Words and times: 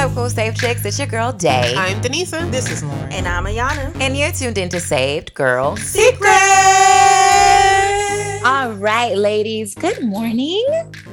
up, 0.00 0.14
cool 0.14 0.30
safe 0.30 0.54
chicks? 0.54 0.82
It's 0.86 0.98
your 0.98 1.08
girl 1.08 1.30
Day. 1.30 1.74
I'm 1.76 2.00
Denisa. 2.00 2.50
This 2.50 2.70
is 2.70 2.82
Lauren. 2.82 3.12
And 3.12 3.28
I'm 3.28 3.44
Ayana. 3.44 3.94
And 4.00 4.16
you're 4.16 4.32
tuned 4.32 4.56
into 4.56 4.80
Saved 4.80 5.34
Girl 5.34 5.76
Secret. 5.76 6.30
All 8.42 8.72
right, 8.72 9.12
ladies. 9.14 9.74
Good 9.74 10.02
morning. 10.02 10.64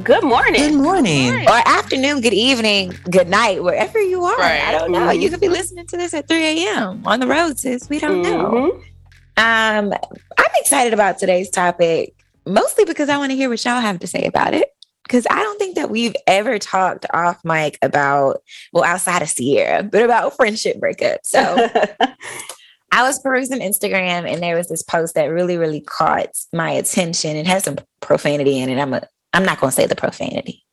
Good 0.04 0.23
morning. 0.23 0.61
Good 0.61 0.73
morning. 0.75 1.34
Or 1.47 1.61
afternoon, 1.65 2.21
good 2.21 2.34
evening, 2.34 2.93
good 3.10 3.28
night, 3.28 3.61
wherever 3.61 4.00
you 4.00 4.23
are. 4.23 4.38
Right. 4.38 4.61
I 4.61 4.71
don't 4.71 4.92
know. 4.92 5.00
Mhm. 5.00 5.21
You 5.21 5.29
could 5.32 5.42
be 5.42 5.50
listening 5.50 5.86
to 5.88 5.97
this 5.97 6.14
at 6.14 6.29
3 6.29 6.65
a.m. 6.65 7.01
on 7.06 7.19
the 7.19 7.28
road, 7.28 7.60
sis. 7.60 7.89
We 7.89 8.00
don't 8.00 8.21
know. 8.21 8.71
Mhm. 9.38 9.89
Um, 9.89 9.93
I'm 10.38 10.51
excited 10.60 10.93
about 10.93 11.19
today's 11.19 11.50
topic, 11.50 12.14
mostly 12.46 12.86
because 12.86 13.10
I 13.10 13.18
want 13.18 13.32
to 13.32 13.36
hear 13.36 13.50
what 13.50 13.64
y'all 13.65 13.82
have 13.82 14.00
to 14.00 14.07
say 14.07 14.24
about 14.24 14.54
it. 14.54 14.74
Because 15.07 15.25
I 15.29 15.42
don't 15.42 15.57
think 15.57 15.75
that 15.75 15.89
we've 15.89 16.16
ever 16.28 16.60
talked 16.60 17.06
off 17.14 17.43
mic 17.43 17.78
about, 17.82 18.42
well, 18.74 18.84
outside 18.84 19.21
of 19.21 19.29
Sierra, 19.29 19.84
but 19.84 20.04
about 20.04 20.36
friendship 20.36 20.79
breakups. 20.79 21.25
So 21.25 21.39
I 22.92 23.04
was 23.04 23.20
perusing 23.20 23.60
Instagram 23.60 24.32
and 24.32 24.42
there 24.42 24.56
was 24.56 24.70
this 24.70 24.84
post 24.84 25.15
that 25.15 25.25
really, 25.25 25.57
really 25.57 25.82
caught 25.82 26.29
my 26.54 26.71
attention. 26.71 27.36
It 27.36 27.48
has 27.48 27.64
some 27.64 27.78
profanity 28.01 28.60
in 28.60 28.70
it. 28.70 28.79
I'm 28.79 28.93
a, 28.93 29.07
I'm 29.34 29.46
not 29.46 29.60
going 29.60 29.71
to 29.71 29.75
say 29.75 29.88
the 29.88 29.96
profanity, 29.96 30.65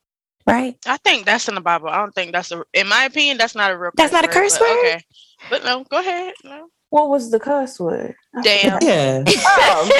right? 0.46 0.76
I 0.86 0.96
think 0.98 1.26
that's 1.26 1.48
in 1.48 1.54
the 1.54 1.60
Bible. 1.60 1.88
I 1.88 1.98
don't 1.98 2.14
think 2.14 2.32
that's 2.32 2.50
a. 2.52 2.64
In 2.72 2.88
my 2.88 3.04
opinion, 3.04 3.36
that's 3.36 3.54
not 3.54 3.72
a 3.72 3.78
real. 3.78 3.90
That's 3.94 4.12
not 4.12 4.24
a 4.24 4.28
curse 4.28 4.58
but 4.58 4.68
word? 4.68 4.78
Okay, 4.78 5.04
but 5.50 5.64
no, 5.64 5.84
go 5.84 5.98
ahead. 5.98 6.34
No. 6.44 6.68
What 6.90 7.08
was 7.08 7.30
the 7.30 7.40
cuss 7.40 7.80
word? 7.80 8.14
Damn. 8.42 8.78
Yeah. 8.82 9.24
Oh, 9.56 9.90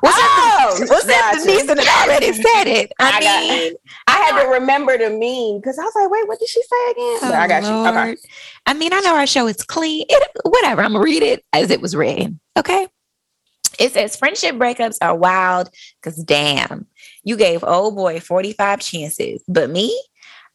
what's 0.00 0.16
Oh, 0.18 0.76
that? 0.78 0.86
What's 0.88 1.04
that? 1.06 1.32
gotcha. 1.34 1.46
Denise 1.46 1.66
that 1.66 2.06
already 2.08 2.32
said 2.32 2.66
it. 2.66 2.92
I, 2.98 3.10
I 3.16 3.20
got- 3.20 3.48
mean, 3.48 3.74
I 4.06 4.12
had 4.12 4.42
to 4.42 4.48
remember 4.48 4.96
the 4.96 5.10
meme 5.10 5.60
because 5.60 5.78
I 5.78 5.82
was 5.82 5.92
like, 5.94 6.10
wait, 6.10 6.26
what 6.28 6.38
did 6.38 6.48
she 6.48 6.62
say 6.62 6.90
again? 6.92 7.18
Oh, 7.22 7.28
but 7.30 7.34
I 7.34 7.46
got 7.48 7.62
you. 7.62 7.68
Okay. 7.68 8.12
Oh, 8.12 8.28
I 8.66 8.74
mean, 8.74 8.92
I 8.92 9.00
know 9.00 9.16
our 9.16 9.26
show 9.26 9.46
is 9.46 9.56
clean. 9.62 10.06
It, 10.08 10.30
whatever. 10.44 10.82
I'm 10.82 10.92
gonna 10.92 11.04
read 11.04 11.22
it 11.22 11.44
as 11.52 11.70
it 11.70 11.80
was 11.80 11.94
written. 11.96 12.40
Okay. 12.56 12.88
It 13.78 13.92
says 13.92 14.16
friendship 14.16 14.56
breakups 14.56 14.96
are 15.02 15.14
wild 15.16 15.70
because 16.00 16.16
damn, 16.24 16.86
you 17.24 17.36
gave 17.36 17.64
old 17.64 17.96
boy 17.96 18.20
45 18.20 18.80
chances, 18.80 19.42
but 19.48 19.70
me, 19.70 19.98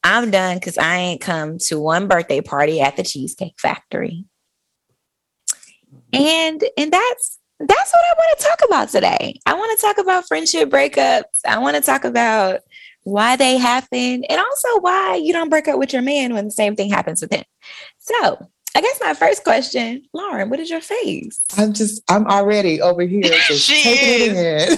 I'm 0.03 0.29
done 0.31 0.57
because 0.57 0.77
I 0.77 0.97
ain't 0.97 1.21
come 1.21 1.57
to 1.59 1.79
one 1.79 2.07
birthday 2.07 2.41
party 2.41 2.81
at 2.81 2.95
the 2.97 3.03
Cheesecake 3.03 3.59
Factory. 3.59 4.25
And 6.13 6.63
and 6.77 6.91
that's 6.91 7.39
that's 7.59 7.93
what 7.93 8.01
I 8.03 8.13
want 8.17 8.39
to 8.39 8.45
talk 8.45 8.59
about 8.67 8.89
today. 8.89 9.39
I 9.45 9.53
want 9.53 9.79
to 9.79 9.85
talk 9.85 9.97
about 9.97 10.27
friendship 10.27 10.69
breakups. 10.69 11.23
I 11.47 11.59
want 11.59 11.75
to 11.75 11.81
talk 11.81 12.03
about 12.03 12.61
why 13.03 13.35
they 13.35 13.57
happen 13.57 14.23
and 14.25 14.39
also 14.41 14.79
why 14.79 15.15
you 15.15 15.31
don't 15.31 15.49
break 15.49 15.67
up 15.67 15.79
with 15.79 15.93
your 15.93 16.01
man 16.01 16.33
when 16.33 16.45
the 16.45 16.51
same 16.51 16.75
thing 16.75 16.89
happens 16.89 17.21
with 17.21 17.31
him. 17.31 17.43
So, 17.99 18.49
I 18.75 18.81
guess 18.81 18.99
my 19.01 19.13
first 19.13 19.43
question, 19.43 20.03
Lauren, 20.11 20.49
what 20.49 20.59
is 20.59 20.69
your 20.69 20.81
face? 20.81 21.39
I'm 21.57 21.71
just, 21.71 22.01
I'm 22.09 22.25
already 22.27 22.81
over 22.81 23.03
here 23.03 23.21
just 23.47 23.61
She 23.61 23.83
taking 23.83 24.35
it 24.35 24.71
in. 24.71 24.77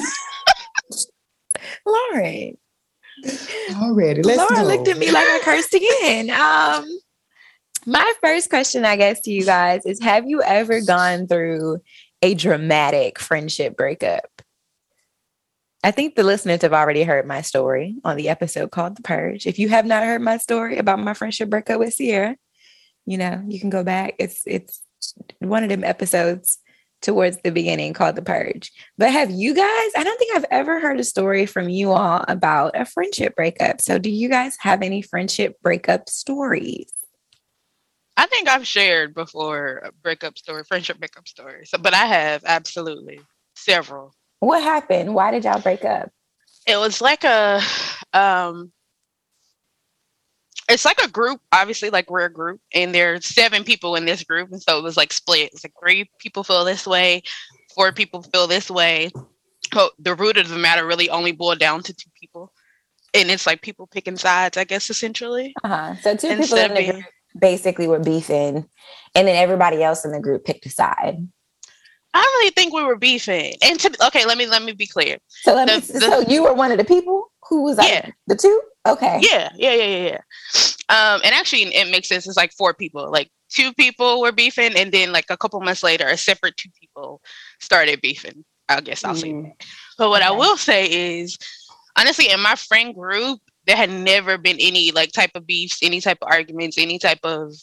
Lauren. 1.85 2.57
Already. 3.81 4.21
Let's 4.21 4.37
Lauren 4.37 4.67
go. 4.67 4.75
looked 4.75 4.87
at 4.89 4.97
me 4.97 5.09
like 5.09 5.25
I 5.25 5.39
cursed 5.41 5.73
again. 5.73 6.29
Um, 6.29 6.85
my 7.87 8.13
first 8.21 8.49
question, 8.49 8.83
I 8.83 8.97
guess, 8.97 9.21
to 9.21 9.31
you 9.31 9.45
guys 9.45 9.85
is 9.85 10.01
Have 10.01 10.27
you 10.27 10.41
ever 10.43 10.81
gone 10.81 11.25
through 11.25 11.79
a 12.21 12.33
dramatic 12.33 13.17
friendship 13.17 13.77
breakup? 13.77 14.29
I 15.83 15.91
think 15.91 16.15
the 16.15 16.23
listeners 16.23 16.63
have 16.63 16.73
already 16.73 17.03
heard 17.03 17.25
my 17.25 17.41
story 17.41 17.95
on 18.03 18.17
the 18.17 18.27
episode 18.27 18.71
called 18.71 18.97
The 18.97 19.03
Purge. 19.03 19.47
If 19.47 19.57
you 19.57 19.69
have 19.69 19.85
not 19.85 20.03
heard 20.03 20.21
my 20.21 20.35
story 20.37 20.77
about 20.77 20.99
my 20.99 21.13
friendship 21.13 21.49
breakup 21.49 21.79
with 21.79 21.93
Sierra, 21.93 22.35
you 23.05 23.17
know, 23.17 23.41
you 23.47 23.57
can 23.57 23.69
go 23.69 23.85
back. 23.85 24.15
It's 24.19 24.43
it's 24.45 24.83
one 25.39 25.63
of 25.63 25.69
them 25.69 25.85
episodes 25.85 26.59
towards 27.01 27.37
the 27.37 27.51
beginning 27.51 27.93
called 27.93 28.17
The 28.17 28.21
Purge. 28.21 28.69
But 28.97 29.13
have 29.13 29.31
you 29.31 29.53
guys, 29.53 29.91
I 29.95 30.03
don't 30.03 30.17
think 30.19 30.35
I've 30.35 30.45
ever 30.51 30.81
heard 30.81 30.99
a 30.99 31.05
story 31.05 31.45
from 31.45 31.69
you 31.69 31.93
all 31.93 32.25
about 32.27 32.75
a 32.75 32.83
friendship 32.83 33.35
breakup. 33.35 33.79
So 33.79 33.97
do 33.97 34.09
you 34.09 34.27
guys 34.27 34.57
have 34.59 34.81
any 34.81 35.01
friendship 35.01 35.55
breakup 35.61 36.09
stories? 36.09 36.91
I 38.17 38.25
think 38.25 38.49
I've 38.49 38.65
shared 38.65 39.13
before 39.13 39.83
a 39.85 39.91
breakup 39.91 40.39
story, 40.39 40.63
friendship 40.63 40.97
breakup 40.97 41.27
story. 41.27 41.65
So, 41.65 41.77
but 41.77 41.93
I 41.93 42.05
have 42.05 42.43
absolutely 42.45 43.21
several. 43.55 44.15
What 44.39 44.63
happened? 44.63 45.13
Why 45.13 45.29
did 45.29 45.43
y'all 45.43 45.61
break 45.61 45.85
up? 45.85 46.09
It 46.65 46.77
was 46.77 46.99
like 46.99 47.23
a, 47.23 47.61
um, 48.13 48.71
it's 50.67 50.83
like 50.83 50.99
a 51.01 51.07
group. 51.07 51.39
Obviously, 51.51 51.91
like 51.91 52.09
we're 52.09 52.25
a 52.25 52.33
group, 52.33 52.59
and 52.73 52.93
there's 52.93 53.25
seven 53.25 53.63
people 53.63 53.95
in 53.95 54.05
this 54.05 54.23
group, 54.23 54.51
and 54.51 54.61
so 54.61 54.79
it 54.79 54.83
was 54.83 54.97
like 54.97 55.13
split. 55.13 55.51
It's 55.53 55.63
like 55.63 55.73
three 55.79 56.09
people 56.19 56.43
feel 56.43 56.65
this 56.65 56.87
way, 56.87 57.21
four 57.75 57.91
people 57.91 58.23
feel 58.23 58.47
this 58.47 58.69
way. 58.69 59.11
But 59.71 59.93
the 59.99 60.15
root 60.15 60.37
of 60.37 60.49
the 60.49 60.57
matter 60.57 60.85
really 60.85 61.09
only 61.09 61.33
boiled 61.33 61.59
down 61.59 61.83
to 61.83 61.93
two 61.93 62.09
people, 62.19 62.51
and 63.13 63.29
it's 63.29 63.45
like 63.45 63.61
people 63.61 63.85
picking 63.85 64.17
sides. 64.17 64.57
I 64.57 64.63
guess 64.63 64.89
essentially. 64.89 65.53
Uh-huh. 65.63 65.95
So 66.01 66.15
two 66.15 66.35
people 66.35 66.57
in 66.57 66.73
the 66.73 66.91
group 66.91 67.05
basically 67.39 67.87
were 67.87 67.99
beefing, 67.99 68.67
and 69.15 69.27
then 69.27 69.35
everybody 69.35 69.83
else 69.83 70.05
in 70.05 70.11
the 70.11 70.19
group 70.19 70.45
picked 70.45 70.65
a 70.65 70.69
side. 70.69 71.17
I 72.13 72.21
don't 72.21 72.33
really 72.39 72.51
think 72.51 72.73
we 72.73 72.83
were 72.83 72.95
beefing. 72.95 73.53
And 73.61 73.79
to, 73.81 74.07
okay, 74.07 74.25
let 74.25 74.37
me 74.37 74.47
let 74.47 74.63
me 74.63 74.71
be 74.71 74.87
clear. 74.87 75.17
So 75.27 75.53
let 75.53 75.67
me, 75.67 75.79
The- 75.79 75.93
the- 75.93 75.99
so 75.99 76.19
you 76.21 76.43
were 76.43 76.53
one 76.53 76.71
of 76.71 76.77
the 76.77 76.85
people 76.85 77.31
who 77.47 77.63
was 77.63 77.77
like 77.77 77.89
Yeah. 77.89 78.09
the 78.27 78.35
two? 78.35 78.61
Okay. 78.87 79.19
Yeah, 79.21 79.49
yeah, 79.55 79.73
yeah, 79.73 79.83
yeah, 79.85 80.07
yeah. 80.07 80.19
Um, 80.89 81.21
and 81.23 81.35
actually, 81.35 81.63
it 81.75 81.91
makes 81.91 82.07
sense. 82.07 82.25
It's 82.27 82.37
like 82.37 82.53
four 82.53 82.73
people. 82.73 83.11
Like 83.11 83.29
two 83.49 83.73
people 83.73 84.21
were 84.21 84.31
beefing, 84.31 84.75
and 84.75 84.91
then 84.91 85.11
like 85.11 85.25
a 85.29 85.37
couple 85.37 85.59
months 85.59 85.83
later, 85.83 86.07
a 86.07 86.17
separate 86.17 86.57
two 86.57 86.69
people 86.79 87.21
started 87.59 88.01
beefing. 88.01 88.45
I 88.69 88.81
guess 88.81 89.03
I'll 89.03 89.15
say. 89.15 89.31
Mm. 89.31 89.51
But 89.97 90.09
what 90.09 90.21
I 90.21 90.31
will 90.31 90.57
say 90.57 91.19
is, 91.19 91.37
honestly, 91.97 92.29
in 92.29 92.39
my 92.41 92.55
friend 92.55 92.93
group, 92.95 93.39
there 93.67 93.75
had 93.75 93.91
never 93.91 94.37
been 94.37 94.57
any 94.59 94.91
like 94.91 95.11
type 95.11 95.31
of 95.35 95.45
beefs, 95.45 95.79
any 95.83 96.01
type 96.01 96.17
of 96.21 96.29
arguments, 96.31 96.77
any 96.77 96.97
type 96.97 97.19
of. 97.23 97.53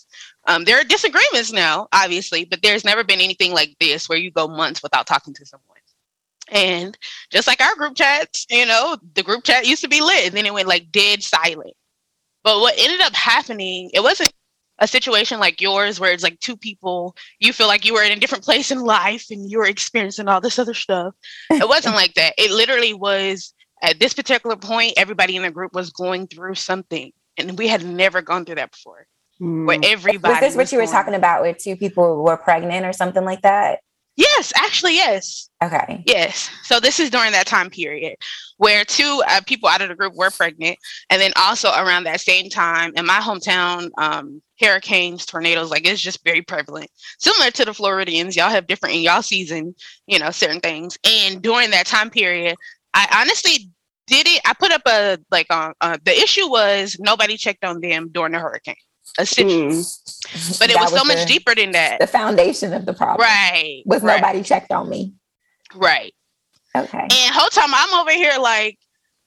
Um, 0.47 0.65
there 0.65 0.79
are 0.79 0.85
disagreements 0.85 1.51
now, 1.51 1.89
obviously, 1.93 2.45
but 2.45 2.63
there's 2.63 2.85
never 2.85 3.03
been 3.03 3.21
anything 3.21 3.53
like 3.53 3.75
this 3.81 4.09
where 4.09 4.19
you 4.19 4.31
go 4.31 4.47
months 4.47 4.83
without 4.83 5.07
talking 5.07 5.33
to 5.35 5.47
someone. 5.47 5.79
And 6.51 6.97
just 7.31 7.47
like 7.47 7.63
our 7.63 7.75
group 7.75 7.97
chats, 7.97 8.47
you 8.51 8.67
know, 8.67 8.99
the 9.15 9.23
group 9.23 9.45
chat 9.45 9.67
used 9.67 9.83
to 9.83 9.89
be 9.89 10.03
lit, 10.03 10.27
and 10.27 10.37
then 10.37 10.45
it 10.45 10.53
went 10.53 10.69
like 10.69 10.93
dead 10.93 11.23
silent. 11.23 11.73
But 12.43 12.61
what 12.61 12.75
ended 12.77 13.01
up 13.01 13.15
happening, 13.15 13.91
it 13.95 14.03
wasn't 14.03 14.31
a 14.79 14.87
situation 14.87 15.41
like 15.41 15.63
yours 15.63 15.99
where 15.99 16.13
it's 16.13 16.23
like 16.23 16.39
two 16.41 16.57
people, 16.57 17.17
you 17.39 17.55
feel 17.55 17.67
like 17.67 17.87
you 17.87 17.95
were 17.95 18.03
in 18.03 18.13
a 18.13 18.21
different 18.21 18.45
place 18.45 18.71
in 18.71 18.81
life 18.81 19.27
and 19.31 19.51
you 19.51 19.59
were 19.59 19.67
experiencing 19.67 20.29
all 20.29 20.43
this 20.43 20.59
other 20.59 20.75
stuff. 20.75 21.15
It 21.51 21.67
wasn't 21.67 21.95
like 21.95 22.13
that. 22.15 22.35
It 22.37 22.51
literally 22.51 22.93
was 22.93 23.55
at 23.85 24.01
this 24.01 24.15
particular 24.15 24.57
point, 24.57 24.95
everybody 24.97 25.37
in 25.37 25.43
the 25.43 25.51
group 25.51 25.75
was 25.75 25.91
going 25.91 26.27
through 26.27 26.55
something. 26.55 27.13
And 27.37 27.59
we 27.59 27.69
had 27.69 27.85
never 27.85 28.23
gone 28.23 28.45
through 28.45 28.57
that 28.57 28.73
before. 28.73 29.07
Where 29.39 29.79
Mm. 29.79 29.85
everybody 29.85 30.33
Was 30.33 30.41
this 30.41 30.57
what 30.57 30.73
you 30.73 30.79
were 30.79 30.87
talking 30.87 31.15
about 31.15 31.43
where 31.43 31.53
two 31.53 31.77
people 31.77 32.23
were 32.23 32.37
pregnant 32.37 32.87
or 32.87 32.93
something 32.93 33.25
like 33.25 33.43
that? 33.43 33.81
Yes, 34.17 34.53
actually, 34.57 34.95
yes. 34.95 35.51
Okay. 35.63 36.05
Yes. 36.07 36.49
So 36.63 36.79
this 36.79 37.01
is 37.01 37.11
during 37.11 37.33
that 37.33 37.47
time 37.49 37.69
period 37.69 38.15
where 38.59 38.85
two 38.85 39.23
uh, 39.29 39.41
people 39.45 39.69
out 39.69 39.83
of 39.83 39.89
the 39.89 39.97
group 39.97 40.15
were 40.15 40.31
pregnant, 40.31 40.79
and 41.11 41.21
then 41.21 41.33
also 41.35 41.71
around 41.71 42.05
that 42.05 42.21
same 42.21 42.49
time 42.49 42.93
in 42.95 43.05
my 43.05 43.19
hometown, 43.19 43.91
um, 43.99 44.41
hurricanes, 44.61 45.27
tornadoes, 45.27 45.73
like 45.73 45.85
it's 45.85 46.01
just 46.01 46.23
very 46.23 46.43
prevalent. 46.43 46.89
Similar 47.19 47.51
to 47.51 47.65
the 47.65 47.75
Floridians, 47.75 48.37
y'all 48.37 48.51
have 48.51 48.69
different 48.69 48.95
in 48.95 49.03
y'all 49.03 49.23
season, 49.23 49.75
you 50.07 50.21
know, 50.21 50.31
certain 50.31 50.61
things. 50.61 50.97
And 51.03 51.43
during 51.43 51.71
that 51.73 51.87
time 51.87 52.09
period, 52.09 52.55
I 52.95 53.09
honestly 53.21 53.69
did 54.07 54.27
it. 54.27 54.41
I 54.45 54.53
put 54.55 54.73
up 54.73 54.83
a 54.87 55.19
like 55.31 55.47
uh, 55.51 55.73
uh, 55.81 55.99
the 56.05 56.13
issue 56.13 56.49
was 56.49 56.97
nobody 57.01 57.37
checked 57.37 57.65
on 57.65 57.81
them 57.81 58.11
during 58.13 58.33
the 58.33 58.39
hurricane, 58.39 58.75
essentially. 59.19 59.73
Mm. 59.73 60.59
But 60.59 60.71
it 60.71 60.75
That 60.75 60.91
was, 60.91 61.01
so 61.01 61.05
much 61.05 61.27
deeper 61.27 61.55
than 61.55 61.73
that. 61.73 62.01
The 62.01 62.07
foundation 62.07 62.73
of 62.73 62.87
the 62.87 62.93
problem. 62.95 63.21
right. 63.27 63.83
Was 63.87 64.03
right, 64.03 64.21
nobody 64.21 64.43
checked 64.43 64.73
on 64.73 64.89
me. 64.89 65.15
right. 65.75 66.13
Okay. 66.77 66.99
And 67.03 67.35
whole 67.35 67.49
time 67.51 67.71
I'm 67.73 68.01
over 68.01 68.11
here 68.11 68.37
like, 68.41 68.79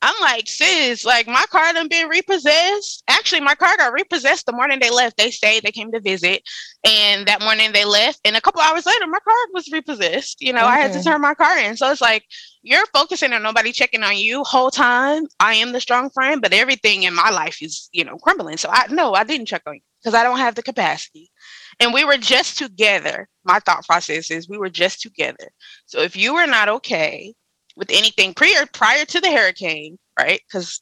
I'm 0.01 0.13
like, 0.21 0.47
sis, 0.47 1.05
like 1.05 1.27
my 1.27 1.43
car 1.49 1.73
done 1.73 1.87
been 1.87 2.07
repossessed. 2.09 3.03
Actually, 3.07 3.41
my 3.41 3.55
car 3.55 3.75
got 3.77 3.93
repossessed 3.93 4.45
the 4.45 4.51
morning 4.51 4.79
they 4.79 4.91
left. 4.91 5.17
They 5.17 5.31
stayed, 5.31 5.63
they 5.63 5.71
came 5.71 5.91
to 5.93 5.99
visit, 5.99 6.43
and 6.83 7.25
that 7.27 7.41
morning 7.41 7.71
they 7.71 7.83
left. 7.85 8.19
And 8.23 8.35
a 8.35 8.41
couple 8.41 8.61
hours 8.61 8.85
later, 8.85 9.07
my 9.07 9.17
car 9.19 9.33
was 9.53 9.71
repossessed. 9.71 10.39
You 10.41 10.53
know, 10.53 10.65
I 10.65 10.77
had 10.77 10.91
to 10.93 10.99
Mhm. 10.99 11.03
turn 11.03 11.21
my 11.21 11.33
car 11.33 11.57
in. 11.57 11.77
So 11.77 11.89
it's 11.89 12.01
like 12.01 12.25
you're 12.67 12.85
focusing 12.93 13.31
on 13.31 13.41
nobody 13.41 13.71
checking 13.71 14.03
on 14.03 14.17
you 14.17 14.43
whole 14.43 14.69
time. 14.69 15.25
I 15.39 15.53
am 15.53 15.71
the 15.71 15.79
strong 15.79 16.09
friend, 16.09 16.41
but 16.41 16.53
everything 16.53 17.03
in 17.03 17.13
my 17.13 17.29
life 17.29 17.61
is, 17.61 17.89
you 17.93 18.03
know, 18.03 18.17
crumbling. 18.17 18.57
So 18.57 18.69
I 18.69 18.87
no, 18.89 19.13
I 19.13 19.23
didn't 19.23 19.45
check 19.45 19.61
on 19.65 19.75
you 19.75 19.81
because 20.01 20.13
I 20.13 20.23
don't 20.23 20.37
have 20.37 20.55
the 20.55 20.63
capacity. 20.63 21.31
And 21.79 21.93
we 21.93 22.03
were 22.03 22.17
just 22.17 22.57
together. 22.57 23.29
My 23.45 23.59
thought 23.59 23.85
process 23.85 24.29
is 24.29 24.49
we 24.49 24.57
were 24.57 24.69
just 24.69 25.01
together. 25.01 25.49
So 25.85 26.01
if 26.01 26.17
you 26.17 26.33
were 26.33 26.47
not 26.47 26.67
okay 26.67 27.33
with 27.77 27.89
anything 27.89 28.33
prior 28.33 28.65
prior 28.73 29.05
to 29.05 29.21
the 29.21 29.31
hurricane, 29.31 29.97
right? 30.19 30.41
Because 30.47 30.81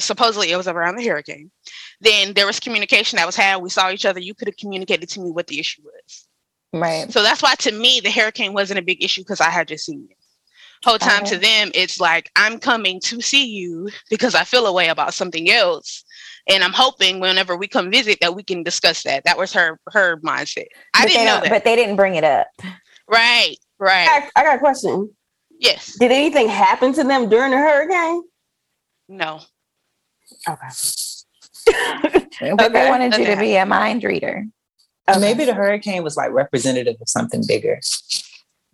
supposedly 0.00 0.50
it 0.50 0.56
was 0.56 0.66
around 0.66 0.96
the 0.96 1.06
hurricane. 1.06 1.50
then 2.00 2.34
there 2.34 2.46
was 2.46 2.58
communication 2.60 3.16
that 3.16 3.26
was 3.26 3.36
had. 3.36 3.62
We 3.62 3.70
saw 3.70 3.90
each 3.90 4.04
other. 4.04 4.20
You 4.20 4.34
could 4.34 4.48
have 4.48 4.56
communicated 4.56 5.08
to 5.10 5.20
me 5.20 5.30
what 5.30 5.46
the 5.46 5.60
issue 5.60 5.82
was. 5.84 6.26
Right. 6.72 7.10
So 7.12 7.22
that's 7.22 7.42
why 7.42 7.54
to 7.60 7.72
me 7.72 8.00
the 8.00 8.10
hurricane 8.10 8.52
wasn't 8.52 8.80
a 8.80 8.82
big 8.82 9.02
issue 9.02 9.22
because 9.22 9.40
I 9.40 9.50
had 9.50 9.68
just 9.68 9.86
seen 9.86 10.08
you. 10.10 10.16
Whole 10.84 10.98
time 10.98 11.22
Okay. 11.22 11.30
to 11.30 11.36
uh-huh. 11.36 11.64
them, 11.64 11.70
it's 11.74 11.98
like 11.98 12.30
I'm 12.36 12.58
coming 12.58 13.00
to 13.04 13.20
see 13.20 13.46
you 13.46 13.88
because 14.10 14.34
I 14.34 14.44
feel 14.44 14.66
a 14.66 14.72
way 14.72 14.88
about 14.88 15.14
something 15.14 15.50
else. 15.50 16.04
And 16.46 16.62
I'm 16.62 16.74
hoping 16.74 17.20
whenever 17.20 17.56
we 17.56 17.66
come 17.66 17.90
visit 17.90 18.18
that 18.20 18.34
we 18.34 18.42
can 18.42 18.62
discuss 18.62 19.02
that. 19.04 19.24
That 19.24 19.38
was 19.38 19.52
her 19.54 19.80
her 19.92 20.18
mindset. 20.18 20.66
I 20.94 21.04
But 21.04 21.08
didn't 21.08 21.24
know 21.24 21.40
that. 21.40 21.48
But 21.48 21.64
they 21.64 21.74
didn't 21.74 21.96
bring 21.96 22.16
it 22.16 22.24
up. 22.24 22.48
right, 23.08 23.56
right. 23.78 24.08
I, 24.10 24.30
I 24.36 24.42
got 24.44 24.56
a 24.56 24.58
question. 24.58 25.10
Yes. 25.58 25.96
Did 25.98 26.12
anything 26.12 26.48
happen 26.48 26.92
to 26.94 27.04
them 27.04 27.28
during 27.30 27.52
the 27.52 27.56
hurricane? 27.58 28.22
No. 29.08 29.40
Okay. 30.48 30.68
But 32.40 32.40
they 32.40 32.50
Okay. 32.52 32.88
wanted 32.90 33.16
you 33.16 33.24
to 33.26 33.36
be 33.36 33.56
a 33.56 33.64
mind 33.64 34.04
reader. 34.04 34.44
Okay. 35.08 35.18
Maybe 35.20 35.44
the 35.46 35.54
hurricane 35.54 36.02
was 36.02 36.16
like 36.16 36.30
representative 36.32 36.96
of 37.00 37.08
something 37.08 37.42
bigger. 37.46 37.80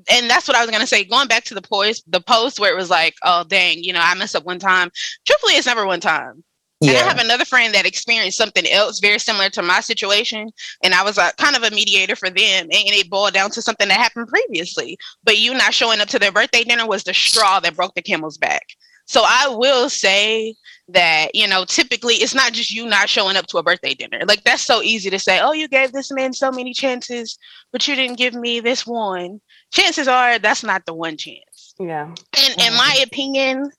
And 0.09 0.31
that's 0.31 0.49
what 0.49 0.57
I 0.57 0.63
was 0.65 0.71
gonna 0.71 0.87
say. 0.87 1.05
Going 1.05 1.29
back 1.29 1.45
to 1.45 1.55
the 1.55 1.63
post, 1.63 2.11
the 2.11 2.21
post 2.21 2.61
where 2.61 2.73
it 2.73 2.77
was 2.77 2.91
like, 2.91 3.15
"Oh 3.25 3.45
dang, 3.45 3.83
you 3.83 3.93
know, 3.93 4.01
I 4.03 4.15
messed 4.15 4.37
up 4.37 4.45
one 4.45 4.59
time." 4.59 4.91
Truthfully, 5.27 5.55
it's 5.55 5.67
never 5.67 5.87
one 5.87 6.01
time. 6.01 6.45
And 6.83 6.97
I 6.97 7.01
have 7.01 7.19
another 7.19 7.45
friend 7.45 7.75
that 7.75 7.85
experienced 7.85 8.39
something 8.39 8.67
else 8.67 9.01
very 9.01 9.19
similar 9.19 9.51
to 9.51 9.63
my 9.63 9.81
situation, 9.81 10.51
and 10.83 10.95
I 10.95 11.03
was 11.03 11.19
uh, 11.19 11.31
kind 11.37 11.55
of 11.55 11.63
a 11.63 11.75
mediator 11.75 12.17
for 12.17 12.31
them, 12.31 12.65
and 12.65 12.71
it 12.73 13.11
boiled 13.11 13.35
down 13.35 13.51
to 13.51 13.61
something 13.61 13.89
that 13.89 14.01
happened 14.01 14.29
previously. 14.29 14.97
But 15.23 15.39
you 15.39 15.53
not 15.53 15.75
showing 15.75 16.01
up 16.01 16.09
to 16.09 16.19
their 16.19 16.33
birthday 16.33 16.65
dinner 16.65 16.87
was 16.87 17.05
the 17.05 17.13
straw 17.13 17.61
that 17.61 17.77
broke 17.77 17.95
the 17.95 18.03
camel's 18.03 18.39
back. 18.39 18.63
So 19.05 19.23
I 19.25 19.49
will 19.49 19.91
say 19.91 20.55
that 20.93 21.35
you 21.35 21.47
know, 21.47 21.65
typically 21.65 22.15
it's 22.15 22.35
not 22.35 22.53
just 22.53 22.71
you 22.71 22.87
not 22.87 23.09
showing 23.09 23.37
up 23.37 23.47
to 23.49 23.59
a 23.59 23.63
birthday 23.63 23.95
dinner. 23.95 24.21
Like 24.27 24.45
that's 24.45 24.63
so 24.63 24.83
easy 24.83 25.11
to 25.11 25.19
say, 25.19 25.41
"Oh, 25.41 25.53
you 25.53 25.69
gave 25.69 25.93
this 25.93 26.11
man 26.13 26.33
so 26.33 26.51
many 26.51 26.73
chances, 26.73 27.39
but 27.73 27.87
you 27.87 27.95
didn't 27.95 28.19
give 28.19 28.35
me 28.35 28.61
this 28.61 28.87
one." 28.87 29.41
Chances 29.73 30.09
are 30.09 30.39
that's 30.39 30.63
not 30.65 30.87
the 30.87 30.95
one 30.95 31.17
chance. 31.17 31.75
yeah. 31.79 32.07
And 32.07 32.61
in 32.61 32.75
my 32.75 33.03
opinion, 33.03 33.71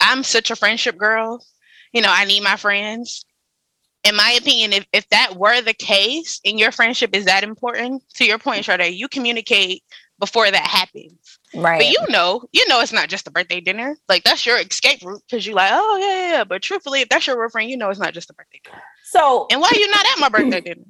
I'm 0.00 0.22
such 0.22 0.50
a 0.50 0.56
friendship 0.56 0.96
girl. 0.96 1.44
You 1.92 2.02
know, 2.02 2.12
I 2.12 2.24
need 2.24 2.42
my 2.42 2.56
friends. 2.56 3.24
In 4.04 4.16
my 4.16 4.32
opinion, 4.32 4.72
if, 4.72 4.84
if 4.92 5.08
that 5.10 5.36
were 5.36 5.60
the 5.60 5.74
case 5.74 6.40
and 6.44 6.58
your 6.58 6.72
friendship 6.72 7.14
is 7.14 7.26
that 7.26 7.44
important, 7.44 8.02
to 8.14 8.24
your 8.24 8.38
point, 8.38 8.64
Sade, 8.64 8.92
you 8.92 9.08
communicate 9.08 9.84
before 10.22 10.48
that 10.48 10.64
happens. 10.68 11.40
Right. 11.52 11.80
But 11.80 11.88
you 11.88 11.98
know, 12.08 12.44
you 12.52 12.66
know 12.68 12.78
it's 12.80 12.92
not 12.92 13.08
just 13.08 13.26
a 13.26 13.32
birthday 13.32 13.60
dinner. 13.60 13.96
Like 14.08 14.22
that's 14.22 14.46
your 14.46 14.56
escape 14.60 15.02
route 15.02 15.20
because 15.28 15.44
you're 15.44 15.56
like, 15.56 15.72
oh 15.74 15.98
yeah, 16.00 16.06
yeah, 16.14 16.32
yeah. 16.38 16.44
But 16.44 16.62
truthfully, 16.62 17.00
if 17.00 17.08
that's 17.08 17.26
your 17.26 17.40
real 17.40 17.50
friend, 17.50 17.68
you 17.68 17.76
know 17.76 17.90
it's 17.90 17.98
not 17.98 18.14
just 18.14 18.30
a 18.30 18.34
birthday 18.34 18.60
dinner. 18.62 18.80
So 19.10 19.48
And 19.50 19.60
why 19.60 19.68
are 19.74 19.78
you 19.78 19.90
not 19.90 20.06
at 20.06 20.20
my 20.20 20.28
birthday 20.28 20.60
dinner? 20.68 20.84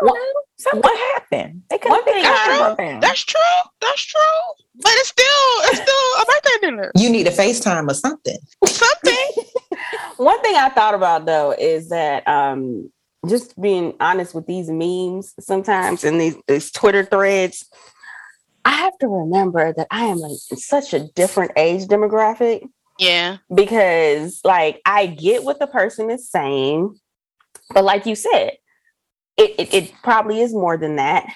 What, 0.00 0.20
something 0.58 0.90
happened. 1.14 1.62
They 1.70 1.78
could 1.78 1.90
One 1.90 2.00
have 2.00 2.04
thing 2.06 2.14
picked 2.24 2.26
I- 2.26 2.60
out. 2.96 3.00
That's 3.00 3.22
true. 3.22 3.40
That's 3.80 4.02
true. 4.02 4.20
But 4.82 4.90
it's 4.94 5.08
still 5.10 5.24
it's 5.70 5.80
still 5.80 6.22
a 6.22 6.24
birthday 6.26 6.66
dinner. 6.66 6.92
You 6.96 7.10
need 7.10 7.28
a 7.28 7.30
FaceTime 7.30 7.88
or 7.88 7.94
something. 7.94 8.38
Something. 8.66 9.28
one 10.16 10.42
thing 10.42 10.56
I 10.56 10.70
thought 10.70 10.94
about 10.94 11.24
though 11.26 11.52
is 11.56 11.88
that 11.90 12.26
um 12.26 12.90
just 13.28 13.58
being 13.60 13.94
honest 14.00 14.34
with 14.34 14.46
these 14.46 14.68
memes 14.68 15.32
sometimes 15.40 16.04
and 16.04 16.20
these, 16.20 16.36
these 16.46 16.70
Twitter 16.70 17.04
threads, 17.04 17.64
I 18.64 18.72
have 18.72 18.96
to 18.98 19.08
remember 19.08 19.72
that 19.72 19.86
I 19.90 20.06
am 20.06 20.18
like 20.18 20.38
such 20.56 20.94
a 20.94 21.00
different 21.14 21.52
age 21.56 21.86
demographic 21.86 22.66
Yeah. 22.98 23.38
because 23.54 24.40
like 24.44 24.80
I 24.86 25.06
get 25.06 25.44
what 25.44 25.58
the 25.58 25.66
person 25.66 26.10
is 26.10 26.30
saying, 26.30 26.98
but 27.72 27.84
like 27.84 28.06
you 28.06 28.14
said, 28.14 28.52
it, 29.36 29.54
it, 29.58 29.74
it 29.74 29.92
probably 30.02 30.40
is 30.40 30.52
more 30.52 30.76
than 30.76 30.96
that. 30.96 31.26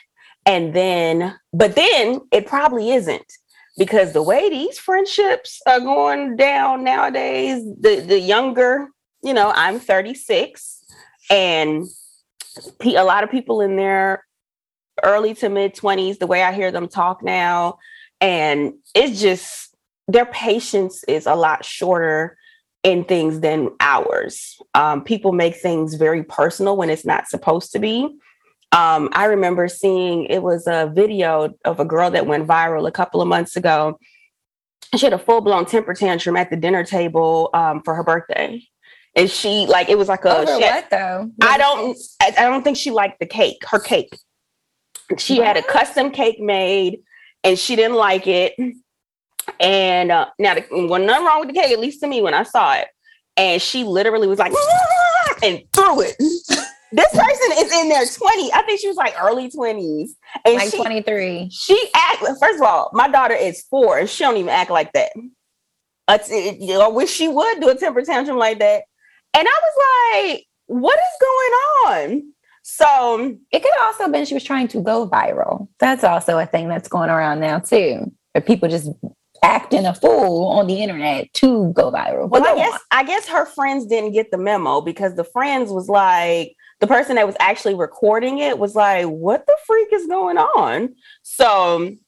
And 0.47 0.73
then, 0.73 1.35
but 1.53 1.75
then 1.75 2.21
it 2.33 2.47
probably 2.47 2.91
isn't 2.93 3.31
because 3.77 4.13
the 4.13 4.23
way 4.23 4.49
these 4.49 4.79
friendships 4.79 5.61
are 5.67 5.81
going 5.81 6.37
down 6.37 6.85
nowadays, 6.85 7.63
the, 7.81 8.01
the 8.01 8.19
younger, 8.19 8.89
you 9.23 9.35
know, 9.35 9.53
I'm 9.55 9.79
36 9.79 10.83
and 11.31 11.85
a 12.83 13.05
lot 13.05 13.25
of 13.25 13.31
people 13.31 13.61
in 13.61 13.77
their 13.77 14.25
early 15.03 15.35
to 15.35 15.49
mid 15.49 15.75
20s, 15.75 16.19
the 16.19 16.27
way 16.27 16.43
I 16.43 16.53
hear 16.53 16.71
them 16.71 16.89
talk 16.89 17.23
now, 17.23 17.79
and 18.21 18.75
it's 18.95 19.21
just 19.21 19.75
their 20.07 20.27
patience 20.27 21.05
is 21.05 21.27
a 21.27 21.35
lot 21.35 21.65
shorter 21.65 22.37
in 22.83 23.05
things 23.05 23.41
than 23.41 23.71
ours. 23.81 24.61
Um, 24.75 25.03
people 25.05 25.33
make 25.33 25.57
things 25.57 25.95
very 25.95 26.23
personal 26.23 26.77
when 26.77 26.91
it's 26.91 27.05
not 27.05 27.29
supposed 27.29 27.73
to 27.73 27.79
be. 27.79 28.05
Um, 28.73 29.09
I 29.13 29.25
remember 29.27 29.69
seeing 29.69 30.25
it 30.27 30.43
was 30.43 30.67
a 30.67 30.91
video 30.95 31.55
of 31.65 31.81
a 31.81 31.85
girl 31.85 32.11
that 32.11 32.27
went 32.27 32.47
viral 32.47 32.87
a 32.87 32.93
couple 32.93 33.21
of 33.21 33.29
months 33.29 33.57
ago. 33.57 33.99
She 34.97 35.05
had 35.05 35.13
a 35.13 35.19
full 35.19 35.41
blown 35.41 35.67
temper 35.67 35.95
tantrum 35.95 36.37
at 36.37 36.51
the 36.51 36.57
dinner 36.57 36.85
table 36.85 37.51
um, 37.55 37.83
for 37.83 37.95
her 37.95 38.05
birthday. 38.05 38.63
And 39.17 39.29
she 39.31 39.67
like 39.67 39.89
it 39.89 39.99
was 39.99 40.09
like 40.09 40.25
a 40.25 40.39
Over 40.39 40.57
she 40.59 40.63
had- 40.63 40.75
what 40.83 40.91
though? 40.91 41.31
I 41.43 41.59
don't 41.59 41.99
I, 42.23 42.27
I 42.39 42.45
don't 42.49 42.63
think 42.63 42.77
she 42.77 42.91
liked 42.91 43.19
the 43.21 43.27
cake, 43.27 43.65
her 43.69 43.81
cake. 43.81 44.17
She 45.17 45.39
had 45.39 45.57
a 45.57 45.63
custom 45.63 46.11
cake 46.11 46.39
made 46.41 47.01
and 47.43 47.59
she 47.59 47.77
didn't 47.77 47.97
like 47.97 48.27
it. 48.27 48.55
And 49.61 50.13
uh, 50.13 50.27
now 50.39 50.55
the, 50.55 50.67
well, 50.71 51.01
nothing 51.01 51.25
wrong 51.25 51.41
with 51.41 51.49
the 51.49 51.55
cake, 51.55 51.73
at 51.73 51.81
least 51.81 52.01
to 52.01 52.07
me 52.07 52.21
when 52.21 52.35
I 52.35 52.43
saw 52.43 52.75
it. 52.75 52.89
And 53.37 53.63
she 53.63 53.85
literally 53.85 54.27
was 54.27 54.39
like 54.39 54.53
and 55.43 55.63
threw 55.73 56.03
it. 56.03 56.17
this 56.19 57.11
person 57.13 57.53
is 57.53 57.73
in 57.73 57.89
their 57.89 58.05
20s. 58.05 58.51
I 58.53 58.63
think 58.67 58.81
she 58.81 58.89
was 58.89 58.97
like 58.97 59.15
early 59.21 59.51
20s. 59.51 60.09
And 60.45 60.57
Like 60.57 60.71
she, 60.71 60.77
23. 60.77 61.49
she 61.51 61.91
act 61.95 62.19
first 62.41 62.57
of 62.57 62.63
all, 62.63 62.91
my 62.93 63.09
daughter 63.09 63.35
is 63.35 63.63
four 63.71 63.99
and 63.99 64.09
she 64.09 64.25
don't 64.25 64.37
even 64.37 64.51
act 64.51 64.71
like 64.71 64.93
that. 64.93 65.13
T- 66.27 66.57
you 66.61 66.75
know, 66.75 66.83
I 66.83 66.89
wish 66.89 67.11
she 67.11 67.29
would 67.29 67.61
do 67.61 67.69
a 67.69 67.75
temper 67.75 68.03
tantrum 68.03 68.39
like 68.39 68.59
that. 68.59 68.83
And 69.35 69.47
I 69.47 69.61
was 69.63 70.25
like, 70.35 70.47
what 70.67 70.99
is 70.99 71.21
going 71.21 72.11
on? 72.11 72.33
So 72.71 72.85
um, 73.15 73.41
It 73.51 73.63
could 73.63 73.73
also 73.83 74.05
have 74.05 74.13
been 74.13 74.27
she 74.27 74.35
was 74.35 74.45
trying 74.45 74.69
to 74.69 74.83
go 74.83 75.09
viral. 75.09 75.69
That's 75.79 76.05
also 76.05 76.39
a 76.39 76.45
thing 76.45 76.69
that's 76.69 76.87
going 76.87 77.09
around 77.09 77.41
now 77.41 77.61
too. 77.61 78.13
Or 78.35 78.43
people 78.43 78.69
just 78.69 78.91
acting 79.43 79.87
a 79.87 79.95
fool 79.95 80.47
on 80.49 80.67
the 80.67 80.83
internet 80.83 81.33
to 81.33 81.73
go 81.73 81.91
viral. 81.91 82.29
well, 82.29 82.45
I 82.45 82.57
guess 82.57 82.75
on. 82.75 82.79
I 82.91 83.05
guess 83.05 83.27
her 83.27 83.47
friends 83.47 83.87
didn't 83.87 84.13
get 84.13 84.31
the 84.31 84.37
memo 84.37 84.83
because 84.83 85.15
the 85.15 85.25
friends 85.25 85.71
was 85.71 85.89
like 85.89 86.55
the 86.81 86.87
person 86.87 87.17
that 87.17 87.27
was 87.27 87.37
actually 87.41 87.75
recording 87.75 88.39
it 88.39 88.59
was 88.59 88.75
like, 88.75 89.07
what 89.07 89.47
the 89.47 89.57
freak 89.67 89.89
is 89.95 90.07
going 90.07 90.37
on? 90.37 90.95
So 91.23 91.77
um, 91.77 91.99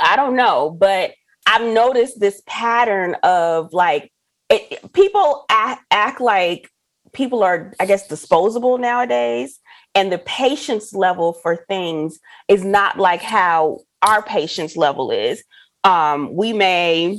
I 0.00 0.16
don't 0.16 0.34
know, 0.34 0.70
but 0.70 1.12
I've 1.44 1.74
noticed 1.74 2.20
this 2.20 2.40
pattern 2.46 3.16
of 3.22 3.74
like 3.74 4.10
it, 4.48 4.92
people 4.94 5.44
act, 5.50 5.84
act 5.90 6.22
like 6.22 6.70
people 7.12 7.42
are, 7.42 7.74
I 7.80 7.86
guess, 7.86 8.08
disposable 8.08 8.78
nowadays, 8.78 9.58
and 9.94 10.12
the 10.12 10.18
patience 10.18 10.92
level 10.92 11.32
for 11.32 11.64
things 11.68 12.18
is 12.48 12.64
not 12.64 12.98
like 12.98 13.22
how 13.22 13.80
our 14.02 14.22
patience 14.22 14.76
level 14.76 15.10
is. 15.10 15.42
Um, 15.84 16.34
we 16.34 16.52
may, 16.52 17.18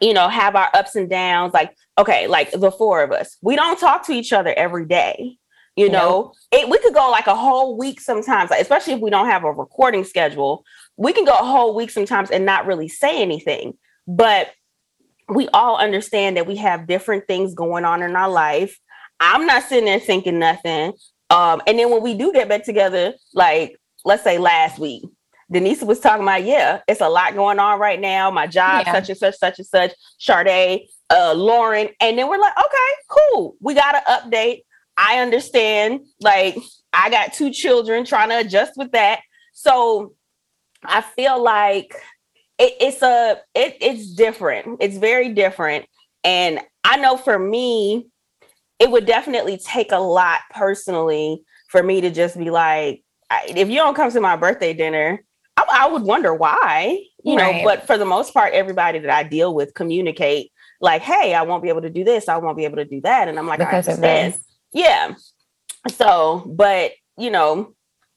you 0.00 0.14
know, 0.14 0.28
have 0.28 0.56
our 0.56 0.68
ups 0.74 0.96
and 0.96 1.08
downs. 1.08 1.54
Like, 1.54 1.76
okay, 1.98 2.26
like 2.26 2.50
the 2.50 2.70
four 2.70 3.02
of 3.02 3.12
us, 3.12 3.36
we 3.40 3.56
don't 3.56 3.78
talk 3.78 4.06
to 4.06 4.12
each 4.12 4.32
other 4.32 4.52
every 4.56 4.86
day. 4.86 5.36
You 5.76 5.90
know, 5.90 6.32
it 6.50 6.70
we 6.70 6.78
could 6.78 6.94
go 6.94 7.10
like 7.10 7.26
a 7.26 7.36
whole 7.36 7.76
week 7.76 8.00
sometimes, 8.00 8.50
like, 8.50 8.62
especially 8.62 8.94
if 8.94 9.00
we 9.00 9.10
don't 9.10 9.26
have 9.26 9.44
a 9.44 9.52
recording 9.52 10.04
schedule. 10.04 10.64
We 10.96 11.12
can 11.12 11.26
go 11.26 11.34
a 11.34 11.44
whole 11.44 11.74
week 11.74 11.90
sometimes 11.90 12.30
and 12.30 12.46
not 12.46 12.64
really 12.64 12.88
say 12.88 13.20
anything. 13.20 13.76
But 14.08 14.52
we 15.28 15.48
all 15.48 15.76
understand 15.76 16.38
that 16.38 16.46
we 16.46 16.56
have 16.56 16.86
different 16.86 17.26
things 17.26 17.54
going 17.54 17.84
on 17.84 18.02
in 18.02 18.16
our 18.16 18.30
life. 18.30 18.78
I'm 19.20 19.46
not 19.46 19.64
sitting 19.64 19.84
there 19.84 20.00
thinking 20.00 20.38
nothing. 20.38 20.94
Um, 21.30 21.60
and 21.66 21.78
then 21.78 21.90
when 21.90 22.02
we 22.02 22.14
do 22.14 22.32
get 22.32 22.48
back 22.48 22.64
together, 22.64 23.14
like 23.34 23.76
let's 24.04 24.22
say 24.22 24.38
last 24.38 24.78
week, 24.78 25.02
Denise 25.50 25.82
was 25.82 26.00
talking 26.00 26.22
about, 26.22 26.44
yeah, 26.44 26.80
it's 26.88 27.00
a 27.00 27.08
lot 27.08 27.34
going 27.34 27.58
on 27.58 27.78
right 27.78 28.00
now. 28.00 28.30
My 28.30 28.46
job, 28.46 28.84
Yeah. 28.86 28.92
such 28.92 29.08
and 29.10 29.18
such, 29.18 29.36
such 29.38 29.58
and 29.58 29.66
such, 29.66 29.92
Sade, 30.18 30.88
uh, 31.10 31.34
Lauren. 31.34 31.88
And 32.00 32.18
then 32.18 32.28
we're 32.28 32.38
like, 32.38 32.56
okay, 32.58 33.18
cool. 33.30 33.56
We 33.60 33.74
got 33.74 33.92
to 33.92 34.02
update. 34.10 34.62
I 34.96 35.18
understand. 35.20 36.00
Like, 36.20 36.56
I 36.92 37.10
got 37.10 37.32
two 37.32 37.50
children 37.52 38.04
trying 38.04 38.30
to 38.30 38.38
adjust 38.38 38.72
with 38.76 38.92
that. 38.92 39.20
So 39.52 40.14
I 40.84 41.00
feel 41.00 41.40
like 41.42 41.94
it, 42.58 42.74
it's 42.80 43.02
a 43.02 43.38
it, 43.54 43.76
it's 43.80 44.14
different. 44.14 44.78
It's 44.80 44.96
very 44.96 45.32
different. 45.32 45.86
And 46.24 46.60
I 46.82 46.96
know 46.96 47.16
for 47.16 47.38
me, 47.38 48.08
it 48.78 48.90
would 48.90 49.06
definitely 49.06 49.58
take 49.58 49.92
a 49.92 49.98
lot 49.98 50.40
personally 50.50 51.42
for 51.68 51.82
me 51.82 52.00
to 52.02 52.10
just 52.10 52.36
be 52.38 52.50
like, 52.50 53.02
I- 53.30 53.46
if 53.48 53.68
you 53.68 53.76
don't 53.76 53.94
come 53.94 54.10
to 54.10 54.20
my 54.20 54.36
birthday 54.36 54.72
dinner, 54.74 55.24
I, 55.56 55.64
I 55.70 55.88
would 55.88 56.02
wonder 56.02 56.34
why, 56.34 57.00
you 57.24 57.36
know. 57.36 57.52
But 57.64 57.86
for 57.86 57.96
the 57.98 58.04
most 58.04 58.32
part, 58.34 58.52
everybody 58.52 58.98
that 59.00 59.10
I 59.10 59.22
deal 59.22 59.54
with 59.54 59.74
communicate 59.74 60.52
like, 60.80 61.00
"Hey, 61.02 61.34
I 61.34 61.42
won't 61.42 61.62
be 61.62 61.70
able 61.70 61.82
to 61.82 61.90
do 61.90 62.04
this. 62.04 62.28
I 62.28 62.36
won't 62.36 62.56
be 62.56 62.64
able 62.64 62.76
to 62.76 62.84
do 62.84 63.00
that," 63.02 63.28
and 63.28 63.38
I'm 63.38 63.46
like, 63.46 63.58
because 63.60 63.88
I 63.88 63.92
understand. 63.92 64.32
yeah. 64.72 65.14
So, 65.92 66.44
but 66.46 66.92
you 67.16 67.30
know, 67.30 67.74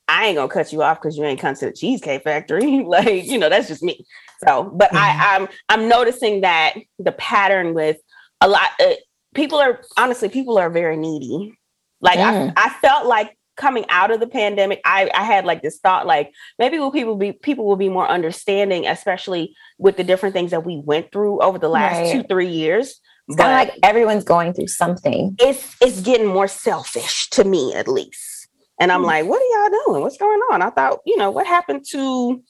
I 0.07 0.27
ain't 0.27 0.35
gonna 0.35 0.49
cut 0.51 0.73
you 0.73 0.81
off 0.83 0.99
because 1.01 1.17
you 1.17 1.23
ain't 1.23 1.39
come 1.39 1.55
to 1.55 1.65
the 1.67 1.71
Cheesecake 1.71 2.23
Factory. 2.23 2.83
like, 2.85 3.25
you 3.25 3.37
know, 3.37 3.49
that's 3.49 3.67
just 3.67 3.83
me. 3.83 4.05
So, 4.45 4.63
but 4.63 4.89
I, 4.93 5.35
I'm 5.37 5.47
I'm 5.69 5.87
noticing 5.87 6.41
that 6.41 6.73
the 6.97 7.11
pattern 7.13 7.73
with 7.73 7.97
a 8.41 8.47
lot. 8.47 8.69
Uh, 8.79 8.93
people 9.35 9.59
are 9.59 9.81
honestly, 9.97 10.29
people 10.29 10.57
are 10.57 10.69
very 10.69 10.97
needy. 10.97 11.53
Like, 12.01 12.19
Mm. 12.19 12.53
I, 12.55 12.65
I 12.65 12.69
felt 12.69 13.07
like 13.07 13.35
coming 13.57 13.85
out 13.89 14.09
of 14.09 14.19
the 14.21 14.27
pandemic, 14.27 14.79
I, 14.85 15.11
I 15.13 15.23
had 15.23 15.45
like 15.45 15.61
this 15.61 15.79
thought, 15.79 16.07
like 16.07 16.31
maybe 16.57 16.79
will 16.79 16.91
people 16.91 17.15
be 17.17 17.33
people 17.33 17.65
will 17.65 17.75
be 17.75 17.89
more 17.89 18.07
understanding, 18.07 18.87
especially 18.87 19.53
with 19.77 19.97
the 19.97 20.03
different 20.03 20.33
things 20.33 20.51
that 20.51 20.65
we 20.65 20.81
went 20.85 21.11
through 21.11 21.41
over 21.41 21.59
the 21.59 21.67
last 21.69 21.97
Right. 21.97 22.11
two 22.11 22.23
three 22.23 22.47
years. 22.47 23.01
It's 23.27 23.35
But 23.35 23.43
kind 23.43 23.69
of 23.69 23.73
like 23.75 23.79
everyone's 23.83 24.23
going 24.23 24.53
through 24.53 24.67
something. 24.67 25.35
it's 25.39 25.75
it's 25.81 26.01
getting 26.01 26.27
more 26.27 26.47
selfish 26.47 27.29
to 27.31 27.43
me 27.43 27.73
at 27.75 27.87
least. 27.87 28.47
And 28.79 28.93
I'm 28.93 29.01
Hmm. 29.01 29.07
like, 29.07 29.25
what 29.25 29.41
are 29.41 29.69
y'all 29.69 29.81
doing? 29.85 30.01
What's 30.03 30.17
going 30.17 30.39
on? 30.53 30.61
I 30.61 30.69
thought, 30.69 30.99
you 31.05 31.17
know, 31.17 31.29
what 31.29 31.45
happened 31.45 31.83
to 31.91 32.41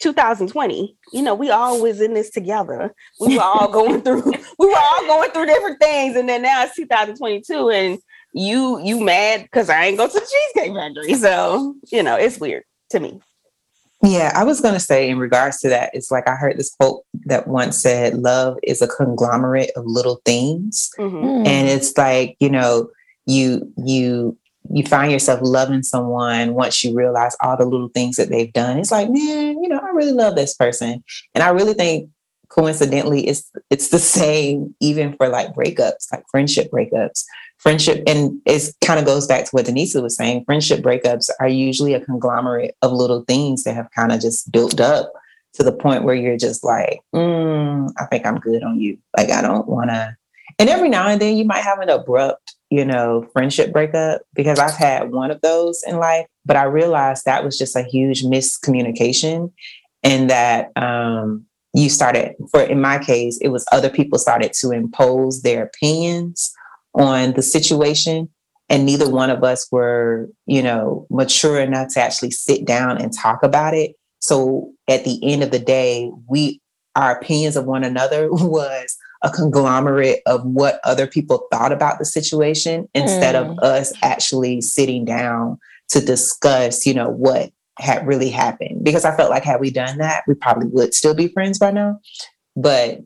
2020? 0.00 0.96
You 1.12 1.22
know, 1.22 1.34
we 1.34 1.50
all 1.50 1.80
was 1.80 2.00
in 2.00 2.14
this 2.14 2.30
together. 2.30 2.94
We 3.20 3.36
were 3.36 3.42
all 3.42 3.70
going 3.70 4.02
through, 4.04 4.22
we 4.58 4.66
were 4.66 4.76
all 4.78 5.06
going 5.06 5.30
through 5.30 5.46
different 5.46 5.80
things. 5.80 6.16
And 6.16 6.28
then 6.28 6.42
now 6.42 6.64
it's 6.64 6.76
2022 6.76 7.70
and 7.70 7.98
you 8.32 8.80
you 8.84 9.00
mad 9.00 9.42
because 9.42 9.68
I 9.68 9.86
ain't 9.86 9.98
go 9.98 10.06
to 10.06 10.12
the 10.12 10.20
Cheesecake 10.20 10.74
Factory. 10.74 11.14
So, 11.14 11.74
you 11.90 12.02
know, 12.02 12.16
it's 12.16 12.38
weird 12.38 12.64
to 12.90 13.00
me. 13.00 13.20
Yeah, 14.02 14.32
I 14.34 14.44
was 14.44 14.60
going 14.60 14.74
to 14.74 14.80
say 14.80 15.10
in 15.10 15.18
regards 15.18 15.58
to 15.60 15.68
that, 15.68 15.90
it's 15.92 16.10
like 16.10 16.26
I 16.26 16.34
heard 16.34 16.56
this 16.56 16.74
quote 16.74 17.04
that 17.26 17.48
once 17.48 17.76
said, 17.76 18.14
Love 18.14 18.56
is 18.62 18.80
a 18.80 18.88
conglomerate 18.88 19.72
of 19.76 19.84
little 19.84 20.22
things. 20.24 20.90
Mhm. 20.98 21.22
Mm. 21.22 21.46
And 21.46 21.68
it's 21.68 21.96
like, 21.98 22.36
you 22.40 22.48
know, 22.48 22.88
you, 23.26 23.70
you, 23.76 24.38
you 24.72 24.84
find 24.84 25.10
yourself 25.10 25.40
loving 25.42 25.82
someone 25.82 26.54
once 26.54 26.84
you 26.84 26.94
realize 26.94 27.36
all 27.40 27.56
the 27.56 27.64
little 27.64 27.88
things 27.88 28.16
that 28.16 28.28
they've 28.28 28.52
done. 28.52 28.78
It's 28.78 28.92
like, 28.92 29.08
man, 29.10 29.62
you 29.62 29.68
know, 29.68 29.78
I 29.78 29.90
really 29.90 30.12
love 30.12 30.36
this 30.36 30.54
person. 30.54 31.02
And 31.34 31.42
I 31.42 31.50
really 31.50 31.74
think 31.74 32.10
coincidentally 32.50 33.26
it's 33.28 33.48
it's 33.70 33.88
the 33.88 33.98
same 33.98 34.74
even 34.80 35.16
for 35.16 35.28
like 35.28 35.54
breakups, 35.54 36.12
like 36.12 36.24
friendship 36.30 36.70
breakups. 36.70 37.24
Friendship 37.58 38.02
and 38.06 38.40
it 38.46 38.74
kind 38.82 38.98
of 38.98 39.06
goes 39.06 39.26
back 39.26 39.44
to 39.44 39.50
what 39.50 39.66
Denise 39.66 39.94
was 39.94 40.16
saying. 40.16 40.44
Friendship 40.44 40.80
breakups 40.80 41.28
are 41.40 41.48
usually 41.48 41.94
a 41.94 42.00
conglomerate 42.00 42.74
of 42.82 42.92
little 42.92 43.22
things 43.26 43.64
that 43.64 43.74
have 43.74 43.90
kind 43.94 44.12
of 44.12 44.20
just 44.20 44.50
built 44.50 44.80
up 44.80 45.12
to 45.54 45.62
the 45.62 45.72
point 45.72 46.04
where 46.04 46.14
you're 46.14 46.36
just 46.36 46.64
like, 46.64 47.00
mm, 47.14 47.90
I 47.98 48.06
think 48.06 48.24
I'm 48.24 48.38
good 48.38 48.62
on 48.62 48.80
you. 48.80 48.98
Like 49.16 49.30
I 49.30 49.42
don't 49.42 49.68
want 49.68 49.90
to. 49.90 50.16
And 50.58 50.68
every 50.68 50.88
now 50.88 51.08
and 51.08 51.20
then 51.20 51.36
you 51.36 51.44
might 51.44 51.62
have 51.62 51.80
an 51.80 51.88
abrupt, 51.88 52.54
you 52.70 52.84
know, 52.84 53.26
friendship 53.32 53.72
breakup 53.72 54.22
because 54.34 54.58
I've 54.58 54.76
had 54.76 55.10
one 55.10 55.30
of 55.30 55.40
those 55.40 55.82
in 55.86 55.98
life, 55.98 56.26
but 56.44 56.56
I 56.56 56.64
realized 56.64 57.24
that 57.24 57.44
was 57.44 57.58
just 57.58 57.76
a 57.76 57.82
huge 57.82 58.22
miscommunication 58.22 59.52
and 60.02 60.30
that 60.30 60.70
um 60.76 61.44
you 61.74 61.88
started 61.88 62.34
for 62.50 62.62
in 62.62 62.80
my 62.80 62.98
case 62.98 63.38
it 63.42 63.48
was 63.48 63.66
other 63.70 63.90
people 63.90 64.18
started 64.18 64.52
to 64.52 64.70
impose 64.70 65.42
their 65.42 65.62
opinions 65.62 66.52
on 66.94 67.32
the 67.34 67.42
situation 67.42 68.28
and 68.70 68.86
neither 68.86 69.10
one 69.10 69.30
of 69.30 69.44
us 69.44 69.66
were 69.70 70.28
you 70.46 70.62
know 70.62 71.06
mature 71.10 71.60
enough 71.60 71.88
to 71.94 72.00
actually 72.00 72.30
sit 72.30 72.64
down 72.64 72.98
and 72.98 73.12
talk 73.12 73.42
about 73.42 73.74
it. 73.74 73.92
So 74.20 74.72
at 74.88 75.04
the 75.04 75.20
end 75.22 75.42
of 75.42 75.50
the 75.50 75.58
day 75.58 76.10
we 76.28 76.60
our 76.96 77.16
opinions 77.16 77.56
of 77.56 77.66
one 77.66 77.84
another 77.84 78.28
was 78.30 78.96
a 79.22 79.30
conglomerate 79.30 80.20
of 80.26 80.44
what 80.44 80.80
other 80.84 81.06
people 81.06 81.46
thought 81.52 81.72
about 81.72 81.98
the 81.98 82.04
situation 82.04 82.88
instead 82.94 83.34
of 83.34 83.58
us 83.60 83.92
actually 84.02 84.60
sitting 84.60 85.04
down 85.04 85.58
to 85.88 86.00
discuss 86.00 86.86
you 86.86 86.94
know 86.94 87.08
what 87.10 87.50
had 87.78 88.06
really 88.06 88.30
happened 88.30 88.84
because 88.84 89.04
I 89.04 89.16
felt 89.16 89.30
like 89.30 89.42
had 89.44 89.60
we 89.60 89.70
done 89.70 89.98
that, 89.98 90.24
we 90.26 90.34
probably 90.34 90.68
would 90.68 90.94
still 90.94 91.14
be 91.14 91.28
friends 91.28 91.58
by 91.58 91.70
now. 91.70 91.98
But 92.56 93.00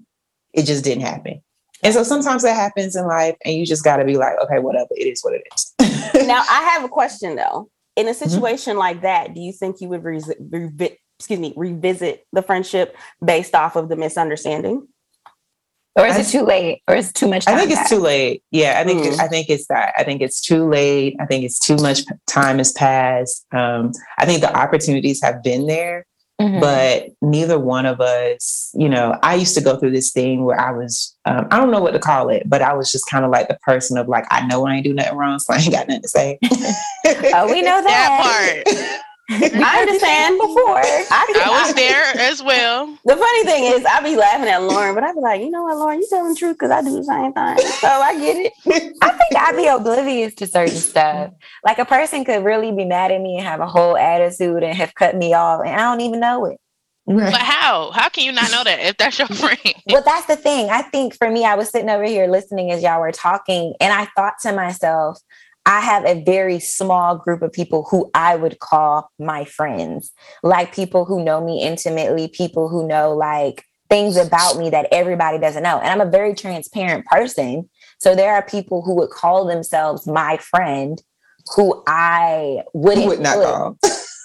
it 0.52 0.64
just 0.64 0.84
didn't 0.84 1.02
happen. 1.04 1.42
And 1.82 1.92
so 1.92 2.02
sometimes 2.02 2.42
that 2.42 2.54
happens 2.54 2.96
in 2.96 3.06
life, 3.06 3.36
and 3.44 3.54
you 3.54 3.66
just 3.66 3.84
got 3.84 3.98
to 3.98 4.04
be 4.04 4.16
like, 4.16 4.34
okay, 4.42 4.58
whatever, 4.58 4.88
it 4.92 5.06
is 5.06 5.22
what 5.22 5.34
it 5.34 5.42
is. 5.54 5.74
now 6.26 6.42
I 6.50 6.62
have 6.72 6.82
a 6.84 6.88
question 6.88 7.36
though. 7.36 7.70
In 7.96 8.08
a 8.08 8.10
Mm-hmm. 8.10 8.30
situation 8.30 8.76
like 8.76 9.02
that, 9.02 9.34
do 9.34 9.40
you 9.40 9.52
think 9.52 9.80
you 9.80 9.88
would 9.88 10.02
revi- 10.02 10.96
excuse 11.18 11.38
me, 11.38 11.52
revisit 11.56 12.26
the 12.32 12.42
friendship 12.42 12.96
based 13.24 13.54
off 13.54 13.76
of 13.76 13.88
the 13.88 13.96
misunderstanding? 13.96 14.88
Or 15.96 16.06
is 16.06 16.16
I- 16.16 16.20
it 16.20 16.26
too 16.26 16.44
late? 16.44 16.82
Or 16.88 16.94
is 16.96 17.10
it 17.10 17.14
too 17.14 17.28
much 17.28 17.44
time? 17.44 17.54
I 17.54 17.58
think 17.58 17.70
it's 17.70 17.78
passed? 17.80 17.90
too 17.92 17.98
late. 18.00 18.42
Yeah, 18.50 18.80
I 18.80 18.84
think 18.84 19.02
Mm. 19.04 19.20
I 19.20 19.28
think 19.28 19.48
it's 19.48 19.66
that. 19.68 19.94
I 19.96 20.02
think 20.04 20.22
it's 20.22 20.40
too 20.40 20.68
late. 20.68 21.16
I 21.20 21.26
think 21.26 21.44
it's 21.44 21.58
too 21.58 21.76
much 21.76 22.00
time 22.26 22.58
has 22.58 22.72
passed. 22.72 23.46
Um, 23.52 23.92
I 24.18 24.26
think 24.26 24.40
the 24.40 24.52
opportunities 24.56 25.22
have 25.22 25.42
been 25.42 25.66
there, 25.68 26.04
Mhm. 26.40 26.60
but 26.60 27.10
neither 27.22 27.60
one 27.60 27.86
of 27.86 28.00
us, 28.00 28.72
you 28.74 28.88
know, 28.88 29.16
I 29.22 29.36
used 29.36 29.54
to 29.54 29.60
go 29.60 29.76
through 29.78 29.92
this 29.92 30.10
thing 30.10 30.44
where 30.44 30.58
I 30.60 30.72
was, 30.72 31.14
um, 31.26 31.46
I 31.52 31.58
don't 31.58 31.70
know 31.70 31.80
what 31.80 31.92
to 31.92 32.00
call 32.00 32.28
it, 32.28 32.42
but 32.50 32.60
I 32.60 32.72
was 32.74 32.90
just 32.90 33.08
kind 33.08 33.24
of 33.24 33.30
like 33.30 33.46
the 33.46 33.58
person 33.64 33.96
of 33.96 34.08
like, 34.08 34.24
I 34.32 34.44
know 34.48 34.66
I 34.66 34.74
ain't 34.74 34.84
do 34.84 34.94
nothing 34.94 35.16
wrong, 35.16 35.38
so 35.38 35.54
I 35.54 35.58
ain't 35.58 35.70
got 35.70 35.86
nothing 35.86 36.02
to 36.02 36.08
say. 36.08 36.38
oh, 37.34 37.46
we 37.52 37.62
know 37.68 37.80
that. 37.82 38.64
That 38.64 38.64
part. 38.66 39.00
I 39.30 39.80
understand. 39.80 40.38
before. 40.38 40.78
I, 40.78 41.42
I 41.44 41.64
was 41.64 41.74
there 41.74 42.04
as 42.18 42.42
well. 42.42 42.86
The 43.04 43.16
funny 43.16 43.44
thing 43.44 43.64
is, 43.64 43.84
I 43.86 44.02
be 44.02 44.16
laughing 44.16 44.48
at 44.48 44.62
Lauren, 44.62 44.94
but 44.94 45.02
I 45.02 45.08
would 45.08 45.16
be 45.16 45.20
like, 45.22 45.40
you 45.40 45.50
know 45.50 45.62
what, 45.62 45.76
Lauren, 45.78 46.00
you 46.00 46.06
telling 46.08 46.32
the 46.34 46.38
truth 46.38 46.56
because 46.58 46.70
I 46.70 46.82
do 46.82 46.94
the 46.94 47.04
same 47.04 47.32
thing. 47.32 47.58
So 47.80 47.88
I 47.88 48.18
get 48.18 48.36
it. 48.36 48.96
I 49.02 49.10
think 49.10 49.36
I'd 49.36 49.56
be 49.56 49.66
oblivious 49.66 50.34
to 50.36 50.46
certain 50.46 50.76
stuff. 50.76 51.32
Like 51.64 51.78
a 51.78 51.84
person 51.84 52.24
could 52.24 52.44
really 52.44 52.72
be 52.72 52.84
mad 52.84 53.12
at 53.12 53.20
me 53.20 53.36
and 53.38 53.46
have 53.46 53.60
a 53.60 53.66
whole 53.66 53.96
attitude 53.96 54.62
and 54.62 54.76
have 54.76 54.94
cut 54.94 55.16
me 55.16 55.32
off, 55.32 55.60
and 55.64 55.74
I 55.74 55.90
don't 55.90 56.00
even 56.02 56.20
know 56.20 56.44
it. 56.46 56.58
But 57.06 57.34
how? 57.34 57.90
How 57.92 58.08
can 58.08 58.24
you 58.24 58.32
not 58.32 58.50
know 58.50 58.64
that 58.64 58.80
if 58.80 58.96
that's 58.96 59.18
your 59.18 59.28
friend? 59.28 59.58
well, 59.86 60.02
that's 60.04 60.26
the 60.26 60.36
thing. 60.36 60.70
I 60.70 60.82
think 60.82 61.16
for 61.16 61.30
me, 61.30 61.44
I 61.44 61.54
was 61.54 61.70
sitting 61.70 61.90
over 61.90 62.04
here 62.04 62.26
listening 62.26 62.70
as 62.70 62.82
y'all 62.82 63.00
were 63.00 63.12
talking, 63.12 63.74
and 63.80 63.92
I 63.92 64.06
thought 64.16 64.34
to 64.42 64.52
myself, 64.52 65.18
I 65.66 65.80
have 65.80 66.04
a 66.04 66.22
very 66.22 66.60
small 66.60 67.16
group 67.16 67.42
of 67.42 67.52
people 67.52 67.86
who 67.90 68.10
I 68.14 68.36
would 68.36 68.58
call 68.58 69.10
my 69.18 69.44
friends, 69.44 70.12
like 70.42 70.74
people 70.74 71.04
who 71.04 71.24
know 71.24 71.44
me 71.44 71.62
intimately, 71.62 72.28
people 72.28 72.68
who 72.68 72.86
know 72.86 73.14
like 73.14 73.64
things 73.88 74.16
about 74.16 74.58
me 74.58 74.70
that 74.70 74.88
everybody 74.92 75.38
doesn't 75.38 75.62
know. 75.62 75.78
And 75.78 75.88
I'm 75.88 76.06
a 76.06 76.10
very 76.10 76.34
transparent 76.34 77.06
person. 77.06 77.68
So 77.98 78.14
there 78.14 78.34
are 78.34 78.42
people 78.42 78.82
who 78.82 78.94
would 78.96 79.10
call 79.10 79.46
themselves 79.46 80.06
my 80.06 80.36
friend 80.36 81.00
who 81.54 81.82
I 81.86 82.62
wouldn't 82.72 83.06
would 83.06 83.20
not 83.20 83.36
call? 83.36 83.78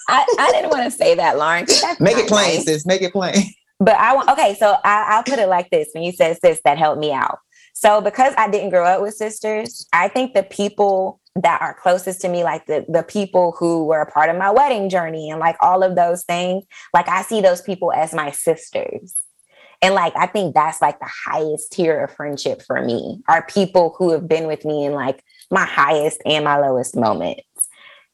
I, 0.08 0.26
I 0.38 0.50
didn't 0.52 0.70
want 0.70 0.84
to 0.84 0.90
say 0.90 1.14
that, 1.14 1.38
Lauren. 1.38 1.66
Make 2.00 2.16
it 2.16 2.28
plain, 2.28 2.56
nice. 2.56 2.64
sis. 2.64 2.86
Make 2.86 3.02
it 3.02 3.12
plain. 3.12 3.34
But 3.82 3.94
I 3.94 4.14
want 4.14 4.28
okay, 4.28 4.56
so 4.56 4.76
I, 4.84 5.06
I'll 5.08 5.22
put 5.22 5.38
it 5.38 5.48
like 5.48 5.70
this: 5.70 5.88
when 5.94 6.02
you 6.02 6.12
said 6.12 6.36
sis, 6.38 6.60
that 6.66 6.76
helped 6.76 7.00
me 7.00 7.14
out. 7.14 7.38
So 7.72 8.02
because 8.02 8.34
I 8.36 8.50
didn't 8.50 8.68
grow 8.68 8.84
up 8.84 9.00
with 9.00 9.14
sisters, 9.14 9.86
I 9.90 10.08
think 10.08 10.34
the 10.34 10.42
people 10.42 11.19
that 11.36 11.60
are 11.60 11.74
closest 11.74 12.20
to 12.22 12.28
me, 12.28 12.42
like 12.42 12.66
the 12.66 12.84
the 12.88 13.02
people 13.02 13.54
who 13.58 13.84
were 13.84 14.00
a 14.00 14.10
part 14.10 14.30
of 14.30 14.36
my 14.36 14.50
wedding 14.50 14.88
journey 14.88 15.30
and 15.30 15.40
like 15.40 15.56
all 15.60 15.82
of 15.82 15.94
those 15.94 16.24
things, 16.24 16.64
like 16.92 17.08
I 17.08 17.22
see 17.22 17.40
those 17.40 17.62
people 17.62 17.92
as 17.92 18.12
my 18.12 18.30
sisters. 18.30 19.14
And 19.82 19.94
like 19.94 20.14
I 20.16 20.26
think 20.26 20.54
that's 20.54 20.82
like 20.82 20.98
the 20.98 21.10
highest 21.26 21.72
tier 21.72 22.04
of 22.04 22.14
friendship 22.14 22.62
for 22.62 22.84
me 22.84 23.22
are 23.28 23.46
people 23.46 23.94
who 23.98 24.10
have 24.10 24.28
been 24.28 24.46
with 24.46 24.64
me 24.64 24.84
in 24.84 24.92
like 24.92 25.22
my 25.50 25.64
highest 25.64 26.20
and 26.26 26.44
my 26.44 26.58
lowest 26.58 26.96
moments. 26.96 27.42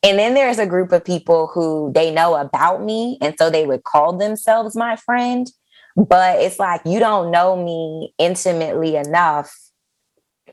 And 0.02 0.18
then 0.18 0.34
there's 0.34 0.58
a 0.58 0.66
group 0.66 0.92
of 0.92 1.04
people 1.04 1.48
who 1.48 1.90
they 1.92 2.12
know 2.12 2.36
about 2.36 2.84
me. 2.84 3.18
And 3.20 3.34
so 3.38 3.50
they 3.50 3.66
would 3.66 3.82
call 3.82 4.16
themselves 4.16 4.76
my 4.76 4.94
friend. 4.96 5.50
But 5.96 6.40
it's 6.40 6.58
like 6.58 6.82
you 6.84 7.00
don't 7.00 7.30
know 7.30 7.56
me 7.56 8.14
intimately 8.18 8.96
enough 8.96 9.52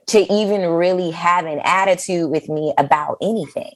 to 0.08 0.34
even 0.34 0.62
really 0.70 1.12
have 1.12 1.46
an 1.46 1.62
attitude 1.64 2.30
with 2.30 2.50
me 2.50 2.74
about 2.78 3.18
anything. 3.22 3.76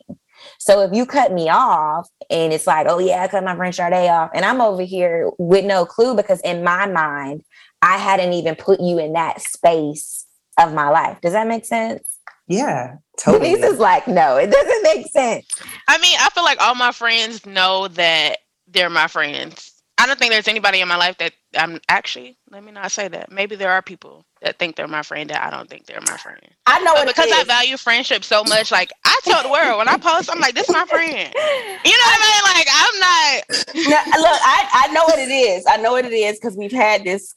So 0.60 0.82
if 0.82 0.94
you 0.94 1.06
cut 1.06 1.32
me 1.32 1.50
off 1.50 2.10
and 2.30 2.54
it's 2.54 2.68
like, 2.68 2.88
oh 2.90 3.00
yeah, 3.00 3.24
I 3.24 3.28
cut 3.28 3.44
my 3.44 3.56
friend 3.56 3.74
Sade 3.74 4.10
off, 4.10 4.32
and 4.34 4.46
I'm 4.46 4.62
over 4.62 4.84
here 4.84 5.30
with 5.38 5.66
no 5.66 5.86
clue 5.86 6.16
because 6.16 6.42
in 6.42 6.64
my 6.64 6.86
mind, 6.88 7.44
I 7.82 7.98
hadn't 7.98 8.34
even 8.34 8.56
put 8.56 8.80
you 8.80 9.00
in 9.00 9.14
that 9.14 9.42
space 9.42 10.26
of 10.60 10.74
my 10.74 10.90
life. 10.90 11.20
Does 11.22 11.34
that 11.34 11.48
make 11.48 11.66
sense? 11.66 12.18
Yeah, 12.48 12.96
totally. 13.20 13.54
Denise 13.54 13.72
is 13.74 13.80
like, 13.80 14.08
no, 14.08 14.38
it 14.38 14.50
doesn't 14.50 14.84
make 14.84 15.08
sense. 15.08 15.48
I 15.88 15.98
mean, 16.00 16.16
I 16.20 16.30
feel 16.30 16.44
like 16.44 16.62
all 16.62 16.76
my 16.76 16.92
friends 16.92 17.46
know 17.46 17.88
that 17.90 18.38
they're 18.68 18.90
my 18.90 19.08
friends. 19.08 19.74
I 19.98 20.06
don't 20.06 20.20
think 20.20 20.32
there's 20.32 20.48
anybody 20.48 20.82
in 20.82 20.88
my 20.88 20.98
life 20.98 21.18
that 21.18 21.34
I'm 21.56 21.80
actually, 21.88 22.38
let 22.52 22.64
me 22.64 22.72
not 22.72 22.92
say 22.92 23.08
that. 23.08 23.32
Maybe 23.32 23.56
there 23.56 23.72
are 23.72 23.82
people 23.82 24.26
that 24.42 24.60
think 24.60 24.76
they're 24.76 24.88
my 24.88 25.02
friend 25.02 25.30
that 25.30 25.44
I 25.44 25.50
don't 25.50 25.70
think 25.70 25.86
they're 25.86 26.02
my 26.02 26.18
friend. 26.18 26.40
I 26.66 26.80
know 26.82 27.06
because 27.06 27.32
I 27.32 27.44
value 27.46 27.78
friendship 27.78 28.24
so 28.24 28.44
much, 28.44 28.72
like 28.72 28.92
I 29.06 29.20
tell 29.24 29.44
the 29.44 29.50
world 29.50 29.78
when 29.78 29.88
I 29.88 29.98
post, 29.98 30.30
I'm 30.32 30.40
like, 30.40 30.56
this 30.56 30.68
is 30.68 30.74
my 30.74 30.86
friend. 30.86 31.34
You 31.34 31.92
know 31.92 32.08
what 32.08 32.20
I 32.20 32.24
mean? 32.26 32.44
Like 32.54 32.68
I'm 32.72 33.00
not 33.00 33.08
Now, 33.76 34.04
look, 34.18 34.40
I, 34.44 34.70
I 34.74 34.94
know 34.94 35.04
what 35.04 35.20
it 35.20 35.32
is. 35.32 35.66
I 35.68 35.78
know 35.78 35.92
what 35.94 36.06
it 36.06 36.14
is 36.14 36.38
because 36.40 36.56
we've 36.58 36.72
had 36.72 37.04
this. 37.04 37.36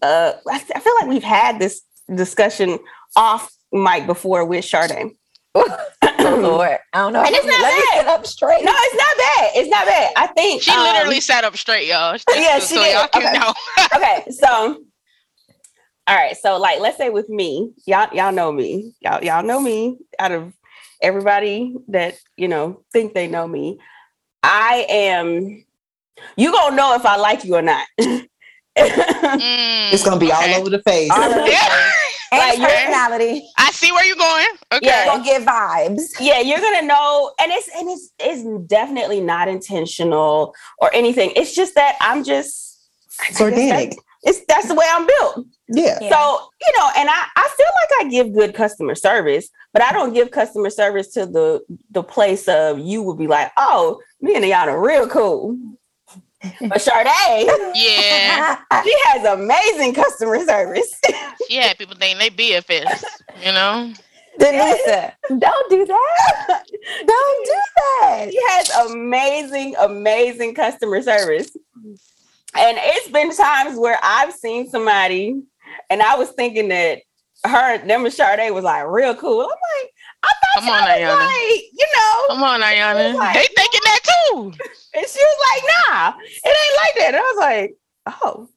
Uh, 0.00 0.32
I, 0.48 0.56
I 0.74 0.80
feel 0.80 0.94
like 1.00 1.08
we've 1.08 1.22
had 1.22 1.58
this 1.58 1.82
discussion 2.14 2.78
off 3.16 3.52
mic 3.72 4.06
before 4.06 4.44
with 4.44 4.64
Sade. 4.64 5.10
oh 6.32 6.40
Lord, 6.40 6.78
I 6.92 6.98
don't 6.98 7.12
know. 7.12 7.22
And 7.22 7.34
it's 7.34 7.46
not 7.46 7.60
Let 7.60 7.74
me 7.74 7.84
bad. 7.92 7.98
sit 8.00 8.08
up 8.08 8.26
straight. 8.26 8.64
No, 8.64 8.72
it's 8.74 8.94
not 8.94 9.16
bad. 9.18 9.50
It's 9.54 9.68
not 9.70 9.86
bad. 9.86 10.12
I 10.16 10.26
think 10.28 10.62
She 10.62 10.70
um, 10.72 10.82
literally 10.82 11.20
sat 11.20 11.44
up 11.44 11.56
straight, 11.56 11.86
y'all. 11.88 12.16
Yeah, 12.34 12.58
so 12.58 12.66
she 12.66 12.74
did. 12.80 12.94
y'all 12.94 13.08
can 13.08 13.22
Okay. 13.22 13.38
know. 13.38 13.54
okay, 13.96 14.24
so 14.30 14.82
all 16.08 16.16
right, 16.16 16.36
so 16.36 16.58
like 16.58 16.80
let's 16.80 16.96
say 16.96 17.10
with 17.10 17.28
me, 17.28 17.72
y'all 17.86 18.08
y'all 18.14 18.32
know 18.32 18.50
me. 18.52 18.92
Y'all 19.00 19.22
y'all 19.22 19.42
know 19.44 19.60
me 19.60 19.98
out 20.18 20.32
of 20.32 20.52
everybody 21.00 21.74
that, 21.88 22.16
you 22.36 22.48
know, 22.48 22.82
think 22.92 23.14
they 23.14 23.26
know 23.28 23.46
me. 23.46 23.78
I 24.42 24.86
am 24.88 25.64
you 26.36 26.52
gonna 26.52 26.76
know 26.76 26.94
if 26.94 27.04
I 27.06 27.16
like 27.16 27.44
you 27.44 27.54
or 27.54 27.62
not. 27.62 27.86
Mm, 28.74 29.92
It's 29.92 30.02
gonna 30.02 30.18
be 30.18 30.32
okay. 30.32 30.54
all 30.54 30.60
over 30.60 30.70
the 30.70 30.82
face. 30.82 31.10
All 31.12 31.22
over 31.22 31.42
the 31.42 31.50
Yeah. 31.50 31.92
And 32.32 32.38
Like, 32.40 32.58
you're- 32.58 32.70
personality. 32.72 33.46
I 33.58 33.70
see 33.72 33.92
where 33.92 34.04
you're 34.04 34.16
going. 34.16 34.46
Okay. 34.72 34.86
Yeah. 34.86 35.04
Gonna 35.06 35.22
give 35.24 35.42
vibes. 35.42 36.02
yeah, 36.18 36.40
you're 36.40 36.60
gonna 36.60 36.82
know, 36.86 37.30
and 37.38 37.52
it's 37.52 37.68
and 37.76 37.88
it's 37.90 38.10
it's 38.18 38.42
definitely 38.68 39.20
not 39.20 39.48
intentional 39.48 40.54
or 40.78 40.90
anything. 40.94 41.32
It's 41.36 41.54
just 41.54 41.74
that 41.74 41.96
I'm 42.00 42.24
just 42.24 42.80
I 43.20 43.26
It's 43.28 43.40
organic. 43.40 43.90
that's- 43.90 43.96
It's 44.24 44.40
that's 44.46 44.68
the 44.68 44.74
way 44.74 44.86
I'm 44.88 45.06
built. 45.06 45.46
Yeah. 45.68 45.98
Yeah. 46.00 46.10
So, 46.10 46.38
you 46.60 46.78
know, 46.78 46.88
and 46.96 47.08
I, 47.10 47.24
I 47.36 47.48
feel 47.56 47.66
like 47.80 48.06
I 48.06 48.10
give 48.10 48.32
good 48.32 48.54
customer 48.54 48.94
service, 48.94 49.48
but 49.72 49.82
I 49.82 49.92
don't 49.92 50.12
give 50.14 50.30
customer 50.30 50.70
service 50.70 51.08
to 51.14 51.26
the 51.26 51.60
the 51.90 52.02
place 52.02 52.46
of 52.48 52.78
you 52.78 53.02
would 53.02 53.18
be 53.18 53.26
like, 53.26 53.50
oh, 53.56 54.00
me 54.20 54.34
and 54.36 54.44
Ayana 54.44 54.68
are 54.68 54.80
real 54.86 55.08
cool. 55.08 55.56
But 56.68 56.80
Sade, 56.80 57.06
Yeah. 57.74 58.58
she 58.84 58.94
has 59.06 59.24
amazing 59.24 59.94
customer 59.94 60.44
service. 60.44 60.92
She 61.48 61.56
had 61.56 61.76
people 61.76 61.96
think 61.96 62.18
they 62.18 62.30
BFFs, 62.30 63.02
you 63.44 63.52
know? 63.52 63.92
Denisa, 64.40 65.12
don't 65.28 65.70
do 65.70 65.84
that. 65.84 66.64
Don't 67.06 67.46
do 67.46 67.60
that. 68.00 68.28
she 68.30 68.40
has 68.48 68.70
amazing, 68.90 69.74
amazing 69.78 70.54
customer 70.54 71.02
service. 71.02 71.54
And 71.84 72.78
it's 72.80 73.08
been 73.08 73.34
times 73.36 73.78
where 73.78 73.98
I've 74.02 74.32
seen 74.32 74.70
somebody 74.70 75.42
and 75.90 76.00
I 76.02 76.16
was 76.16 76.30
thinking 76.30 76.68
that 76.68 77.00
her, 77.44 77.78
them 77.86 78.04
and 78.04 78.14
Sade 78.14 78.52
was 78.52 78.64
like 78.64 78.86
real 78.86 79.14
cool. 79.14 79.42
I'm 79.42 79.48
like, 79.48 79.91
Come 80.54 80.68
on, 80.68 80.82
y'all 81.00 81.16
Ayana. 81.16 81.26
like, 81.26 81.62
you 81.72 81.86
know, 81.94 82.26
Come 82.28 82.42
on, 82.42 82.60
Ayana. 82.60 83.14
Like- 83.14 83.34
They 83.34 83.46
thinking 83.54 83.80
that 83.84 84.00
too. 84.04 84.52
And 84.94 85.06
she 85.06 85.18
was 85.18 85.38
like, 85.50 85.62
nah, 85.88 86.12
it 86.18 86.46
ain't 86.46 86.76
like 86.76 86.94
that. 86.98 87.14
And 87.14 87.16
I 87.16 87.20
was 87.20 87.38
like, 87.38 87.76
oh, 88.22 88.48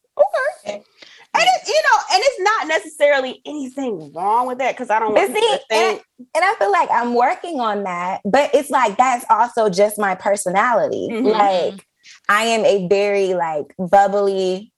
okay. 0.66 0.74
And 0.74 1.42
it's, 1.56 1.68
you 1.68 1.74
know, 1.82 1.98
and 2.12 2.22
it's 2.26 2.40
not 2.40 2.66
necessarily 2.68 3.40
anything 3.46 4.12
wrong 4.14 4.46
with 4.46 4.58
that 4.58 4.72
because 4.74 4.90
I 4.90 4.98
don't 5.00 5.14
But 5.14 5.30
want 5.30 5.34
people 5.34 5.48
see, 5.50 5.56
to 5.56 5.64
think. 5.70 6.02
And 6.34 6.44
I 6.44 6.54
feel 6.58 6.70
like 6.70 6.90
I'm 6.90 7.14
working 7.14 7.58
on 7.60 7.84
that, 7.84 8.20
but 8.26 8.50
it's 8.54 8.68
like 8.68 8.98
that's 8.98 9.24
also 9.30 9.70
just 9.70 9.98
my 9.98 10.14
personality. 10.14 11.08
Mhm. 11.10 11.32
Like 11.32 11.86
I 12.28 12.44
am 12.44 12.66
a 12.66 12.86
very 12.86 13.32
like 13.32 13.74
bubbly, 13.78 14.72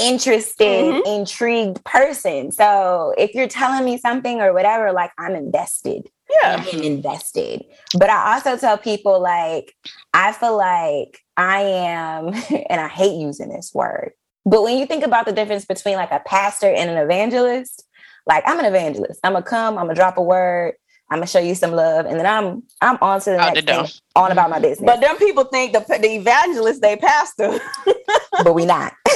interested, 0.00 1.00
intrigued 1.06 1.84
person. 1.84 2.50
So 2.52 3.14
if 3.16 3.34
you're 3.34 3.48
telling 3.48 3.84
me 3.84 3.98
something 3.98 4.40
or 4.40 4.52
whatever, 4.52 4.92
like 4.92 5.10
I'm 5.18 5.34
invested. 5.36 6.08
Yeah. 6.42 6.64
I'm 6.66 6.82
invested. 6.82 7.64
But 7.98 8.10
I 8.10 8.34
also 8.34 8.56
tell 8.56 8.78
people 8.78 9.20
like 9.20 9.74
I 10.12 10.32
feel 10.32 10.56
like 10.56 11.18
I 11.36 11.60
am, 11.62 12.28
and 12.70 12.80
I 12.80 12.88
hate 12.88 13.18
using 13.20 13.48
this 13.48 13.72
word, 13.74 14.12
but 14.46 14.62
when 14.62 14.78
you 14.78 14.86
think 14.86 15.04
about 15.04 15.26
the 15.26 15.32
difference 15.32 15.64
between 15.64 15.96
like 15.96 16.12
a 16.12 16.20
pastor 16.20 16.68
and 16.68 16.90
an 16.90 16.98
evangelist, 16.98 17.84
like 18.26 18.44
I'm 18.46 18.58
an 18.58 18.66
evangelist. 18.66 19.20
I'm 19.24 19.32
gonna 19.32 19.44
come, 19.44 19.78
I'm 19.78 19.84
gonna 19.86 19.94
drop 19.94 20.16
a 20.16 20.22
word, 20.22 20.74
I'm 21.10 21.18
gonna 21.18 21.26
show 21.26 21.38
you 21.38 21.54
some 21.54 21.72
love, 21.72 22.06
and 22.06 22.18
then 22.18 22.26
I'm 22.26 22.62
I'm 22.80 22.98
on 23.00 23.20
to 23.20 23.30
the 23.30 23.38
Out 23.38 23.54
next 23.54 23.66
thing, 23.66 24.02
on 24.16 24.32
about 24.32 24.50
my 24.50 24.58
business. 24.58 24.86
But 24.86 25.00
them 25.00 25.16
people 25.16 25.44
think 25.44 25.72
the, 25.72 25.80
the 25.80 26.14
evangelist, 26.16 26.82
they 26.82 26.96
pastor. 26.96 27.58
but 28.42 28.54
we 28.54 28.66
not. 28.66 28.92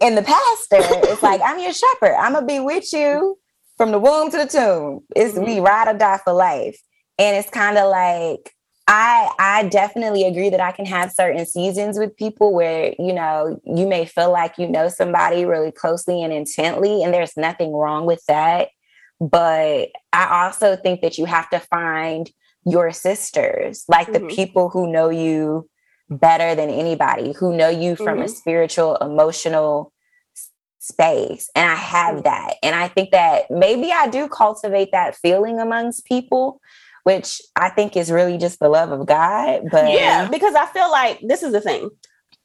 and 0.00 0.16
the 0.16 0.22
pastor 0.22 0.78
it's 1.10 1.22
like, 1.22 1.40
I'm 1.44 1.58
your 1.58 1.72
shepherd. 1.72 2.14
I'm 2.16 2.34
gonna 2.34 2.46
be 2.46 2.60
with 2.60 2.92
you 2.92 3.38
from 3.80 3.92
the 3.92 3.98
womb 3.98 4.30
to 4.30 4.36
the 4.36 4.46
tomb. 4.46 5.00
It's 5.16 5.38
we 5.38 5.58
ride 5.58 5.88
or 5.88 5.96
die 5.96 6.18
for 6.22 6.34
life. 6.34 6.78
And 7.18 7.34
it's 7.34 7.48
kind 7.48 7.78
of 7.78 7.88
like 7.88 8.54
I 8.86 9.30
I 9.38 9.68
definitely 9.70 10.24
agree 10.26 10.50
that 10.50 10.60
I 10.60 10.72
can 10.72 10.84
have 10.84 11.12
certain 11.12 11.46
seasons 11.46 11.98
with 11.98 12.14
people 12.14 12.52
where, 12.52 12.94
you 12.98 13.14
know, 13.14 13.58
you 13.64 13.86
may 13.86 14.04
feel 14.04 14.30
like 14.32 14.58
you 14.58 14.68
know 14.68 14.90
somebody 14.90 15.46
really 15.46 15.72
closely 15.72 16.22
and 16.22 16.30
intently, 16.30 17.02
and 17.02 17.14
there's 17.14 17.38
nothing 17.38 17.72
wrong 17.72 18.04
with 18.04 18.22
that. 18.28 18.68
But 19.18 19.88
I 20.12 20.44
also 20.44 20.76
think 20.76 21.00
that 21.00 21.16
you 21.16 21.24
have 21.24 21.48
to 21.48 21.58
find 21.60 22.30
your 22.66 22.92
sisters, 22.92 23.86
like 23.88 24.12
the 24.12 24.20
Mhm. 24.20 24.28
people 24.36 24.68
who 24.68 24.92
know 24.92 25.08
you 25.08 25.70
better 26.10 26.54
than 26.54 26.68
anybody, 26.68 27.32
who 27.32 27.56
know 27.56 27.70
you 27.70 27.96
from 27.96 28.20
a 28.20 28.26
Mhm. 28.26 28.36
spiritual, 28.36 28.96
emotional 28.96 29.94
space. 30.80 31.48
And 31.54 31.70
I 31.70 31.76
have 31.76 32.16
mm-hmm. 32.16 32.22
that. 32.24 32.54
And 32.62 32.74
I 32.74 32.88
think 32.88 33.12
that 33.12 33.50
maybe 33.50 33.92
I 33.92 34.08
do 34.08 34.28
cultivate 34.28 34.90
that 34.92 35.14
feeling 35.14 35.60
amongst 35.60 36.06
people, 36.06 36.60
which 37.04 37.40
I 37.54 37.68
think 37.70 37.96
is 37.96 38.10
really 38.10 38.38
just 38.38 38.58
the 38.58 38.68
love 38.68 38.90
of 38.90 39.06
God. 39.06 39.62
But 39.70 39.92
Yeah, 39.92 40.28
because 40.28 40.54
I 40.54 40.66
feel 40.66 40.90
like 40.90 41.20
this 41.22 41.42
is 41.42 41.52
the 41.52 41.60
thing. 41.60 41.90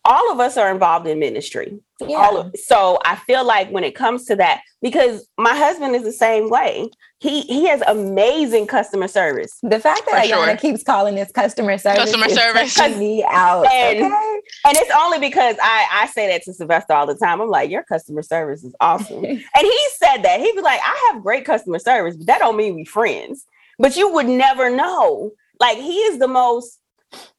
All 0.03 0.31
of 0.31 0.39
us 0.39 0.55
are 0.55 0.69
involved 0.69 1.07
in 1.07 1.17
ministry. 1.17 1.79
Yeah. 2.01 2.17
All 2.17 2.37
of, 2.37 2.55
so 2.57 2.99
I 3.05 3.15
feel 3.15 3.45
like 3.45 3.69
when 3.69 3.83
it 3.83 3.95
comes 3.95 4.25
to 4.25 4.35
that, 4.35 4.61
because 4.81 5.27
my 5.37 5.55
husband 5.55 5.95
is 5.95 6.03
the 6.03 6.11
same 6.11 6.49
way. 6.49 6.89
He 7.19 7.41
he 7.41 7.65
has 7.67 7.81
amazing 7.87 8.67
customer 8.67 9.07
service. 9.07 9.57
the 9.63 9.79
fact 9.79 10.01
that 10.05 10.25
For 10.27 10.27
Ayana 10.33 10.45
sure. 10.45 10.57
keeps 10.57 10.83
calling 10.83 11.15
this 11.15 11.31
customer 11.31 11.77
service, 11.77 12.11
Customer 12.11 12.29
service. 12.29 12.77
me 12.97 13.23
out. 13.27 13.65
And- 13.71 13.99
okay? 14.05 14.39
And 14.67 14.77
it's 14.77 14.91
only 14.97 15.19
because 15.19 15.55
I, 15.61 15.87
I 16.03 16.07
say 16.07 16.27
that 16.27 16.43
to 16.43 16.53
Sylvester 16.53 16.93
all 16.93 17.07
the 17.07 17.15
time. 17.15 17.39
I'm 17.41 17.49
like, 17.49 17.69
your 17.71 17.83
customer 17.83 18.21
service 18.21 18.63
is 18.63 18.75
awesome. 18.81 19.23
and 19.25 19.39
he 19.39 19.79
said 19.97 20.17
that. 20.23 20.39
He'd 20.39 20.55
be 20.55 20.61
like, 20.61 20.81
I 20.83 21.11
have 21.13 21.23
great 21.23 21.45
customer 21.45 21.79
service, 21.79 22.15
but 22.17 22.27
that 22.27 22.39
don't 22.39 22.57
mean 22.57 22.75
we 22.75 22.85
friends. 22.85 23.45
But 23.79 23.95
you 23.95 24.11
would 24.13 24.27
never 24.27 24.69
know. 24.69 25.31
Like 25.59 25.77
he 25.77 25.97
is 25.99 26.19
the 26.19 26.27
most 26.27 26.79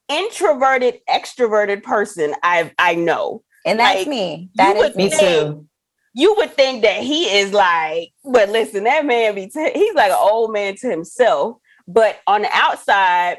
introverted, 0.09 0.99
extroverted 1.09 1.83
person 1.83 2.33
I 2.43 2.71
I 2.79 2.95
know. 2.95 3.43
And 3.67 3.79
that's 3.79 3.99
like, 3.99 4.07
me. 4.07 4.49
That 4.55 4.75
is 4.77 4.95
Me 4.95 5.09
me. 5.09 5.19
too. 5.19 5.67
You 6.13 6.35
would 6.37 6.53
think 6.53 6.81
that 6.81 7.03
he 7.03 7.25
is 7.25 7.53
like, 7.53 8.11
but 8.25 8.49
listen, 8.49 8.85
that 8.85 9.05
man 9.05 9.35
be 9.35 9.47
t- 9.47 9.71
he's 9.73 9.93
like 9.93 10.09
an 10.09 10.17
old 10.19 10.51
man 10.51 10.75
to 10.77 10.89
himself. 10.89 11.57
But 11.87 12.19
on 12.25 12.41
the 12.41 12.49
outside, 12.51 13.37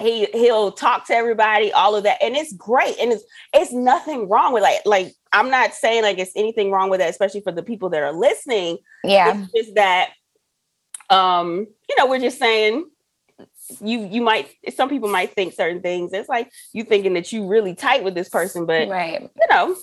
he 0.00 0.26
he'll 0.32 0.72
talk 0.72 1.06
to 1.08 1.14
everybody, 1.14 1.72
all 1.72 1.94
of 1.94 2.04
that, 2.04 2.22
and 2.22 2.34
it's 2.36 2.54
great. 2.54 2.96
And 2.98 3.12
it's 3.12 3.24
it's 3.52 3.72
nothing 3.72 4.28
wrong 4.28 4.52
with 4.52 4.62
like 4.62 4.80
like 4.86 5.12
I'm 5.32 5.50
not 5.50 5.74
saying 5.74 6.02
like 6.02 6.18
it's 6.18 6.32
anything 6.34 6.70
wrong 6.70 6.88
with 6.88 7.00
that, 7.00 7.10
especially 7.10 7.42
for 7.42 7.52
the 7.52 7.62
people 7.62 7.90
that 7.90 8.02
are 8.02 8.12
listening. 8.12 8.78
Yeah. 9.04 9.36
It's 9.36 9.52
just 9.52 9.74
that 9.74 10.10
um, 11.10 11.66
you 11.88 11.96
know, 11.98 12.06
we're 12.06 12.20
just 12.20 12.38
saying 12.38 12.88
you 13.80 14.06
you 14.06 14.22
might 14.22 14.48
some 14.74 14.88
people 14.88 15.08
might 15.08 15.32
think 15.34 15.54
certain 15.54 15.80
things. 15.82 16.12
It's 16.12 16.28
like 16.28 16.50
you 16.72 16.84
thinking 16.84 17.14
that 17.14 17.32
you 17.32 17.46
really 17.46 17.74
tight 17.74 18.04
with 18.04 18.14
this 18.14 18.28
person, 18.28 18.66
but 18.66 18.88
Right. 18.88 19.22
you 19.22 19.46
know, 19.50 19.76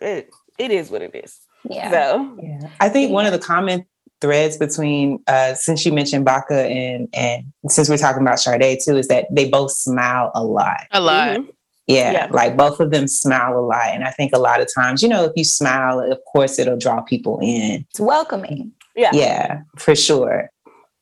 it, 0.00 0.30
it 0.58 0.70
is 0.70 0.90
what 0.90 1.02
it 1.02 1.14
is. 1.14 1.38
Yeah. 1.68 1.90
So 1.90 2.38
Yeah. 2.42 2.68
I 2.80 2.88
think 2.88 3.12
one 3.12 3.26
of 3.26 3.32
the 3.32 3.38
common 3.38 3.84
threads 4.20 4.56
between 4.58 5.18
uh 5.26 5.54
since 5.54 5.84
you 5.86 5.92
mentioned 5.92 6.24
Baca 6.24 6.66
and 6.66 7.08
and 7.14 7.44
since 7.68 7.88
we're 7.88 7.96
talking 7.96 8.22
about 8.22 8.38
Sade 8.38 8.78
too 8.84 8.96
is 8.96 9.08
that 9.08 9.26
they 9.30 9.48
both 9.48 9.70
smile 9.72 10.30
a 10.34 10.44
lot. 10.44 10.80
A 10.90 11.00
lot. 11.00 11.28
mhm. 11.38 11.48
Yeah, 11.86 12.12
Yeah. 12.12 12.28
like 12.30 12.56
both 12.56 12.78
of 12.78 12.90
them 12.92 13.08
smile 13.08 13.58
a 13.58 13.64
lot. 13.66 13.88
And 13.88 14.04
I 14.04 14.10
think 14.10 14.32
a 14.32 14.38
lot 14.38 14.60
of 14.60 14.68
times, 14.72 15.02
you 15.02 15.08
know, 15.08 15.24
if 15.24 15.32
you 15.36 15.42
smile, 15.44 15.98
of 16.00 16.18
course 16.30 16.58
it'll 16.58 16.76
draw 16.76 17.00
people 17.00 17.38
in. 17.42 17.84
It's 17.90 17.98
welcoming. 17.98 18.72
Yeah. 18.94 19.10
Yeah, 19.12 19.62
for 19.76 19.96
sure. 19.96 20.50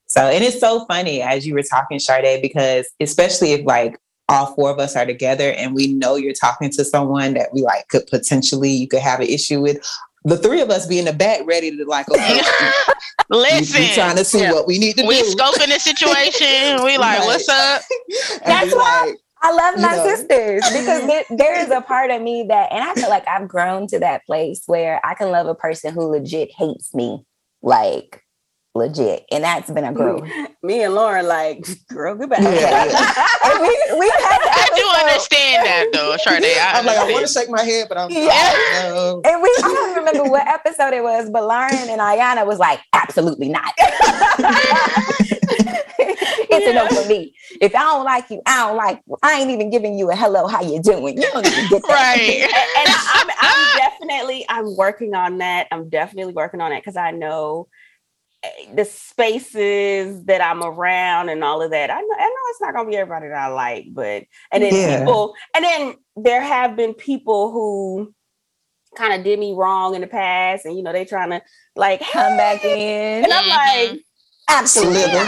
So, 0.09 0.23
and 0.23 0.43
it's 0.43 0.59
so 0.59 0.85
funny 0.87 1.23
as 1.23 1.47
you 1.47 1.55
were 1.55 1.63
talking, 1.63 1.99
Sade, 1.99 2.43
because 2.43 2.89
especially 3.01 3.53
if 3.53 3.65
like 3.67 3.99
all 4.29 4.55
four 4.55 4.71
of 4.71 4.79
us 4.79 4.97
are 4.97 5.07
together 5.07 5.53
and 5.53 5.75
we 5.75 5.93
know 5.95 6.17
you're 6.17 6.33
talking 6.35 6.71
to 6.71 6.85
someone 6.85 7.35
that 7.35 7.51
we 7.53 7.63
like 7.63 7.89
could 7.89 8.07
potentially 8.09 8.71
you 8.71 8.89
could 8.89 9.01
have 9.01 9.21
an 9.21 9.27
issue 9.29 9.61
with. 9.61 9.79
The 10.25 10.37
three 10.37 10.61
of 10.61 10.69
us 10.71 10.87
be 10.87 10.99
in 10.99 11.05
the 11.05 11.13
back 11.13 11.47
ready 11.47 11.75
to 11.77 11.85
like, 11.85 12.11
okay, 12.11 12.41
Listen. 13.31 13.81
we 13.81 13.93
trying 13.95 14.17
to 14.17 14.25
see 14.25 14.41
Yeah. 14.41 14.53
what 14.53 14.67
we 14.67 14.79
need 14.79 14.97
to 14.97 15.07
we 15.07 15.23
do. 15.23 15.29
scoping 15.31 15.69
the 15.73 15.79
situation. 15.79 16.83
We 16.85 16.99
like, 16.99 17.21
Right. 17.21 17.27
what's 17.27 17.49
up? 17.49 17.83
That's 18.45 18.71
be 18.71 18.77
why- 18.77 19.05
like, 19.07 19.17
I 19.41 19.53
love 19.53 19.81
my 19.81 19.97
know. 19.97 20.05
sisters 20.05 20.63
because 20.73 21.07
there, 21.07 21.25
there 21.31 21.59
is 21.61 21.71
a 21.71 21.81
part 21.81 22.11
of 22.11 22.21
me 22.21 22.47
that, 22.49 22.73
and 22.73 22.83
I 22.83 22.93
feel 22.95 23.09
like 23.09 23.27
I've 23.29 23.47
grown 23.47 23.87
to 23.89 24.01
that 24.01 24.27
place 24.27 24.63
where 24.67 25.01
I 25.07 25.15
can 25.15 25.31
love 25.31 25.47
a 25.47 25.55
person 25.55 25.95
who 25.95 26.07
legit 26.07 26.51
hates 26.57 26.93
me, 26.93 27.25
like 27.63 28.25
legit, 28.79 29.27
and 29.31 29.45
that's 29.45 29.71
been 29.71 29.85
a 29.85 29.93
growth. 29.93 30.29
me 30.63 30.83
and 30.83 30.95
Lauren 30.95 31.27
like, 31.27 31.67
girl, 31.89 32.15
goodbye. 32.15 32.39
Yeah, 32.41 32.85
And 33.45 33.61
we, 33.61 33.69
we 33.99 34.09
had 34.09 34.41
I 34.43 34.69
do 34.75 35.05
understand 35.05 35.67
that 35.67 35.91
though, 35.93 36.17
Sade. 36.19 36.45
I 36.45 36.79
I'm 36.79 36.87
like, 36.87 36.99
I 36.99 37.13
want 37.13 37.27
to 37.27 37.33
shake 37.33 37.51
my 37.51 37.63
head, 37.63 37.89
but 37.89 37.99
I'm 37.99 38.11
Yeah. 38.11 38.89
no. 38.89 39.21
And 39.25 39.43
we, 39.43 39.49
I 39.49 39.69
don't 39.69 39.97
remember 39.97 40.31
what 40.31 40.47
episode 40.47 40.95
it 40.95 41.03
was, 41.03 41.31
but 41.31 41.45
Lauren 41.47 41.89
and 41.91 42.01
Ayana 42.01 42.47
was 42.47 42.59
like, 42.59 42.81
absolutely 42.93 43.49
not. 43.49 43.73
a 46.69 46.73
no 46.75 46.87
for 46.89 47.09
me. 47.09 47.35
If 47.61 47.75
I 47.75 47.81
don't 47.81 48.05
like 48.05 48.31
you, 48.31 48.43
I 48.47 48.67
don't 48.67 48.77
like 48.77 49.03
you. 49.07 49.17
I 49.23 49.41
ain't 49.41 49.51
even 49.51 49.71
giving 49.71 49.99
you 49.99 50.11
a 50.11 50.17
hello, 50.17 50.47
how 50.47 50.63
you 50.63 50.81
doing? 50.81 51.17
You 51.17 51.29
don't 51.33 51.47
even 51.47 51.69
get 51.69 51.83
that. 51.83 52.17
Right. 52.17 52.43
and 52.79 52.89
I'm, 53.15 53.29
I'm 53.41 53.77
definitely 53.77 54.45
I'm 54.49 54.77
working 54.77 55.15
on 55.15 55.39
that. 55.39 55.67
I'm 55.73 55.89
definitely 55.89 56.33
working 56.35 56.61
on 56.61 56.73
it 56.73 56.81
because 56.81 56.97
I 56.97 57.11
know 57.11 57.69
the 58.75 58.85
spaces 58.85 60.25
that 60.25 60.41
I'm 60.41 60.63
around 60.63 61.29
and 61.29 61.43
all 61.43 61.61
of 61.61 61.71
that. 61.73 61.91
I 61.91 62.01
know, 62.01 62.17
I 62.19 62.25
know 62.29 62.51
it's 62.51 62.61
not 62.61 62.75
gonna 62.75 62.89
be 62.89 62.97
everybody 62.97 63.29
that 63.29 63.37
I 63.37 63.49
like, 63.49 63.87
but 63.93 64.25
and 64.53 64.63
then 64.63 64.75
Yeah. 64.75 64.99
people, 64.99 65.35
and 65.55 65.65
then 65.65 65.95
there 66.17 66.41
have 66.41 66.77
been 66.77 66.95
people 66.95 67.51
who 67.51 68.15
kind 68.97 69.13
of 69.13 69.25
did 69.25 69.39
me 69.39 69.55
wrong 69.55 69.95
in 69.95 70.01
the 70.03 70.07
past, 70.07 70.65
and 70.67 70.77
you 70.77 70.83
know 70.83 70.93
they're 70.93 71.05
trying 71.05 71.31
to 71.31 71.43
like 71.75 72.01
Come 72.01 72.37
back 72.37 72.65
in. 72.65 73.25
and 73.25 73.33
I'm 73.33 73.49
like, 73.49 74.01
Absolutely. 74.51 75.19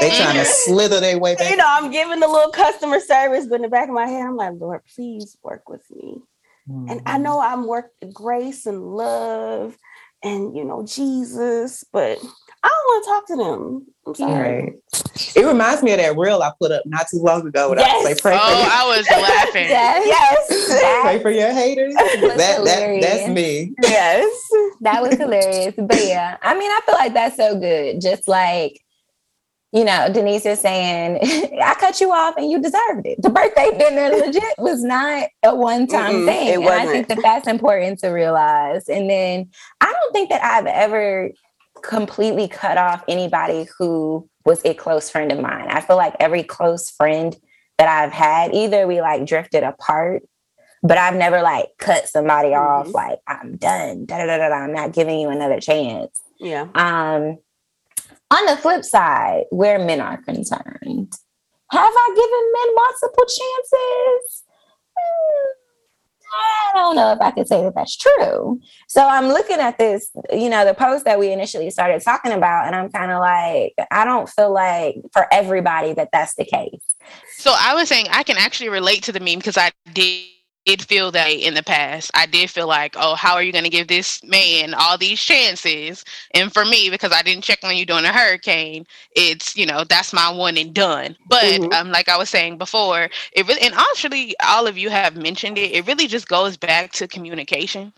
They 0.00 0.10
trying 0.16 0.36
to 0.44 0.44
slither 0.44 1.00
their 1.00 1.18
way 1.18 1.34
back. 1.36 1.50
you 1.50 1.56
know, 1.56 1.64
I'm 1.66 1.90
giving 1.90 2.20
the 2.20 2.28
little 2.28 2.50
customer 2.52 3.00
service, 3.00 3.46
but 3.46 3.56
in 3.56 3.62
the 3.62 3.68
back 3.68 3.88
of 3.88 3.94
my 3.94 4.06
head, 4.06 4.26
I'm 4.26 4.36
like, 4.36 4.52
Lord, 4.58 4.82
please 4.94 5.38
work 5.42 5.68
with 5.68 5.82
me. 5.90 6.18
And 6.66 7.00
I 7.06 7.18
Mhm. 7.18 7.22
know 7.22 7.40
I'm 7.40 7.66
work 7.66 7.92
grace 8.12 8.66
and 8.66 8.82
love 8.94 9.76
and 10.22 10.54
you 10.56 10.64
know 10.64 10.84
Jesus, 10.86 11.84
but 11.92 12.18
I 12.64 12.68
don't 12.68 12.86
want 12.86 13.04
to 13.04 13.10
talk 13.10 13.26
to 13.26 13.36
them. 13.36 13.86
I'm 14.06 14.14
sorry. 14.14 14.60
Right. 14.62 14.72
It 15.36 15.46
reminds 15.46 15.82
me 15.82 15.92
of 15.92 15.98
that 15.98 16.16
reel 16.16 16.42
I 16.42 16.50
put 16.60 16.70
up 16.72 16.82
not 16.86 17.06
too 17.10 17.18
long 17.18 17.46
ago. 17.46 17.70
When 17.70 17.78
I 17.78 17.82
Yes. 17.82 18.04
say 18.04 18.14
pray 18.20 18.36
for 18.36 18.40
Oh, 18.42 18.58
your, 18.60 18.68
I 18.70 18.96
was 18.96 19.10
laughing. 19.10 19.68
Yes. 19.68 20.06
Yes. 20.06 21.02
pray 21.02 21.18
for 21.22 21.30
your 21.30 21.52
haters. 21.52 21.94
was 21.94 22.36
that, 22.36 22.64
that 22.64 23.00
that's 23.00 23.28
me. 23.28 23.72
yes. 23.82 24.32
That 24.80 25.00
was 25.02 25.14
hilarious. 25.14 25.74
But 25.78 26.04
yeah, 26.04 26.36
I 26.42 26.54
mean, 26.58 26.70
I 26.70 26.80
feel 26.84 26.96
like 26.96 27.14
that's 27.14 27.36
so 27.36 27.56
good. 27.58 28.00
Just 28.00 28.26
like, 28.26 28.80
you 29.72 29.84
know, 29.84 30.08
Denise 30.12 30.44
is 30.46 30.60
saying, 30.60 31.18
I 31.62 31.74
cut 31.74 32.00
you 32.00 32.12
off 32.12 32.36
and 32.36 32.50
you 32.50 32.60
deserved 32.60 33.06
it. 33.06 33.20
The 33.22 33.30
birthday 33.30 33.70
dinner 33.78 34.14
legit 34.14 34.42
was 34.58 34.82
not 34.84 35.28
a 35.42 35.54
one 35.54 35.86
time 35.86 36.16
Mm-mm, 36.16 36.26
thing. 36.26 36.48
it 36.48 36.56
And 36.58 36.68
I 36.68 36.86
think 36.86 37.08
that 37.08 37.22
that's 37.22 37.48
important 37.48 37.98
to 38.00 38.08
realize. 38.08 38.88
And 38.88 39.08
then 39.08 39.50
I 39.80 39.86
don't 39.92 40.12
think 40.12 40.28
that 40.28 40.44
I've 40.44 40.66
ever 40.66 41.30
completely 41.82 42.48
cut 42.48 42.76
off 42.78 43.02
anybody 43.08 43.66
who 43.78 44.28
was 44.44 44.60
a 44.64 44.74
close 44.74 45.08
friend 45.08 45.32
of 45.32 45.40
mine. 45.40 45.68
I 45.68 45.80
feel 45.80 45.96
like 45.96 46.14
every 46.20 46.42
close 46.42 46.90
friend 46.90 47.34
that 47.78 47.88
I've 47.88 48.12
had, 48.12 48.54
either 48.54 48.86
we 48.86 49.00
like 49.00 49.24
drifted 49.26 49.62
apart, 49.62 50.22
but 50.82 50.98
I've 50.98 51.14
never 51.16 51.40
like 51.42 51.68
cut 51.78 52.08
somebody 52.08 52.54
off, 52.54 52.88
Mhm. 52.88 52.92
like, 52.94 53.18
I'm 53.26 53.56
done. 53.56 54.04
Da, 54.04 54.18
da, 54.18 54.26
da, 54.26 54.48
da, 54.48 54.54
I'm 54.54 54.72
not 54.74 54.92
giving 54.92 55.18
you 55.18 55.30
another 55.30 55.60
chance. 55.60 56.20
Yeah. 56.38 56.66
Um, 56.74 57.38
on 58.32 58.46
the 58.46 58.56
flip 58.56 58.84
side, 58.84 59.44
where 59.50 59.78
men 59.78 60.00
are 60.00 60.16
concerned, 60.22 61.12
have 61.70 61.92
I 61.94 62.08
given 62.14 62.52
men 62.52 62.74
multiple 62.74 63.24
chances? 63.24 64.42
Hmm, 64.98 65.62
I 66.34 66.70
don't 66.74 66.96
know 66.96 67.12
if 67.12 67.20
I 67.20 67.30
could 67.30 67.46
say 67.46 67.62
that 67.62 67.74
that's 67.74 67.96
true. 67.96 68.60
So 68.88 69.06
I'm 69.06 69.28
looking 69.28 69.58
at 69.58 69.78
this, 69.78 70.10
you 70.32 70.48
know, 70.48 70.64
the 70.64 70.74
post 70.74 71.04
that 71.04 71.18
we 71.18 71.30
initially 71.30 71.70
started 71.70 72.02
talking 72.02 72.32
about, 72.32 72.66
and 72.66 72.74
I'm 72.74 72.90
kind 72.90 73.12
of 73.12 73.20
like, 73.20 73.74
I 73.90 74.04
don't 74.04 74.28
feel 74.28 74.52
like 74.52 74.96
for 75.12 75.26
everybody 75.32 75.92
that 75.94 76.08
that's 76.12 76.34
the 76.34 76.44
case. 76.44 76.82
So 77.36 77.54
I 77.58 77.74
was 77.74 77.88
saying 77.88 78.06
I 78.10 78.22
can 78.22 78.36
actually 78.38 78.70
relate 78.70 79.02
to 79.04 79.12
the 79.12 79.20
meme 79.20 79.38
because 79.38 79.58
I 79.58 79.70
did 79.92 80.26
did 80.66 80.82
feel 80.82 81.10
that 81.12 81.28
in 81.28 81.54
the 81.54 81.62
past. 81.62 82.10
I 82.14 82.26
did 82.26 82.50
feel 82.50 82.66
like, 82.68 82.94
oh, 82.98 83.14
how 83.14 83.34
are 83.34 83.42
you 83.42 83.52
going 83.52 83.64
to 83.64 83.70
give 83.70 83.88
this 83.88 84.22
man 84.24 84.74
all 84.74 84.96
these 84.98 85.20
chances? 85.20 86.04
And 86.32 86.52
for 86.52 86.64
me, 86.64 86.90
because 86.90 87.12
I 87.12 87.22
didn't 87.22 87.44
check 87.44 87.60
on 87.64 87.76
you 87.76 87.84
during 87.86 88.04
a 88.04 88.12
hurricane, 88.12 88.86
it's 89.14 89.56
you 89.56 89.66
know 89.66 89.84
that's 89.84 90.12
my 90.12 90.30
one 90.30 90.56
and 90.58 90.74
done. 90.74 91.16
But 91.26 91.62
Mhm. 91.62 91.76
um, 91.76 91.90
like 91.90 92.08
I 92.08 92.16
was 92.18 92.30
saying 92.30 92.58
before, 92.58 93.08
it 93.32 93.46
really 93.46 93.62
and 93.62 93.74
actually 93.74 94.34
all 94.44 94.66
of 94.66 94.78
you 94.78 94.90
have 94.90 95.16
mentioned 95.16 95.58
it. 95.58 95.72
It 95.72 95.86
really 95.86 96.06
just 96.06 96.28
goes 96.28 96.56
back 96.56 96.92
to 96.92 97.06
communication. 97.06 97.92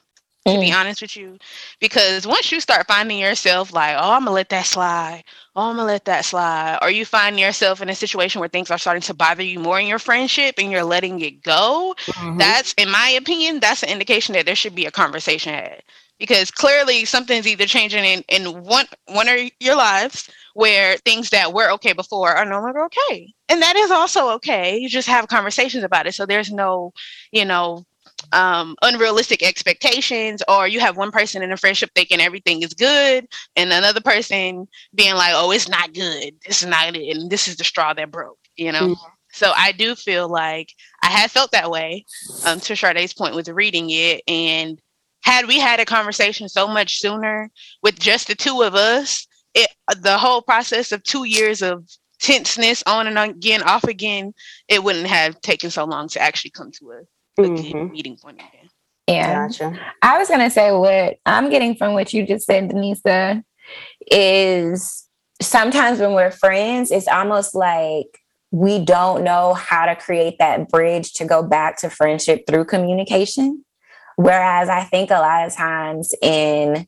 To 0.48 0.58
be 0.58 0.70
honest 0.72 1.00
with 1.00 1.16
you, 1.16 1.38
because 1.80 2.26
once 2.26 2.50
you 2.52 2.60
start 2.60 2.86
finding 2.86 3.18
yourself 3.18 3.72
like, 3.72 3.96
oh, 3.98 4.12
I'm 4.12 4.20
gonna 4.24 4.32
let 4.32 4.48
that 4.50 4.66
slide, 4.66 5.24
oh, 5.56 5.70
I'm 5.70 5.76
gonna 5.76 5.86
let 5.86 6.04
that 6.04 6.24
slide, 6.24 6.78
or 6.82 6.90
you 6.90 7.04
find 7.04 7.38
yourself 7.38 7.80
in 7.80 7.88
a 7.88 7.94
situation 7.94 8.40
where 8.40 8.48
things 8.48 8.70
are 8.70 8.78
starting 8.78 9.02
to 9.02 9.14
bother 9.14 9.42
you 9.42 9.58
more 9.58 9.78
in 9.80 9.86
your 9.86 9.98
friendship 9.98 10.56
and 10.58 10.70
you're 10.70 10.84
letting 10.84 11.20
it 11.20 11.42
go, 11.42 11.94
Mhm. 12.08 12.38
that's, 12.38 12.74
in 12.76 12.90
my 12.90 13.08
opinion, 13.10 13.60
that's 13.60 13.82
an 13.82 13.88
indication 13.90 14.34
that 14.34 14.44
there 14.46 14.54
should 14.54 14.74
be 14.74 14.86
a 14.86 14.90
conversation 14.90 15.54
had. 15.54 15.82
Because 16.18 16.50
clearly 16.50 17.04
something's 17.04 17.46
either 17.46 17.66
changing 17.66 18.04
in, 18.04 18.22
in 18.28 18.62
one 18.64 18.86
one 19.06 19.28
of 19.28 19.38
your 19.60 19.76
lives 19.76 20.28
where 20.54 20.96
things 20.98 21.30
that 21.30 21.52
were 21.52 21.70
okay 21.72 21.92
before 21.92 22.30
are 22.34 22.44
no 22.44 22.60
longer 22.60 22.84
okay. 22.84 23.32
And 23.48 23.62
that 23.62 23.76
is 23.76 23.90
also 23.90 24.28
okay. 24.34 24.76
You 24.78 24.88
just 24.88 25.08
have 25.08 25.28
conversations 25.28 25.84
about 25.84 26.06
it. 26.06 26.14
So 26.14 26.26
there's 26.26 26.50
no, 26.52 26.92
you 27.32 27.44
know, 27.44 27.84
um, 28.34 28.76
unrealistic 28.82 29.42
expectations, 29.42 30.42
or 30.48 30.68
you 30.68 30.80
have 30.80 30.96
one 30.96 31.10
person 31.10 31.42
in 31.42 31.52
a 31.52 31.56
friendship 31.56 31.90
thinking 31.94 32.20
everything 32.20 32.62
is 32.62 32.74
good, 32.74 33.26
and 33.56 33.72
another 33.72 34.00
person 34.00 34.66
being 34.94 35.14
like, 35.14 35.32
"Oh, 35.34 35.50
it's 35.50 35.68
not 35.68 35.94
good. 35.94 36.34
This 36.46 36.62
is 36.62 36.68
not 36.68 36.94
it, 36.94 37.16
and 37.16 37.30
this 37.30 37.48
is 37.48 37.56
the 37.56 37.64
straw 37.64 37.94
that 37.94 38.10
broke." 38.10 38.38
You 38.56 38.72
know. 38.72 38.88
Mhm. 38.88 38.96
So 39.32 39.52
I 39.56 39.72
do 39.72 39.96
feel 39.96 40.28
like 40.28 40.72
I 41.02 41.08
had 41.08 41.30
felt 41.30 41.50
that 41.52 41.70
way. 41.70 42.04
Um, 42.44 42.60
to 42.60 42.76
Sade's 42.76 43.12
point 43.14 43.34
with 43.34 43.48
reading 43.48 43.90
it, 43.90 44.22
and 44.28 44.80
had 45.22 45.46
we 45.46 45.58
had 45.58 45.80
a 45.80 45.84
conversation 45.84 46.48
so 46.48 46.68
much 46.68 47.00
sooner 47.00 47.50
with 47.82 47.98
just 47.98 48.28
the 48.28 48.34
two 48.34 48.62
of 48.62 48.74
us, 48.74 49.26
it 49.54 49.70
the 50.00 50.18
whole 50.18 50.42
process 50.42 50.92
of 50.92 51.02
two 51.02 51.24
years 51.24 51.62
of 51.62 51.88
tenseness 52.20 52.82
on 52.86 53.06
and 53.06 53.18
on 53.18 53.30
again, 53.30 53.62
off 53.62 53.84
again, 53.84 54.32
it 54.68 54.82
wouldn't 54.84 55.06
have 55.06 55.40
taken 55.40 55.70
so 55.70 55.84
long 55.84 56.08
to 56.08 56.20
actually 56.20 56.50
come 56.50 56.70
to 56.72 56.92
a, 56.92 57.00
a 57.38 57.42
good 57.42 57.50
Mhm. 57.50 57.90
meeting 57.92 58.16
point 58.16 58.36
again. 58.38 58.70
Yeah. 59.06 59.46
Gotcha. 59.48 59.78
I 60.02 60.18
was 60.18 60.28
gonna 60.28 60.50
say 60.50 60.72
what 60.72 61.18
I'm 61.26 61.50
getting 61.50 61.74
from 61.74 61.92
what 61.94 62.12
you 62.12 62.26
just 62.26 62.46
said, 62.46 62.70
Denisa, 62.70 63.42
is 64.10 65.06
sometimes 65.42 66.00
when 66.00 66.14
we're 66.14 66.30
friends, 66.30 66.90
it's 66.90 67.08
almost 67.08 67.54
like 67.54 68.06
we 68.50 68.78
don't 68.84 69.24
know 69.24 69.52
how 69.54 69.84
to 69.84 69.96
create 69.96 70.38
that 70.38 70.68
bridge 70.68 71.12
to 71.14 71.24
go 71.24 71.42
back 71.42 71.76
to 71.78 71.90
friendship 71.90 72.44
through 72.46 72.64
communication. 72.64 73.64
Whereas 74.16 74.68
I 74.68 74.84
think 74.84 75.10
a 75.10 75.14
lot 75.14 75.46
of 75.46 75.54
times 75.54 76.14
in 76.22 76.86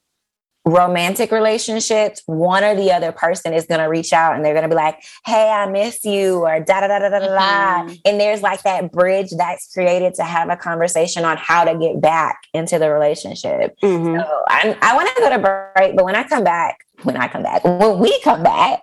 romantic 0.66 1.30
relationships, 1.30 2.22
one 2.26 2.64
or 2.64 2.74
the 2.74 2.90
other 2.90 3.12
person 3.12 3.54
is 3.54 3.66
going 3.66 3.80
to 3.80 3.86
reach 3.86 4.12
out 4.12 4.34
and 4.34 4.44
they're 4.44 4.52
going 4.52 4.64
to 4.64 4.68
be 4.68 4.74
like, 4.74 5.00
Hey, 5.24 5.48
I 5.48 5.70
miss 5.70 6.04
you, 6.04 6.40
or 6.44 6.58
da 6.58 6.80
da 6.80 6.88
da 6.88 6.98
da 6.98 7.08
da 7.08 7.18
da. 7.20 7.26
da. 7.28 7.84
Mhm. 7.84 8.00
And 8.04 8.20
there's 8.20 8.42
like 8.42 8.62
that 8.64 8.90
bridge 8.90 9.30
that's 9.30 9.72
created 9.72 10.14
to 10.14 10.24
have 10.24 10.50
a 10.50 10.56
conversation 10.56 11.24
on 11.24 11.36
how 11.36 11.64
to 11.64 11.78
get 11.78 12.00
back 12.00 12.40
into 12.52 12.78
the 12.80 12.90
relationship. 12.90 13.76
Mhm. 13.82 14.20
So 14.20 14.42
I, 14.48 14.76
I 14.82 14.94
want 14.96 15.08
to 15.14 15.22
go 15.22 15.30
to 15.30 15.38
break, 15.38 15.94
but 15.96 16.04
when 16.04 16.16
I 16.16 16.24
come 16.24 16.42
back, 16.42 16.78
when 17.04 17.16
I 17.16 17.28
come 17.28 17.44
back, 17.44 17.62
when 17.64 18.00
we 18.00 18.20
come 18.22 18.42
back, 18.42 18.80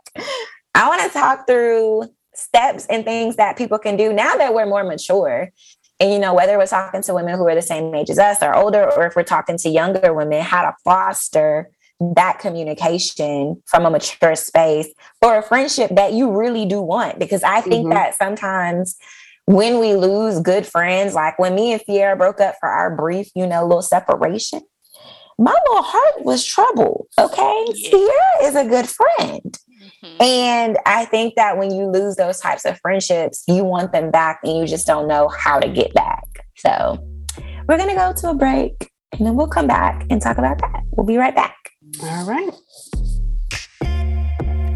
I 0.74 0.88
want 0.88 1.02
to 1.02 1.10
talk 1.10 1.46
through 1.48 2.06
steps 2.34 2.86
and 2.89 3.04
things 3.04 3.36
that 3.36 3.58
people 3.58 3.78
can 3.78 3.98
do 3.98 4.13
now 4.13 4.36
that 4.38 4.54
we're 4.56 4.65
more 4.65 4.84
mature. 4.86 5.50
And 6.04 6.12
you 6.12 6.20
know, 6.20 6.34
whether 6.34 6.58
we're 6.58 6.68
talking 6.68 7.02
to 7.04 7.13
women 7.13 7.38
who 7.38 7.48
are 7.48 7.56
the 7.56 7.62
same 7.62 7.96
age 7.96 8.10
as 8.10 8.20
us 8.20 8.44
or 8.44 8.54
older, 8.54 8.92
or 8.92 9.08
if 9.08 9.16
we're 9.16 9.24
talking 9.24 9.58
to 9.60 9.70
younger 9.70 10.13
women, 10.13 10.42
how 10.42 10.63
to 10.63 10.76
foster 10.84 11.72
that 12.02 12.39
communication 12.39 13.63
from 13.68 13.86
a 13.86 13.89
mature 13.89 14.36
space 14.36 14.89
for 15.22 15.38
a 15.38 15.42
friendship 15.42 15.92
that 15.96 16.12
you 16.12 16.30
really 16.30 16.66
do 16.66 16.82
want. 16.82 17.20
Because 17.20 17.42
I 17.42 17.62
think 17.62 17.88
Mhm. 17.88 17.92
that 17.94 18.16
sometimes 18.16 18.98
when 19.46 19.80
we 19.80 19.94
lose 19.94 20.42
good 20.42 20.68
friends, 20.68 21.13
like 21.16 21.39
when 21.39 21.56
me 21.56 21.72
and 21.72 21.82
Sierra 21.86 22.18
broke 22.18 22.42
up 22.42 22.56
for 22.60 22.68
our 22.68 22.94
brief, 22.94 23.30
you 23.34 23.48
know, 23.48 23.63
little 23.66 23.82
separation, 23.82 24.60
my 25.39 25.56
little 25.70 25.84
heart 25.84 26.26
was 26.26 26.44
troubled. 26.44 27.08
Okay. 27.18 27.66
Yeah. 27.76 27.89
Sierra 27.92 28.44
is 28.44 28.56
a 28.58 28.66
good 28.66 28.89
friend. 28.89 29.58
Mhm. 30.04 30.22
And 30.22 30.78
I 30.86 31.06
think 31.06 31.36
that 31.36 31.58
when 31.58 31.74
you 31.74 31.86
lose 31.86 32.16
those 32.16 32.39
types 32.39 32.66
of 32.66 32.80
friendships, 32.82 33.44
you 33.48 33.63
want 33.63 33.94
them 33.94 34.12
back 34.12 34.39
and 34.44 34.58
you 34.58 34.68
just 34.68 34.86
don't 34.86 35.08
know 35.08 35.30
how 35.30 35.60
to 35.60 35.70
get 35.70 35.94
back. 35.94 36.24
So 36.58 36.98
we're 37.68 37.78
going 37.78 37.89
to 37.89 37.96
go 37.96 38.13
to 38.13 38.30
a 38.30 38.34
break 38.34 38.89
and 39.18 39.26
then 39.26 39.36
we'll 39.36 39.48
come 39.48 39.68
back 39.68 40.06
and 40.10 40.22
talk 40.22 40.38
about 40.38 40.60
that. 40.60 40.82
We'll 40.92 41.06
be 41.06 41.18
right 41.18 41.36
back. 41.36 41.56
All 42.04 42.26
right. 42.26 42.50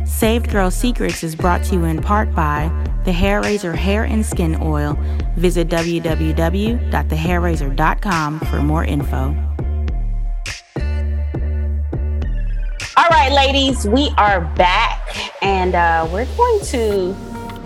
Saved 0.08 0.50
Girl 0.50 0.72
Secrets 0.72 1.24
is 1.24 1.36
brought 1.36 1.64
to 1.66 1.76
you 1.76 1.84
in 1.84 2.02
part 2.02 2.34
by 2.34 2.72
the 3.04 3.12
Hair 3.12 3.42
Razor 3.42 3.76
Hair 3.76 4.06
and 4.06 4.26
Skin 4.26 4.58
Oil. 4.62 4.98
Visit 5.36 5.68
www.thehairrazor.com 5.70 8.40
for 8.40 8.62
more 8.62 8.84
info. 8.84 9.36
All 12.98 13.06
right, 13.12 13.32
ladies, 13.32 13.86
we 13.88 14.10
are 14.18 14.42
back 14.56 15.44
and 15.44 15.76
uh, 15.76 16.08
we're 16.12 16.26
going 16.36 16.66
to 16.66 17.16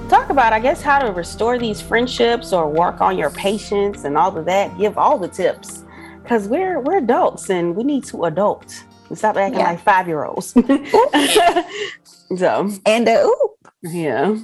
talk 0.10 0.30
about, 0.30 0.52
I 0.52 0.60
guess, 0.60 0.82
how 0.82 1.00
to 1.00 1.12
restore 1.14 1.58
these 1.58 1.80
friendships 1.82 2.52
or 2.52 2.70
work 2.70 3.00
on 3.00 3.18
your 3.18 3.30
patience 3.30 4.04
and 4.04 4.18
all 4.18 4.38
of 4.38 4.44
that. 4.46 4.78
Give 4.78 4.98
all 4.98 5.18
the 5.18 5.30
tips 5.30 5.86
because 6.22 6.50
we're 6.50 6.82
we're 6.82 6.98
adults 6.98 7.50
and 7.50 7.76
we 7.78 7.84
need 7.84 8.04
to 8.06 8.26
adult 8.26 8.84
and 9.08 9.18
stop 9.18 9.38
acting 9.38 9.60
Yeah. 9.60 9.70
like 9.70 9.80
five 9.82 10.06
year 10.08 10.26
olds. 10.26 10.48
so 12.38 12.70
And 12.86 13.08
uh, 13.08 13.24
ooh, 13.26 13.50
yeah, 13.84 14.36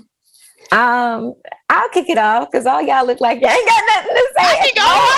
Um, 0.71 1.34
I'll 1.69 1.89
kick 1.89 2.10
it 2.10 2.17
off 2.17 2.50
because 2.50 2.65
all 2.65 2.82
y'all 2.82 3.06
look 3.06 3.19
like 3.19 3.41
y'all 3.41 3.52
ain't 3.52 3.67
got 3.67 3.84
nothing 3.88 4.15
to 4.15 4.28
say. 4.38 4.45
I 4.45 4.56
can 4.63 4.73
go. 4.76 4.82
Oh, 4.86 5.17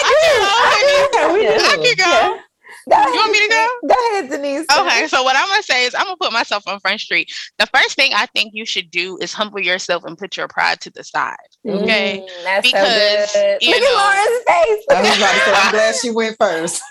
I 0.66 0.82
can 1.12 1.28
go. 1.28 1.34
we 1.36 1.44
Yeah. 1.44 1.58
I 1.62 1.78
can 1.84 1.96
go. 2.36 2.40
Yeah. 2.88 3.06
You 3.06 3.14
want 3.16 3.32
me 3.32 3.40
to 3.40 3.50
go? 3.50 3.70
Go 3.88 3.96
ahead, 4.14 4.30
Denise. 4.30 4.66
Okay, 4.80 5.08
so 5.08 5.24
what 5.24 5.36
I'm 5.36 5.48
gonna 5.48 5.64
say 5.64 5.86
is 5.86 5.94
I'm 5.96 6.06
gonna 6.06 6.18
put 6.18 6.32
myself 6.34 6.64
on 6.68 6.80
Front 6.80 7.02
Street. 7.02 7.32
The 7.58 7.66
first 7.68 7.96
thing 7.96 8.12
I 8.16 8.26
think 8.28 8.52
you 8.54 8.66
should 8.66 8.90
do 8.92 9.18
is 9.22 9.34
humble 9.34 9.60
yourself 9.60 10.04
and 10.06 10.18
put 10.18 10.38
your 10.38 10.48
pride 10.48 10.80
to 10.82 10.90
the 10.90 11.04
side. 11.04 11.36
Okay, 11.68 12.26
Mm, 12.28 12.44
that's 12.44 12.68
Because, 12.68 13.32
so 13.32 13.40
good. 13.40 13.58
you 13.62 13.72
Look 13.72 13.82
know- 13.82 13.88
at 13.88 14.26
Lauren's 14.28 14.44
face. 14.48 14.86
I 14.90 15.02
was 15.02 15.18
about 15.18 15.34
to 15.34 15.40
say, 15.40 15.54
I'm 15.54 15.72
glad 15.72 15.96
she 15.96 16.10
went 16.12 16.36
first. 16.40 16.82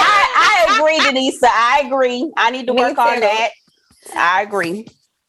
I, 0.00 0.66
I 0.68 0.78
agree, 0.78 0.98
Denise. 1.00 1.38
I 1.42 1.82
agree. 1.86 2.32
I 2.36 2.50
need 2.50 2.66
to 2.66 2.74
Me 2.74 2.80
work 2.82 2.98
on 2.98 3.20
that. 3.20 3.50
I 4.14 4.42
agree. 4.42 4.86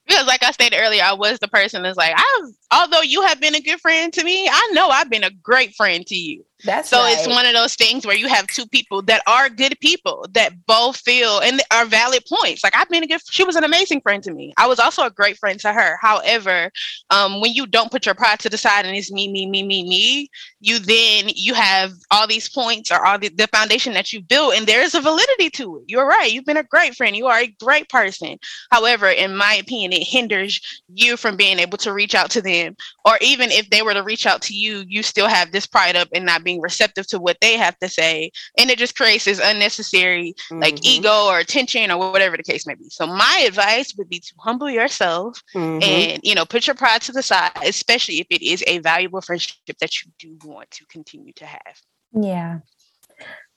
because 0.07 0.25
like 0.27 0.43
I 0.43 0.51
stated 0.51 0.77
earlier, 0.79 1.03
I 1.03 1.13
was 1.13 1.39
the 1.39 1.47
person 1.47 1.83
that's 1.83 1.97
like, 1.97 2.13
I've 2.15 2.49
although 2.71 3.01
you 3.01 3.21
have 3.23 3.39
been 3.41 3.55
a 3.55 3.59
good 3.61 3.79
friend 3.81 4.11
to 4.13 4.23
me, 4.23 4.47
I 4.49 4.69
know 4.73 4.87
I've 4.89 5.09
been 5.09 5.23
a 5.23 5.31
great 5.31 5.73
friend 5.75 6.05
to 6.07 6.15
you. 6.15 6.45
That's 6.63 6.89
So 6.89 6.97
right. 6.99 7.15
it's 7.17 7.27
one 7.27 7.45
of 7.45 7.53
those 7.53 7.75
things 7.75 8.05
where 8.05 8.15
you 8.15 8.27
have 8.27 8.47
two 8.47 8.65
people 8.67 9.01
that 9.03 9.21
are 9.27 9.49
good 9.49 9.79
people 9.79 10.25
that 10.33 10.65
both 10.65 10.97
feel 10.97 11.39
and 11.39 11.61
are 11.71 11.85
valid 11.85 12.23
points. 12.27 12.63
Like 12.63 12.75
I've 12.75 12.89
been 12.89 13.03
a 13.03 13.07
good, 13.07 13.21
she 13.29 13.43
was 13.43 13.55
an 13.55 13.63
amazing 13.63 14.01
friend 14.01 14.23
to 14.23 14.33
me. 14.33 14.53
I 14.57 14.67
was 14.67 14.79
also 14.79 15.03
a 15.05 15.11
great 15.11 15.37
friend 15.37 15.59
to 15.61 15.71
her. 15.71 15.97
However, 16.01 16.71
um, 17.09 17.41
when 17.41 17.53
you 17.53 17.67
don't 17.67 17.91
put 17.91 18.05
your 18.05 18.15
pride 18.15 18.39
to 18.39 18.49
the 18.49 18.57
side 18.57 18.85
and 18.85 18.95
it's 18.95 19.11
me, 19.11 19.31
me, 19.31 19.45
me, 19.45 19.63
me, 19.63 19.83
me, 19.83 20.29
you 20.59 20.79
then 20.79 21.25
you 21.35 21.53
have 21.53 21.91
all 22.11 22.27
these 22.27 22.49
points 22.49 22.91
or 22.91 23.05
all 23.05 23.19
the, 23.19 23.29
the 23.29 23.47
foundation 23.47 23.93
that 23.93 24.11
you 24.11 24.21
built, 24.21 24.55
and 24.55 24.65
there 24.65 24.81
is 24.81 24.95
a 24.95 25.01
validity 25.01 25.49
to 25.51 25.77
it. 25.77 25.83
You're 25.87 26.07
right. 26.07 26.31
You've 26.31 26.45
been 26.45 26.57
a 26.57 26.63
great 26.63 26.95
friend. 26.95 27.15
You 27.15 27.27
are 27.27 27.39
a 27.39 27.55
great 27.63 27.89
person. 27.89 28.37
However, 28.71 29.07
in 29.07 29.35
my 29.35 29.55
opinion, 29.55 29.93
it 29.93 30.03
hinders 30.07 30.59
you 30.93 31.17
from 31.17 31.37
being 31.37 31.59
able 31.59 31.77
to 31.79 31.93
reach 31.93 32.15
out 32.15 32.31
to 32.31 32.41
them 32.41 32.75
or 33.05 33.17
even 33.21 33.51
if 33.51 33.69
they 33.69 33.81
were 33.81 33.93
to 33.93 34.03
reach 34.03 34.25
out 34.25 34.41
to 34.43 34.53
you, 34.53 34.83
you 34.87 35.01
still 35.01 35.27
have 35.27 35.51
this 35.51 35.65
pride 35.65 35.95
up 35.95 36.09
and 36.13 36.25
not 36.25 36.43
being 36.47 36.61
receptive 36.61 37.05
to 37.07 37.19
what 37.19 37.37
they 37.41 37.57
have 37.57 37.77
to 37.79 37.89
say. 37.89 38.31
And 38.57 38.69
it 38.71 38.77
just 38.79 38.95
creates 38.95 39.25
this 39.25 39.39
unnecessary 39.43 40.33
like 40.51 40.75
Mhm. 40.75 40.85
ego 40.93 41.25
or 41.27 41.43
tension 41.43 41.91
or 41.91 41.97
whatever 42.11 42.37
the 42.37 42.43
case 42.51 42.65
may 42.65 42.75
be. 42.75 42.89
So 42.89 43.05
my 43.05 43.43
advice 43.45 43.93
would 43.97 44.09
be 44.09 44.19
to 44.21 44.33
humble 44.39 44.69
yourself 44.69 45.41
Mhm. 45.53 45.83
and 45.83 46.21
you 46.23 46.33
know 46.35 46.45
put 46.45 46.65
your 46.67 46.75
pride 46.75 47.01
to 47.03 47.11
the 47.11 47.21
side, 47.21 47.51
especially 47.63 48.19
if 48.21 48.27
it 48.29 48.41
is 48.41 48.63
a 48.65 48.79
valuable 48.79 49.21
friendship 49.21 49.77
that 49.81 49.93
you 50.01 50.11
do 50.17 50.37
want 50.47 50.71
to 50.71 50.85
continue 50.85 51.33
to 51.33 51.45
have. 51.45 51.75
Yeah. 52.13 52.59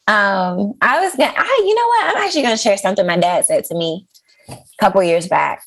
Um, 0.09 0.75
I 0.83 1.01
was 1.05 1.15
gonna 1.15 1.33
I 1.37 1.63
you 1.69 1.75
know 1.75 1.87
what? 1.93 2.17
I'm 2.17 2.23
actually 2.25 2.43
gonna 2.43 2.57
share 2.57 2.77
something 2.77 3.07
my 3.07 3.17
dad 3.17 3.45
said 3.45 3.65
to 3.67 3.75
me 3.77 4.07
a 4.49 4.57
couple 4.81 5.03
years 5.03 5.29
back. 5.29 5.63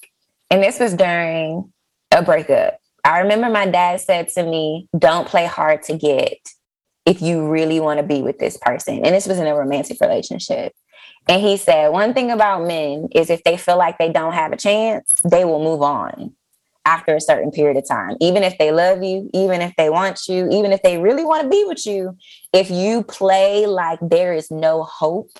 And 0.51 0.61
this 0.61 0.79
was 0.79 0.93
during 0.93 1.71
a 2.11 2.21
breakup. 2.21 2.77
I 3.05 3.19
remember 3.19 3.49
my 3.49 3.65
dad 3.65 3.99
said 4.01 4.29
to 4.35 4.43
me, 4.43 4.87
Don't 4.97 5.27
play 5.27 5.45
hard 5.45 5.83
to 5.83 5.97
get 5.97 6.37
if 7.05 7.21
you 7.21 7.47
really 7.47 7.79
want 7.79 7.99
to 7.99 8.05
be 8.05 8.21
with 8.21 8.39
this 8.39 8.57
person. 8.57 9.05
And 9.05 9.13
this 9.13 9.27
was 9.27 9.39
in 9.39 9.47
a 9.47 9.55
romantic 9.55 9.97
relationship. 9.99 10.73
And 11.27 11.41
he 11.41 11.57
said, 11.57 11.89
One 11.89 12.13
thing 12.13 12.31
about 12.31 12.65
men 12.65 13.07
is 13.13 13.29
if 13.29 13.43
they 13.43 13.57
feel 13.57 13.77
like 13.77 13.97
they 13.97 14.11
don't 14.11 14.33
have 14.33 14.51
a 14.51 14.57
chance, 14.57 15.13
they 15.23 15.45
will 15.45 15.63
move 15.63 15.81
on 15.81 16.35
after 16.85 17.15
a 17.15 17.21
certain 17.21 17.51
period 17.51 17.77
of 17.77 17.87
time. 17.87 18.17
Even 18.19 18.43
if 18.43 18.57
they 18.57 18.71
love 18.71 19.03
you, 19.03 19.29
even 19.33 19.61
if 19.61 19.73
they 19.77 19.89
want 19.89 20.27
you, 20.27 20.49
even 20.51 20.73
if 20.73 20.81
they 20.81 20.97
really 20.97 21.23
want 21.23 21.43
to 21.43 21.49
be 21.49 21.63
with 21.65 21.85
you, 21.85 22.17
if 22.51 22.69
you 22.69 23.03
play 23.03 23.65
like 23.65 23.99
there 24.01 24.33
is 24.33 24.51
no 24.51 24.83
hope, 24.83 25.31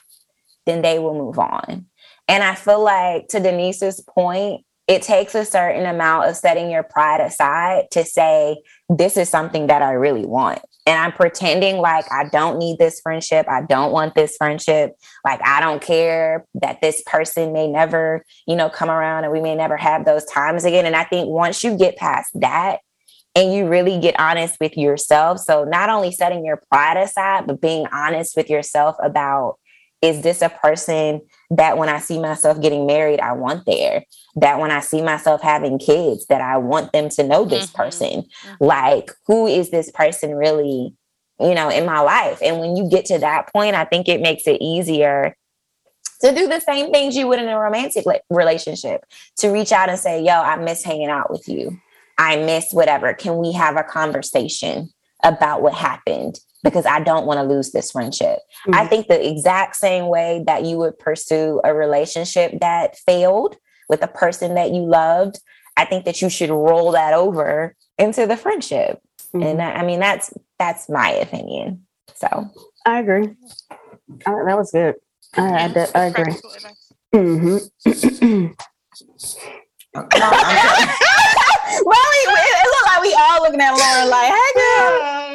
then 0.65 0.81
they 0.81 0.99
will 0.99 1.13
move 1.13 1.37
on. 1.37 1.85
And 2.29 2.43
I 2.43 2.55
feel 2.55 2.81
like 2.81 3.27
to 3.29 3.41
Denise's 3.41 3.99
point, 4.01 4.65
it 4.87 5.01
takes 5.01 5.35
a 5.35 5.45
certain 5.45 5.85
amount 5.85 6.29
of 6.29 6.37
setting 6.37 6.69
your 6.69 6.83
pride 6.83 7.21
aside 7.21 7.91
to 7.91 8.05
say, 8.05 8.61
this 8.89 9.17
is 9.17 9.29
something 9.29 9.67
that 9.67 9.81
I 9.81 9.91
really 9.93 10.25
want. 10.25 10.59
And 10.85 10.99
I'm 10.99 11.13
pretending 11.13 11.77
like 11.77 12.05
I 12.11 12.25
don't 12.25 12.57
need 12.57 12.77
this 12.77 12.99
friendship. 12.99 13.47
I 13.47 13.61
don't 13.61 13.91
want 13.91 14.15
this 14.15 14.35
friendship. 14.37 14.95
Like 15.23 15.39
I 15.45 15.61
don't 15.61 15.81
care 15.81 16.45
that 16.55 16.81
this 16.81 17.01
person 17.05 17.53
may 17.53 17.67
never, 17.67 18.25
you 18.45 18.55
know, 18.55 18.69
come 18.69 18.89
around 18.89 19.23
and 19.23 19.31
we 19.31 19.41
may 19.41 19.55
never 19.55 19.77
have 19.77 20.03
those 20.03 20.25
times 20.25 20.65
again. 20.65 20.85
And 20.85 20.95
I 20.95 21.05
think 21.05 21.29
once 21.29 21.63
you 21.63 21.77
get 21.77 21.95
past 21.95 22.31
that, 22.41 22.79
and 23.35 23.51
you 23.51 23.67
really 23.67 23.99
get 23.99 24.19
honest 24.19 24.57
with 24.59 24.77
yourself. 24.77 25.39
So, 25.39 25.63
not 25.63 25.89
only 25.89 26.11
setting 26.11 26.45
your 26.45 26.61
pride 26.71 26.97
aside, 26.97 27.47
but 27.47 27.61
being 27.61 27.87
honest 27.91 28.37
with 28.37 28.49
yourself 28.49 28.95
about 29.01 29.57
is 30.03 30.21
this 30.21 30.41
a 30.41 30.49
person 30.49 31.21
that 31.49 31.77
when 31.77 31.87
I 31.87 31.99
see 31.99 32.19
myself 32.19 32.59
getting 32.61 32.85
married, 32.85 33.21
I 33.21 33.31
want 33.31 33.65
there? 33.65 34.03
That 34.35 34.59
when 34.59 34.69
I 34.69 34.81
see 34.81 35.01
myself 35.01 35.41
having 35.41 35.79
kids, 35.79 36.25
that 36.27 36.41
I 36.41 36.57
want 36.57 36.91
them 36.91 37.07
to 37.09 37.23
know 37.23 37.45
this 37.45 37.71
Mhm. 37.71 37.73
person? 37.73 38.25
Like, 38.59 39.11
who 39.27 39.47
is 39.47 39.69
this 39.69 39.89
person 39.91 40.35
really, 40.35 40.93
you 41.39 41.55
know, 41.55 41.69
in 41.69 41.85
my 41.85 42.01
life? 42.01 42.39
And 42.41 42.59
when 42.59 42.75
you 42.75 42.89
get 42.89 43.05
to 43.05 43.19
that 43.19 43.51
point, 43.53 43.75
I 43.75 43.85
think 43.85 44.09
it 44.09 44.19
makes 44.19 44.45
it 44.45 44.61
easier 44.61 45.37
to 46.21 46.35
do 46.35 46.47
the 46.47 46.59
same 46.59 46.91
things 46.91 47.15
you 47.15 47.27
would 47.27 47.39
in 47.39 47.47
a 47.47 47.57
romantic 47.57 48.05
la- 48.05 48.15
relationship 48.29 49.05
to 49.37 49.49
reach 49.49 49.71
out 49.71 49.89
and 49.89 49.97
say, 49.99 50.21
Yo, 50.21 50.33
I 50.33 50.57
miss 50.57 50.83
hanging 50.83 51.09
out 51.09 51.31
with 51.31 51.47
you. 51.47 51.79
I 52.17 52.35
miss 52.37 52.73
whatever. 52.73 53.13
Can 53.13 53.37
we 53.37 53.53
have 53.53 53.77
a 53.77 53.83
conversation 53.83 54.89
about 55.23 55.61
what 55.61 55.73
happened? 55.73 56.39
Because 56.63 56.85
I 56.85 56.99
don't 57.01 57.25
want 57.25 57.39
to 57.39 57.43
lose 57.43 57.71
this 57.71 57.91
friendship. 57.91 58.39
I 58.71 58.85
Mhm. 58.85 58.89
think 58.89 59.07
the 59.07 59.27
exact 59.29 59.75
same 59.75 60.07
way 60.07 60.43
that 60.47 60.63
you 60.63 60.77
would 60.77 60.97
pursue 60.99 61.59
a 61.63 61.73
relationship 61.73 62.59
that 62.61 62.97
failed 63.05 63.57
with 63.89 64.01
a 64.03 64.07
person 64.07 64.55
that 64.55 64.71
you 64.71 64.81
loved, 64.85 65.39
I 65.75 65.85
think 65.85 66.05
that 66.05 66.21
you 66.21 66.29
should 66.29 66.49
roll 66.49 66.91
that 66.91 67.13
over 67.13 67.75
into 67.97 68.25
the 68.25 68.37
friendship. 68.37 69.01
Mhm. 69.35 69.45
And 69.45 69.59
that, 69.59 69.75
I 69.77 69.83
mean, 69.85 69.99
that's 69.99 70.31
that's 70.59 70.87
my 70.87 71.09
opinion. 71.09 71.85
So 72.15 72.47
I 72.85 72.99
agree. 72.99 73.35
Uh, 74.25 74.43
that 74.45 74.57
was 74.57 74.71
good. 74.71 74.95
I, 75.35 75.41
I, 75.41 75.65
Yeah, 75.67 75.85
I 75.95 76.05
agree. 76.05 76.23
practical 76.25 76.51
advice. 76.51 76.91
hmm 77.11 77.57
I'm- 79.95 80.09
I'm- 80.23 80.89
well, 81.85 82.05
we, 82.11 82.19
it 82.31 82.67
looked 82.67 82.87
like 82.87 83.01
we 83.01 83.13
all 83.19 83.41
looking 83.41 83.61
at 83.61 83.71
Lauren 83.73 84.09
like, 84.09 84.31
hey, 84.31 84.51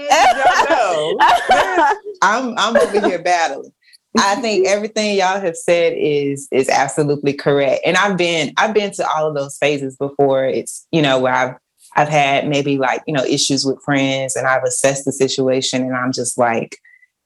I'm 2.23 2.59
I'm 2.59 2.77
over 2.77 3.07
here 3.07 3.23
battling. 3.23 3.73
I 4.17 4.37
think 4.37 4.67
everything 4.67 5.17
y'all 5.17 5.41
have 5.41 5.57
said 5.57 5.95
is 5.97 6.49
is 6.51 6.69
absolutely 6.69 7.33
correct. 7.33 7.83
And 7.85 7.97
I've 7.97 8.17
been 8.17 8.53
I've 8.57 8.75
been 8.75 8.93
to 8.93 9.09
all 9.09 9.29
of 9.29 9.35
those 9.35 9.57
phases 9.59 9.97
before. 9.97 10.45
It's 10.45 10.87
you 10.91 11.03
know 11.03 11.19
where 11.19 11.33
I've 11.33 11.55
I've 11.95 12.09
had 12.09 12.49
maybe 12.49 12.79
like 12.79 13.03
you 13.07 13.15
know 13.15 13.25
issues 13.25 13.65
with 13.65 13.83
friends 13.83 14.37
and 14.37 14.47
I've 14.47 14.65
assessed 14.65 15.05
the 15.05 15.13
situation 15.13 15.83
and 15.83 15.95
I'm 15.95 16.13
just 16.13 16.39
like, 16.39 16.79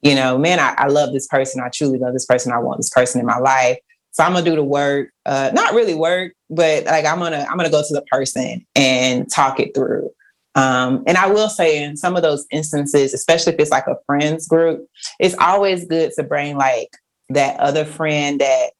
you 0.02 0.14
know, 0.14 0.38
man, 0.38 0.58
I, 0.58 0.74
I 0.76 0.86
love 0.88 1.12
this 1.12 1.26
person. 1.26 1.62
I 1.62 1.68
truly 1.68 1.98
love 1.98 2.12
this 2.12 2.26
person. 2.26 2.52
I 2.52 2.58
want 2.58 2.78
this 2.78 2.90
person 2.90 3.20
in 3.20 3.26
my 3.26 3.38
life. 3.38 3.78
So 4.10 4.22
I'm 4.24 4.32
gonna 4.32 4.44
do 4.44 4.56
the 4.56 4.64
work, 4.64 5.10
uh, 5.24 5.50
not 5.54 5.74
really 5.74 5.94
work, 5.94 6.34
but 6.50 6.84
like 6.84 7.06
I'm 7.06 7.18
gonna 7.18 7.46
I'm 7.48 7.56
gonna 7.56 7.70
go 7.70 7.82
to 7.82 7.94
the 7.94 8.04
person 8.10 8.66
and 8.74 9.30
talk 9.30 9.60
it 9.60 9.74
through. 9.74 10.10
Um, 10.54 11.02
and 11.06 11.16
I 11.16 11.28
will 11.28 11.48
say 11.48 11.82
in 11.82 11.96
some 11.96 12.16
of 12.16 12.22
those 12.22 12.46
instances, 12.50 13.14
especially 13.14 13.54
if 13.54 13.60
it's 13.60 13.70
like 13.70 13.86
a 13.86 13.96
friends 14.06 14.46
group, 14.46 14.86
it's 15.18 15.34
always 15.38 15.86
good 15.86 16.12
to 16.16 16.22
bring 16.22 16.56
like 16.56 16.90
that 17.30 17.58
other 17.58 17.84
friend 17.84 18.40
that 18.40 18.70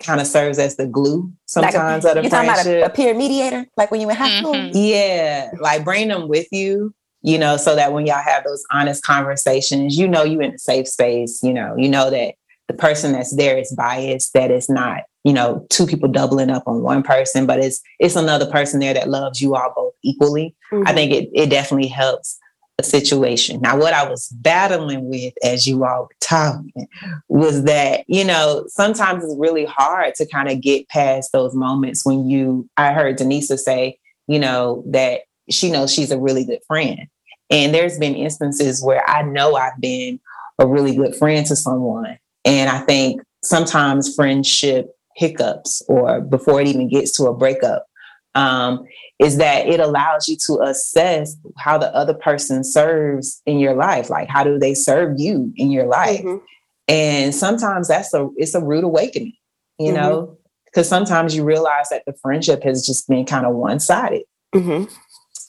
kind 0.00 0.20
of 0.20 0.26
serves 0.26 0.58
as 0.58 0.76
the 0.76 0.86
glue 0.86 1.32
sometimes 1.46 2.04
like 2.04 2.12
of 2.12 2.18
a, 2.18 2.20
the 2.20 2.24
you 2.24 2.30
talking 2.30 2.48
about 2.48 2.60
a, 2.60 2.62
friendship. 2.64 2.86
a 2.86 2.90
peer 2.90 3.14
mediator, 3.14 3.66
like 3.76 3.90
when 3.90 4.00
you 4.00 4.10
in 4.10 4.16
high 4.16 4.38
school. 4.38 4.52
Mhm. 4.52 4.72
Yeah, 4.74 5.50
like 5.60 5.84
bring 5.84 6.08
them 6.08 6.28
with 6.28 6.46
you, 6.52 6.94
you 7.22 7.38
know, 7.38 7.56
so 7.56 7.74
that 7.74 7.92
when 7.92 8.04
y'all 8.04 8.22
have 8.22 8.44
those 8.44 8.64
honest 8.70 9.04
conversations, 9.04 9.96
you 9.96 10.06
know 10.08 10.24
you 10.24 10.40
in 10.40 10.54
a 10.54 10.58
safe 10.58 10.88
space, 10.88 11.42
you 11.42 11.54
know, 11.54 11.74
you 11.78 11.88
know 11.88 12.10
that 12.10 12.34
the 12.68 12.74
person 12.74 13.12
that's 13.12 13.34
there 13.34 13.56
is 13.56 13.72
biased, 13.72 14.34
that 14.34 14.50
it's 14.50 14.68
not, 14.68 15.02
you 15.24 15.32
know, 15.32 15.66
two 15.70 15.86
people 15.86 16.08
doubling 16.08 16.50
up 16.50 16.64
on 16.66 16.82
one 16.82 17.02
person, 17.02 17.46
but 17.46 17.58
it's 17.58 17.82
it's 17.98 18.16
another 18.16 18.46
person 18.46 18.80
there 18.80 18.94
that 18.94 19.08
loves 19.08 19.40
you 19.40 19.54
all 19.56 19.72
both 19.74 19.94
equally. 20.02 20.54
I 20.70 20.74
mm-hmm. 20.74 20.94
think 20.94 21.12
it 21.12 21.30
it 21.34 21.50
definitely 21.50 21.88
helps 21.88 22.38
a 22.78 22.82
situation. 22.82 23.60
Now, 23.60 23.78
what 23.78 23.94
I 23.94 24.08
was 24.08 24.28
battling 24.28 25.08
with 25.08 25.32
as 25.42 25.66
you 25.66 25.84
all 25.84 26.02
were 26.02 26.16
talking 26.20 26.88
was 27.28 27.64
that, 27.64 28.04
you 28.08 28.24
know, 28.24 28.64
sometimes 28.68 29.24
it's 29.24 29.36
really 29.38 29.64
hard 29.64 30.14
to 30.16 30.26
kind 30.26 30.48
of 30.48 30.60
get 30.60 30.88
past 30.88 31.32
those 31.32 31.54
moments 31.54 32.04
when 32.04 32.28
you 32.28 32.68
I 32.76 32.92
heard 32.92 33.18
Denisa 33.18 33.58
say, 33.58 33.98
you 34.26 34.38
know, 34.38 34.84
that 34.88 35.22
she 35.50 35.70
knows 35.70 35.92
she's 35.92 36.10
a 36.10 36.18
really 36.18 36.44
good 36.44 36.60
friend. 36.66 37.06
And 37.50 37.74
there's 37.74 37.98
been 37.98 38.14
instances 38.14 38.82
where 38.82 39.08
I 39.08 39.22
know 39.22 39.54
I've 39.54 39.80
been 39.80 40.18
a 40.58 40.66
really 40.66 40.96
good 40.96 41.14
friend 41.14 41.46
to 41.46 41.56
someone. 41.56 42.18
And 42.44 42.68
I 42.70 42.80
think 42.80 43.22
sometimes 43.42 44.14
friendship 44.14 44.94
hiccups 45.14 45.82
or 45.88 46.20
before 46.20 46.60
it 46.60 46.66
even 46.66 46.88
gets 46.88 47.12
to 47.12 47.24
a 47.24 47.34
breakup 47.34 47.86
um, 48.34 48.84
is 49.20 49.36
that 49.36 49.66
it 49.68 49.78
allows 49.80 50.28
you 50.28 50.36
to 50.46 50.60
assess 50.62 51.36
how 51.56 51.78
the 51.78 51.94
other 51.94 52.14
person 52.14 52.64
serves 52.64 53.40
in 53.46 53.58
your 53.58 53.74
life. 53.74 54.10
Like, 54.10 54.28
how 54.28 54.42
do 54.42 54.58
they 54.58 54.74
serve 54.74 55.14
you 55.18 55.52
in 55.56 55.70
your 55.70 55.86
life? 55.86 56.22
Mhm. 56.22 56.40
And 56.88 57.34
sometimes 57.34 57.88
that's 57.88 58.12
a 58.12 58.28
it's 58.36 58.54
a 58.54 58.60
rude 58.60 58.84
awakening, 58.84 59.34
you 59.78 59.92
know, 59.92 60.36
because 60.66 60.88
sometimes 60.88 61.34
you 61.36 61.44
realize 61.44 61.88
that 61.90 62.02
the 62.06 62.12
friendship 62.20 62.62
has 62.64 62.84
just 62.84 63.08
been 63.08 63.24
kind 63.24 63.46
of 63.46 63.54
one 63.54 63.78
sided. 63.80 64.24
Mhm. 64.54 64.88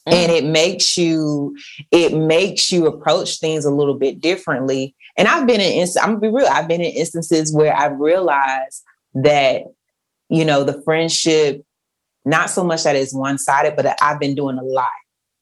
and 0.08 0.32
it 0.32 0.46
makes 0.46 0.98
you 1.00 1.56
it 1.90 2.14
makes 2.16 2.72
you 2.72 2.86
approach 2.86 3.40
things 3.40 3.66
a 3.66 3.72
little 3.72 3.96
bit 3.96 4.22
differently 4.22 4.96
and 5.18 5.28
i've 5.28 5.48
been 5.48 5.60
in 5.60 5.88
i'm 6.00 6.10
gonna 6.10 6.20
be 6.20 6.28
real 6.30 6.46
i've 6.48 6.68
been 6.68 6.82
in 6.82 6.92
instances 6.92 7.52
where 7.52 7.76
i've 7.76 8.00
realized 8.00 8.84
that 9.16 9.64
you 10.30 10.46
know 10.46 10.64
the 10.64 10.82
friendship 10.84 11.64
not 12.26 12.50
so 12.50 12.64
much 12.64 12.84
that 12.84 12.96
it's 12.96 13.14
one-sided 13.14 13.76
but 13.76 13.96
i've 14.02 14.20
been 14.20 14.36
doing 14.36 14.58
a 14.58 14.64
lot 14.64 14.90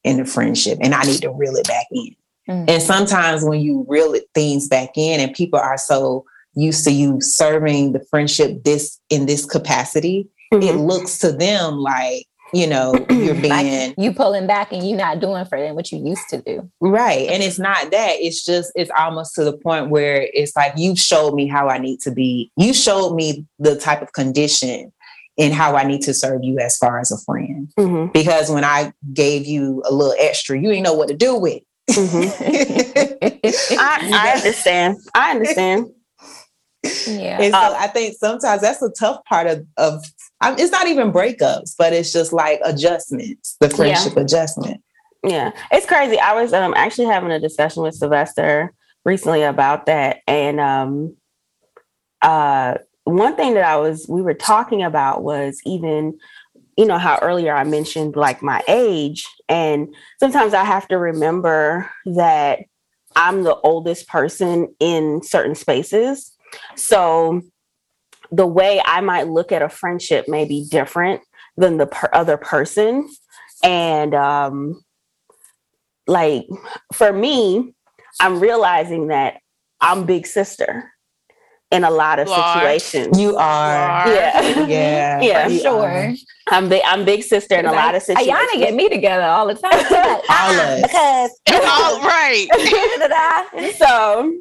in 0.03 0.17
the 0.17 0.25
friendship 0.25 0.77
and 0.81 0.93
i 0.93 1.01
need 1.03 1.21
to 1.21 1.31
reel 1.31 1.55
it 1.55 1.67
back 1.67 1.85
in 1.91 2.15
Mhm. 2.49 2.65
and 2.69 2.83
sometimes 2.83 3.43
when 3.45 3.61
you 3.61 3.85
reel 3.87 4.13
it, 4.13 4.25
things 4.35 4.67
back 4.67 4.89
in 4.97 5.21
and 5.21 5.33
people 5.33 5.57
are 5.59 5.77
so 5.77 6.25
used 6.55 6.83
to 6.83 6.91
you 6.91 7.21
serving 7.21 7.93
the 7.93 8.01
friendship 8.09 8.63
this 8.65 8.99
in 9.09 9.25
this 9.27 9.45
capacity 9.45 10.27
it 10.51 10.75
Mhm. 10.75 10.85
looks 10.87 11.17
to 11.19 11.31
them 11.31 11.77
like 11.77 12.25
you 12.53 12.67
know 12.67 12.93
you're 13.09 13.33
being 13.41 13.49
Like 13.49 13.95
you 13.97 14.13
pulling 14.13 14.47
back 14.47 14.71
and 14.71 14.87
you 14.87 14.95
not 14.95 15.19
doing 15.19 15.43
for 15.45 15.59
them 15.59 15.75
what 15.75 15.91
you 15.91 15.97
used 16.05 16.29
to 16.29 16.41
do. 16.41 16.69
Right. 16.79 17.27
And 17.29 17.41
it's 17.41 17.59
not 17.59 17.91
that. 17.91 18.15
It's 18.19 18.45
just, 18.45 18.71
it's 18.75 18.91
almost 18.97 19.35
to 19.35 19.43
the 19.43 19.57
point 19.57 19.89
where 19.89 20.27
it's 20.33 20.55
like, 20.55 20.73
you 20.77 20.95
showed 20.95 21.33
me 21.33 21.47
how 21.47 21.67
I 21.69 21.79
need 21.79 21.99
to 22.01 22.11
be. 22.11 22.51
You 22.57 22.73
showed 22.73 23.15
me 23.15 23.45
the 23.59 23.75
type 23.77 24.01
of 24.01 24.13
condition 24.13 24.93
and 25.39 25.53
how 25.53 25.75
I 25.75 25.83
need 25.83 26.01
to 26.03 26.13
serve 26.13 26.43
you 26.43 26.59
as 26.59 26.77
far 26.77 26.99
as 26.99 27.11
a 27.11 27.17
friend. 27.25 27.69
Mhm. 27.79 28.13
Because 28.13 28.51
when 28.51 28.63
I 28.63 28.93
gave 29.13 29.47
you 29.47 29.81
a 29.89 29.91
little 29.91 30.15
extra, 30.19 30.55
you 30.55 30.69
didn't 30.69 30.83
know 30.83 30.93
what 30.93 31.07
to 31.07 31.15
do 31.15 31.35
with. 31.35 31.63
Mhm. 31.89 32.31
I, 33.79 34.09
I 34.13 34.37
understand. 34.37 34.97
I 35.15 35.31
understand. 35.31 35.87
yeah. 37.07 37.41
And 37.41 37.53
so 37.53 37.59
Uh, 37.59 37.75
I 37.79 37.87
think 37.87 38.15
sometimes 38.19 38.61
that's 38.61 38.79
the 38.79 38.93
tough 38.97 39.23
part 39.25 39.47
of, 39.47 39.65
of 39.77 40.03
I'm, 40.43 40.59
it's 40.59 40.71
not 40.71 40.87
even 40.87 41.11
breakups, 41.11 41.73
but 41.77 41.93
it's 41.93 42.11
just 42.11 42.33
like 42.33 42.59
adjustments, 42.65 43.55
the 43.61 43.69
friendship 43.69 44.17
adjustment. 44.17 44.83
Yeah, 45.23 45.51
it's 45.71 45.85
crazy. 45.85 46.19
I 46.19 46.33
was 46.33 46.51
um 46.51 46.73
actually 46.75 47.05
having 47.05 47.31
a 47.31 47.39
discussion 47.39 47.81
with 47.81 47.95
Sylvester 47.95 48.73
recently 49.05 49.43
about 49.43 49.85
that, 49.85 50.17
and 50.27 50.59
um, 50.59 51.15
uh, 52.21 52.75
one 53.05 53.35
thing 53.37 53.53
that 53.53 53.63
I 53.63 53.77
was 53.77 54.05
we 54.09 54.21
were 54.21 54.33
talking 54.33 54.83
about 54.83 55.23
was 55.23 55.61
even, 55.65 56.19
you 56.77 56.85
know, 56.85 56.97
how 56.97 57.19
earlier 57.21 57.55
I 57.55 57.63
mentioned 57.63 58.17
like 58.17 58.43
my 58.43 58.61
age, 58.67 59.25
and 59.47 59.95
sometimes 60.19 60.53
I 60.53 60.65
have 60.65 60.89
to 60.89 60.97
remember 60.97 61.89
that 62.05 62.59
I'm 63.15 63.43
the 63.43 63.55
oldest 63.55 64.09
person 64.09 64.75
in 64.81 65.21
certain 65.23 65.55
spaces, 65.55 66.35
so 66.75 67.43
the 68.35 68.47
way 68.47 68.81
I 68.83 69.01
might 69.01 69.27
look 69.27 69.51
at 69.51 69.61
a 69.61 69.69
friendship 69.69 70.27
may 70.27 70.45
be 70.45 70.65
different 70.69 71.21
than 71.55 71.77
the 71.77 71.85
per- 71.87 72.09
other 72.13 72.37
person, 72.37 73.07
and 73.63 74.13
um 74.15 74.83
like 76.07 76.45
for 76.93 77.13
me, 77.13 77.73
I'm 78.19 78.39
realizing 78.39 79.07
that 79.07 79.37
I'm 79.79 80.05
big 80.05 80.25
sister 80.25 80.89
in 81.71 81.83
a 81.83 81.89
lot 81.89 82.19
of 82.19 82.27
You 82.27 82.33
are. 82.33 82.53
situations. 82.79 83.19
You 83.19 83.35
are. 83.37 84.07
yeah. 84.07 84.41
Yeah. 84.67 85.21
Yeah. 85.21 85.47
For 85.47 85.53
sure. 85.55 85.87
are. 85.87 86.13
I'm 86.49 86.69
big 86.69 86.81
I'm 86.85 87.03
big 87.05 87.23
sister 87.23 87.55
in 87.55 87.65
a 87.65 87.71
lot 87.71 87.95
of 87.95 88.01
situations. 88.03 88.35
Ayana 88.37 88.59
get 88.59 88.73
me 88.73 88.89
together 88.89 89.23
all 89.23 89.47
the 89.47 89.55
time. 89.55 89.71
All 90.29 90.51
of 90.51 90.59
us. 90.59 90.81
because 90.81 91.31
It's 91.47 91.65
all 91.65 91.99
right. 92.01 92.47
So 93.77 94.33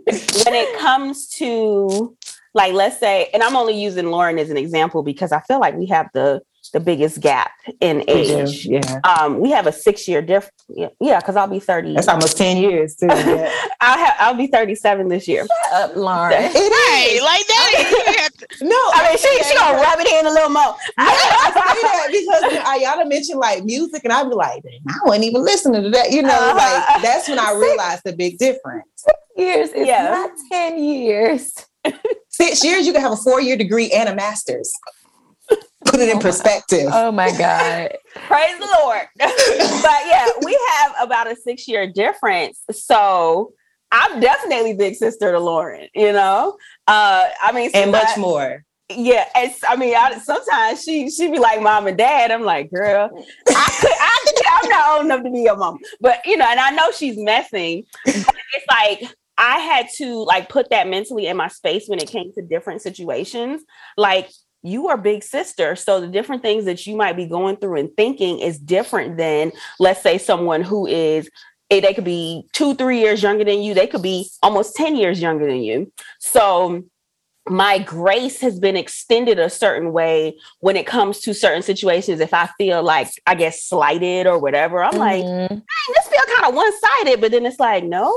when 0.45 0.55
it 0.55 0.79
comes 0.79 1.29
to 1.41 2.17
like 2.55 2.73
let's 2.73 2.99
say, 2.99 3.29
and 3.33 3.43
I'm 3.43 3.57
only 3.57 3.81
using 3.81 4.07
Lauren 4.07 4.39
as 4.39 4.51
an 4.51 4.57
example 4.57 5.03
because 5.03 5.33
I 5.33 5.41
feel 5.41 5.59
like 5.61 5.75
we 5.75 5.87
have 5.87 6.09
the 6.15 6.43
the 6.73 6.81
biggest 6.81 7.21
gap 7.21 7.51
in 7.81 7.99
We 7.99 8.05
age. 8.07 8.65
Yeah. 8.67 9.01
Um, 9.05 9.41
we 9.41 9.51
have 9.51 9.67
a 9.67 9.73
six 9.73 10.07
year 10.09 10.23
difference. 10.23 10.55
Yeah, 11.01 11.19
because 11.19 11.37
I'll 11.37 11.49
be 11.49 11.59
thirty. 11.59 11.93
That's 11.95 12.09
almost 12.09 12.39
10 12.39 12.57
years 12.59 12.95
too. 12.97 13.07
Yeah. 13.09 13.53
I'll 13.81 13.99
have 13.99 14.15
I'll 14.21 14.35
be 14.35 14.47
thirty 14.47 14.75
seven 14.75 15.09
this 15.09 15.27
year. 15.29 15.47
up, 15.73 15.97
Lauren. 15.97 16.33
It 16.39 16.55
Right, 16.55 17.11
is. 17.13 17.23
like 17.23 17.47
that. 17.47 18.29
No, 18.61 18.77
I 18.77 19.09
mean, 19.09 19.19
she 19.19 19.43
she 19.45 19.55
gonna 19.57 19.79
rub 19.79 19.99
it 19.99 20.07
in 20.21 20.27
a 20.27 20.31
little 20.31 20.51
more. 20.51 20.75
I 20.99 21.73
say 21.73 21.83
that 21.83 22.09
because 22.11 22.63
Ayana 22.65 23.09
mentioned 23.09 23.39
like 23.41 23.65
music, 23.65 24.03
and 24.05 24.13
I'd 24.13 24.29
be 24.29 24.35
like, 24.35 24.63
I 24.89 24.95
wasn't 25.05 25.25
even 25.25 25.43
listening 25.43 25.83
to 25.85 25.91
that. 25.91 26.11
You 26.13 26.23
know, 26.23 26.29
Uh-huh. 26.31 26.55
like 26.95 27.03
that's 27.03 27.29
when 27.29 27.39
I 27.39 27.53
realized 27.59 28.03
the 28.05 28.13
big 28.13 28.39
difference. 28.39 28.87
Six 28.97 29.19
Years 29.37 29.71
is 29.71 29.87
Yeah. 29.87 30.03
not 30.11 30.31
ten 30.51 30.79
years. 30.83 31.53
Six 32.43 32.65
years, 32.65 32.87
you 32.89 32.93
can 32.93 33.03
have 33.03 33.13
a 33.13 33.17
four 33.17 33.41
year 33.41 33.57
degree 33.57 33.93
and 33.93 34.09
a 34.09 34.15
master's. 34.17 34.73
Put 35.85 36.01
it 36.01 36.09
in 36.09 36.19
perspective. 36.19 36.89
Oh 36.93 37.13
my 37.13 37.31
god. 37.39 37.97
Praise 38.27 38.59
the 38.59 38.69
Lord. 38.81 39.07
but 39.17 40.01
yeah, 40.07 40.27
we 40.45 40.59
have 40.75 40.95
about 41.01 41.31
a 41.31 41.37
six 41.37 41.69
year 41.69 41.87
difference. 41.87 42.61
So 42.73 43.53
I'm 43.93 44.19
definitely 44.19 44.75
big 44.75 44.97
sister 44.97 45.31
to 45.31 45.39
Lauren, 45.39 45.89
you 45.95 46.13
know? 46.13 46.57
Uh 46.89 47.29
I 47.43 47.53
mean 47.53 47.71
and 47.75 47.93
much 47.93 48.17
more. 48.19 48.65
Yeah, 48.89 49.29
it's 49.37 49.61
I 49.69 49.77
mean 49.77 49.95
I, 49.95 50.19
sometimes 50.19 50.83
she 50.83 51.11
she 51.11 51.31
be 51.31 51.39
like 51.39 51.63
mom 51.63 51.87
and 51.87 51.97
dad. 51.97 52.33
I'm 52.33 52.43
like, 52.43 52.73
girl, 52.73 53.09
I 53.49 53.79
could 53.81 53.93
I 54.01 54.19
could, 54.25 54.47
I'm 54.51 54.69
not 54.69 54.97
old 54.97 55.05
enough 55.05 55.23
to 55.23 55.31
be 55.31 55.43
your 55.43 55.57
mom. 55.57 55.79
But 56.01 56.27
you 56.27 56.37
know, 56.37 56.47
and 56.49 56.59
I 56.59 56.71
know 56.71 56.91
she's 56.91 57.17
messing, 57.19 57.85
but 58.05 58.35
it's 58.55 58.67
like 58.69 59.15
I 59.39 59.59
had 59.59 59.87
to 59.99 60.25
like 60.25 60.49
put 60.49 60.71
that 60.71 60.89
mentally 60.89 61.27
in 61.27 61.37
my 61.37 61.49
space 61.49 61.89
when 61.89 61.99
it 61.99 62.09
came 62.09 62.33
to 62.35 62.43
different 62.43 62.83
situations. 62.83 63.63
Like 63.97 64.31
you 64.63 64.89
are 64.89 64.97
big 64.97 65.25
sister. 65.25 65.75
So 65.75 66.01
the 66.01 66.07
different 66.07 66.43
things 66.43 66.65
that 66.67 66.87
you 66.87 66.97
might 66.97 67.17
be 67.17 67.27
going 67.27 67.57
through 67.57 67.81
and 67.81 67.91
thinking 67.97 68.39
is 68.39 68.59
different 68.59 69.17
than 69.17 69.53
let's 69.81 70.03
say 70.03 70.19
someone 70.19 70.63
who 70.63 70.87
is 70.87 71.29
eh, 71.71 71.81
they 71.81 71.95
could 71.95 72.05
be 72.05 72.45
two, 72.53 72.75
three 72.75 73.01
years 73.01 73.23
younger 73.23 73.45
than 73.45 73.63
you. 73.63 73.75
They 73.75 73.87
could 73.87 74.03
be 74.03 74.29
almost 74.43 74.77
10 74.77 74.97
years 74.97 75.21
younger 75.21 75.47
than 75.47 75.63
you. 75.63 75.93
So 76.21 76.85
my 77.49 77.79
grace 77.79 78.41
has 78.41 78.61
been 78.61 78.77
extended 78.77 79.41
a 79.41 79.51
certain 79.51 79.93
way 79.93 80.37
when 80.61 80.77
it 80.77 80.87
comes 80.87 81.19
to 81.21 81.35
certain 81.35 81.63
situations. 81.63 82.21
If 82.21 82.33
I 82.33 82.49
feel 82.57 82.85
like 82.85 83.09
I 83.27 83.35
get 83.35 83.55
slighted 83.55 84.29
or 84.29 84.39
whatever, 84.39 84.85
I'm 84.85 84.97
like, 84.97 85.25
Mhm. 85.25 85.49
"Dang, 85.49 85.63
this 85.95 86.07
feel 86.09 86.37
kind 86.37 86.49
of 86.49 86.55
one-sided, 86.55 87.21
but 87.21 87.33
then 87.33 87.45
it's 87.45 87.59
like, 87.59 87.83
no, 87.83 88.17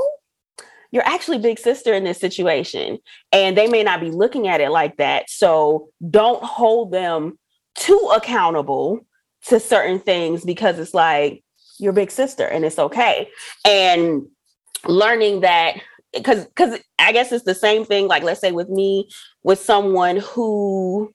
you're 0.90 1.06
actually 1.06 1.38
big 1.38 1.58
sister 1.58 1.92
in 1.92 2.04
this 2.04 2.18
situation. 2.18 2.98
And 3.32 3.56
they 3.56 3.66
may 3.66 3.82
not 3.82 4.00
be 4.00 4.10
looking 4.10 4.48
at 4.48 4.60
it 4.60 4.70
like 4.70 4.96
that. 4.96 5.28
So 5.30 5.88
don't 6.10 6.42
hold 6.42 6.92
them 6.92 7.38
too 7.74 8.10
accountable 8.14 9.06
to 9.46 9.60
certain 9.60 10.00
things 10.00 10.44
because 10.44 10.78
it's 10.78 10.94
like 10.94 11.42
you're 11.78 11.92
big 11.92 12.10
sister 12.10 12.46
and 12.46 12.64
it's 12.64 12.78
okay. 12.78 13.28
And 13.64 14.26
learning 14.86 15.40
that 15.40 15.76
because 16.12 16.46
because 16.46 16.80
I 16.98 17.12
guess 17.12 17.32
it's 17.32 17.44
the 17.44 17.54
same 17.54 17.84
thing, 17.84 18.08
like 18.08 18.22
let's 18.22 18.40
say 18.40 18.52
with 18.52 18.68
me, 18.68 19.08
with 19.42 19.60
someone 19.60 20.16
who 20.18 21.12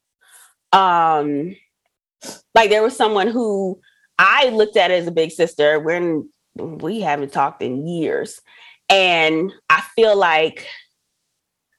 um 0.74 1.56
like 2.56 2.70
there 2.70 2.84
was 2.84 2.96
someone 2.96 3.28
who 3.28 3.80
I 4.20 4.50
looked 4.50 4.78
at 4.78 4.92
as 4.92 5.08
a 5.08 5.12
big 5.12 5.32
sister 5.32 5.80
when 5.80 6.30
we 6.56 7.02
haven't 7.02 7.34
talked 7.34 7.62
in 7.62 7.88
years. 7.88 8.40
And 8.92 9.52
I 9.70 9.82
feel 9.96 10.16
like 10.16 10.68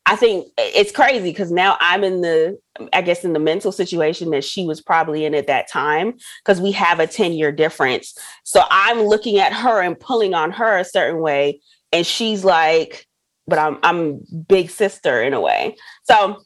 I 0.05 0.17
think 0.17 0.49
it's 0.59 0.91
crazy 0.91 1.31
because 1.31 1.53
now 1.53 1.77
I'm 1.79 2.03
in 2.03 2.23
the, 2.23 2.59
I 2.93 3.03
guess, 3.03 3.25
in 3.25 3.35
the 3.35 3.39
mental 3.39 3.71
situation 3.71 4.31
that 4.31 4.43
she 4.43 4.67
was 4.67 4.81
probably 4.81 5.25
in 5.25 5.35
at 5.35 5.47
that 5.47 5.71
time 5.71 6.15
because 6.45 6.61
we 6.61 6.73
have 6.73 6.99
a 6.99 7.07
10 7.07 7.35
year 7.35 7.53
difference. 7.53 8.17
So 8.43 8.63
I'm 8.71 9.03
looking 9.03 9.39
at 9.39 9.53
her 9.53 9.81
and 9.81 9.99
pulling 9.99 10.35
on 10.35 10.51
her 10.53 10.79
a 10.79 10.85
certain 10.85 11.21
way. 11.21 11.61
And 11.93 12.05
she's 12.05 12.45
like, 12.45 13.07
but 13.47 13.59
I'm, 13.59 13.79
I'm 13.83 14.23
big 14.49 14.71
sister 14.71 15.23
in 15.23 15.35
a 15.35 15.41
way. 15.41 15.77
So, 16.05 16.43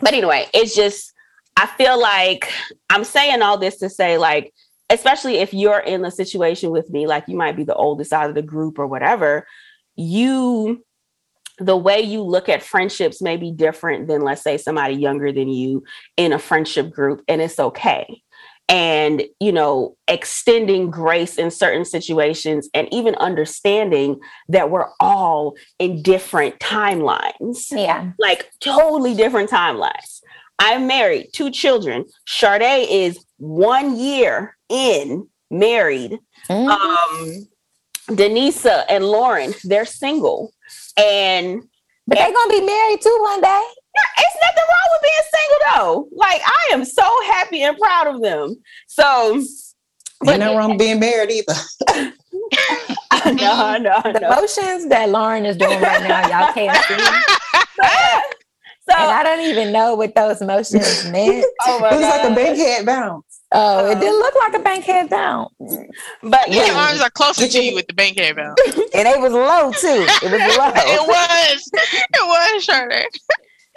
but 0.00 0.12
anyway, 0.14 0.46
it's 0.54 0.76
just, 0.76 1.12
I 1.56 1.66
feel 1.66 2.00
like 2.00 2.52
I'm 2.88 3.04
saying 3.04 3.42
all 3.42 3.58
this 3.58 3.78
to 3.78 3.90
say, 3.90 4.16
like, 4.16 4.52
especially 4.90 5.36
if 5.36 5.52
you're 5.52 5.80
in 5.80 6.04
a 6.04 6.10
situation 6.10 6.70
with 6.70 6.90
me, 6.90 7.06
like 7.06 7.24
you 7.26 7.36
might 7.36 7.56
be 7.56 7.64
the 7.64 7.74
oldest 7.74 8.12
out 8.12 8.28
of 8.28 8.34
the 8.34 8.42
group 8.42 8.78
or 8.78 8.86
whatever, 8.86 9.46
you 9.96 10.84
the 11.58 11.76
way 11.76 12.00
you 12.00 12.22
look 12.22 12.48
at 12.48 12.62
friendships 12.62 13.20
may 13.20 13.36
be 13.36 13.52
different 13.52 14.08
than 14.08 14.22
let's 14.22 14.42
say 14.42 14.56
somebody 14.56 14.94
younger 14.94 15.32
than 15.32 15.48
you 15.48 15.84
in 16.16 16.32
a 16.32 16.38
friendship 16.38 16.90
group 16.90 17.22
and 17.28 17.40
it's 17.40 17.58
okay. 17.60 18.22
And 18.68 19.22
you 19.38 19.52
know 19.52 19.96
extending 20.08 20.90
grace 20.90 21.36
in 21.36 21.50
certain 21.50 21.84
situations 21.84 22.70
and 22.72 22.88
even 22.92 23.14
understanding 23.16 24.18
that 24.48 24.70
we're 24.70 24.88
all 24.98 25.54
in 25.78 26.02
different 26.02 26.58
timelines. 26.58 27.70
Yeah. 27.70 28.12
like 28.18 28.50
totally 28.60 29.14
different 29.14 29.50
timelines. 29.50 30.22
I'm 30.58 30.86
married 30.86 31.30
two 31.32 31.50
children. 31.50 32.06
Sade 32.26 32.88
is 32.88 33.24
one 33.38 33.98
year 33.98 34.56
in 34.68 35.28
married. 35.50 36.18
Mhm. 36.48 36.68
um 36.68 37.48
Denisa 38.08 38.84
and 38.88 39.04
Lauren, 39.04 39.54
they're 39.64 39.84
single. 39.84 40.52
And 40.96 41.62
but 42.06 42.18
they're 42.18 42.32
gonna 42.32 42.52
be 42.52 42.60
married 42.60 43.00
too 43.00 43.18
one 43.22 43.40
day. 43.40 43.62
it's 44.18 44.36
nothing 44.42 44.64
wrong 44.68 44.88
with 44.90 45.02
being 45.02 45.26
single 45.32 45.58
though. 45.74 46.08
Like 46.16 46.42
I 46.44 46.74
am 46.74 46.84
so 46.84 47.04
happy 47.26 47.62
and 47.62 47.78
proud 47.78 48.08
of 48.08 48.20
them. 48.22 48.56
So 48.86 49.42
Ain't 50.24 50.38
nothing 50.38 50.56
wrong 50.56 50.70
with 50.70 50.78
being 50.78 51.00
married 51.00 51.30
either. 51.30 51.54
no, 53.26 53.76
no, 53.78 54.00
the 54.04 54.20
no. 54.20 54.30
motions 54.30 54.88
that 54.88 55.08
Lauren 55.08 55.44
is 55.44 55.56
doing 55.56 55.80
right 55.80 56.02
now, 56.02 56.28
y'all 56.28 56.52
can't 56.52 56.76
see. 56.84 57.88
So, 58.88 58.96
And 58.98 59.10
I 59.12 59.22
don't 59.22 59.40
even 59.46 59.72
know 59.72 59.94
what 59.94 60.14
those 60.16 60.40
motions 60.42 61.08
meant. 61.08 61.46
oh 61.66 61.78
my 61.78 61.90
it 61.90 61.98
was 61.98 62.02
like 62.02 62.30
a 62.30 62.34
Bankhead 62.34 62.84
bounce. 62.84 63.31
Oh, 63.54 63.90
it 63.90 64.00
didn't 64.00 64.18
look 64.18 64.34
like 64.36 64.54
a 64.54 64.58
bankhead 64.60 65.10
down. 65.10 65.48
But 66.22 66.50
Your 66.50 66.64
yeah, 66.64 66.72
arms 66.88 67.00
are 67.00 67.10
closer 67.10 67.46
to 67.46 67.58
you- 67.58 67.70
you 67.70 67.74
with 67.74 67.86
the 67.86 67.94
bank 67.94 68.18
head 68.18 68.36
down. 68.36 68.54
And 68.94 69.08
it 69.08 69.20
was 69.20 69.32
low 69.32 69.72
too. 69.72 70.06
It 70.26 70.30
was 70.30 70.56
low. 70.56 70.72
it 70.74 71.06
was. 71.08 71.70
It 71.74 72.08
was 72.54 72.64
shorter. 72.64 73.04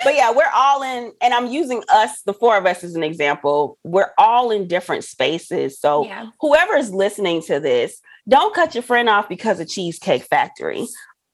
but 0.03 0.13
yeah, 0.15 0.31
we're 0.31 0.51
all 0.53 0.83
in, 0.83 1.11
and 1.21 1.33
I'm 1.33 1.47
using 1.47 1.81
us, 1.93 2.21
the 2.23 2.33
four 2.33 2.57
of 2.57 2.65
us, 2.65 2.83
as 2.83 2.95
an 2.95 3.03
example. 3.03 3.77
We're 3.83 4.11
all 4.17 4.51
in 4.51 4.67
different 4.67 5.03
spaces. 5.05 5.79
So 5.79 6.05
Yeah. 6.05 6.27
whoever's 6.41 6.91
listening 6.91 7.41
to 7.43 7.59
this, 7.59 8.01
don't 8.27 8.53
cut 8.53 8.75
your 8.75 8.81
friend 8.83 9.07
off 9.07 9.29
because 9.29 9.59
of 9.59 9.69
Cheesecake 9.69 10.23
Factory. 10.23 10.85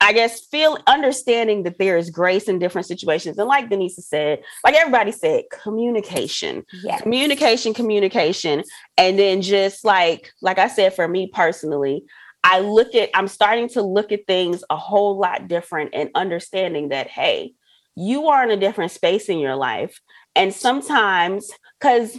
I 0.02 0.14
guess 0.14 0.42
feel 0.48 0.80
understanding 0.88 1.62
that 1.64 1.78
there 1.78 1.96
is 1.96 2.10
grace 2.10 2.48
in 2.50 2.58
different 2.58 2.88
situations. 2.88 3.38
And 3.38 3.48
like 3.48 3.70
Denise 3.70 4.04
said, 4.08 4.42
like 4.64 4.74
everybody 4.74 5.12
said, 5.12 5.44
communication, 5.52 6.66
Yeah. 6.84 7.00
communication, 7.00 7.76
communication. 7.76 8.64
And 8.98 9.20
then 9.20 9.44
just 9.44 9.86
like, 9.86 10.32
like 10.42 10.58
I 10.58 10.68
said, 10.68 10.96
for 10.96 11.08
me 11.08 11.30
personally, 11.32 12.04
I 12.44 12.62
look 12.62 12.96
at, 12.96 13.12
I'm 13.14 13.28
starting 13.28 13.70
to 13.70 13.84
look 13.84 14.12
at 14.12 14.26
things 14.26 14.64
a 14.72 14.76
whole 14.76 15.20
lot 15.20 15.48
different 15.48 15.92
and 15.94 16.10
understanding 16.16 16.90
that, 16.90 17.08
hey, 17.08 17.54
you 17.96 18.28
are 18.28 18.44
in 18.44 18.50
a 18.50 18.58
different 18.58 18.92
space 18.92 19.30
in 19.30 19.38
your 19.38 19.56
life. 19.56 20.02
And 20.36 20.52
sometimes, 20.52 21.52
because 21.80 22.18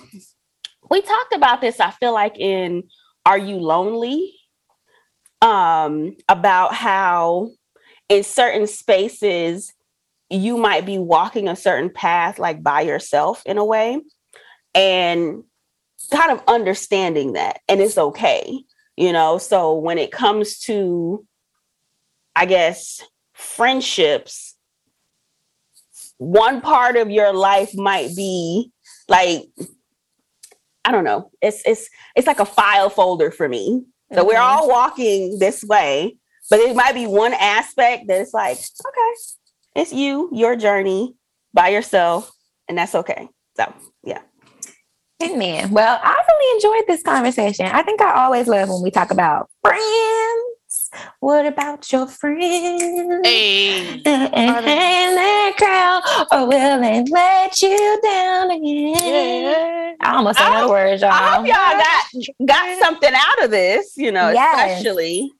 we 0.88 1.00
talked 1.02 1.34
about 1.34 1.60
this, 1.60 1.80
I 1.80 1.90
feel 1.90 2.12
like 2.12 2.38
in 2.38 2.84
Are 3.26 3.38
You 3.38 3.56
Lonely? 3.56 4.38
Um, 5.40 6.14
about 6.28 6.72
how 6.72 7.50
in 8.08 8.22
certain 8.22 8.66
spaces 8.66 9.72
you 10.30 10.56
might 10.56 10.86
be 10.86 10.96
walking 10.98 11.48
a 11.48 11.56
certain 11.56 11.90
path 11.90 12.38
like 12.38 12.62
by 12.62 12.80
yourself 12.80 13.42
in 13.44 13.58
a 13.58 13.64
way 13.64 14.00
and 14.74 15.44
kind 16.10 16.32
of 16.32 16.42
understanding 16.48 17.34
that 17.34 17.60
and 17.68 17.80
it's 17.80 17.98
okay 17.98 18.58
you 18.96 19.12
know 19.12 19.38
so 19.38 19.74
when 19.74 19.98
it 19.98 20.10
comes 20.10 20.58
to 20.58 21.24
i 22.34 22.44
guess 22.46 23.02
friendships 23.34 24.56
one 26.18 26.60
part 26.60 26.96
of 26.96 27.10
your 27.10 27.32
life 27.32 27.74
might 27.74 28.14
be 28.16 28.70
like 29.08 29.42
i 30.84 30.90
don't 30.92 31.04
know 31.04 31.30
it's 31.40 31.62
it's 31.66 31.88
it's 32.16 32.26
like 32.26 32.40
a 32.40 32.44
file 32.46 32.88
folder 32.90 33.30
for 33.30 33.48
me 33.48 33.82
so 34.14 34.24
we're 34.24 34.34
Mhm. 34.34 34.40
all 34.40 34.68
walking 34.68 35.38
this 35.38 35.62
way 35.64 36.16
but 36.52 36.60
it 36.60 36.76
might 36.76 36.92
be 36.92 37.06
one 37.06 37.32
aspect 37.32 38.06
that 38.08 38.20
it's 38.20 38.34
like 38.34 38.58
okay 38.58 39.80
it's 39.80 39.90
you 39.90 40.28
your 40.32 40.54
journey 40.54 41.14
by 41.54 41.68
yourself 41.68 42.30
and 42.68 42.76
that's 42.76 42.94
okay 42.94 43.26
so 43.56 43.72
yeah 44.04 44.20
Amen. 45.22 45.70
Well, 45.70 46.00
I 46.02 46.20
really 46.28 46.56
enjoyed 46.56 46.88
this 46.88 47.02
conversation. 47.04 47.66
I 47.66 47.82
think 47.82 48.00
I 48.00 48.24
always 48.24 48.48
love 48.48 48.68
when 48.68 48.82
we 48.82 48.90
talk 48.90 49.12
about 49.12 49.48
friends. 49.62 50.90
What 51.20 51.46
about 51.46 51.92
your 51.92 52.08
friends? 52.08 53.24
Hey. 53.24 54.02
Uh-uh. 54.04 54.30
And 54.34 55.16
that 55.16 55.54
crowd, 55.56 56.26
or 56.32 56.48
will 56.48 56.80
they 56.80 57.04
let 57.08 57.62
you 57.62 58.00
down 58.02 58.50
again? 58.50 59.96
I 60.00 60.16
almost 60.16 60.38
said 60.38 60.48
another 60.48 60.66
oh, 60.66 60.70
word, 60.70 61.00
y'all. 61.00 61.10
I 61.12 61.36
hope 61.36 61.46
y'all 61.46 61.54
got 61.54 62.46
got 62.46 62.78
something 62.80 63.12
out 63.14 63.44
of 63.44 63.52
this, 63.52 63.96
you 63.96 64.10
know, 64.10 64.30
Yes. 64.30 64.80
especially. 64.80 65.30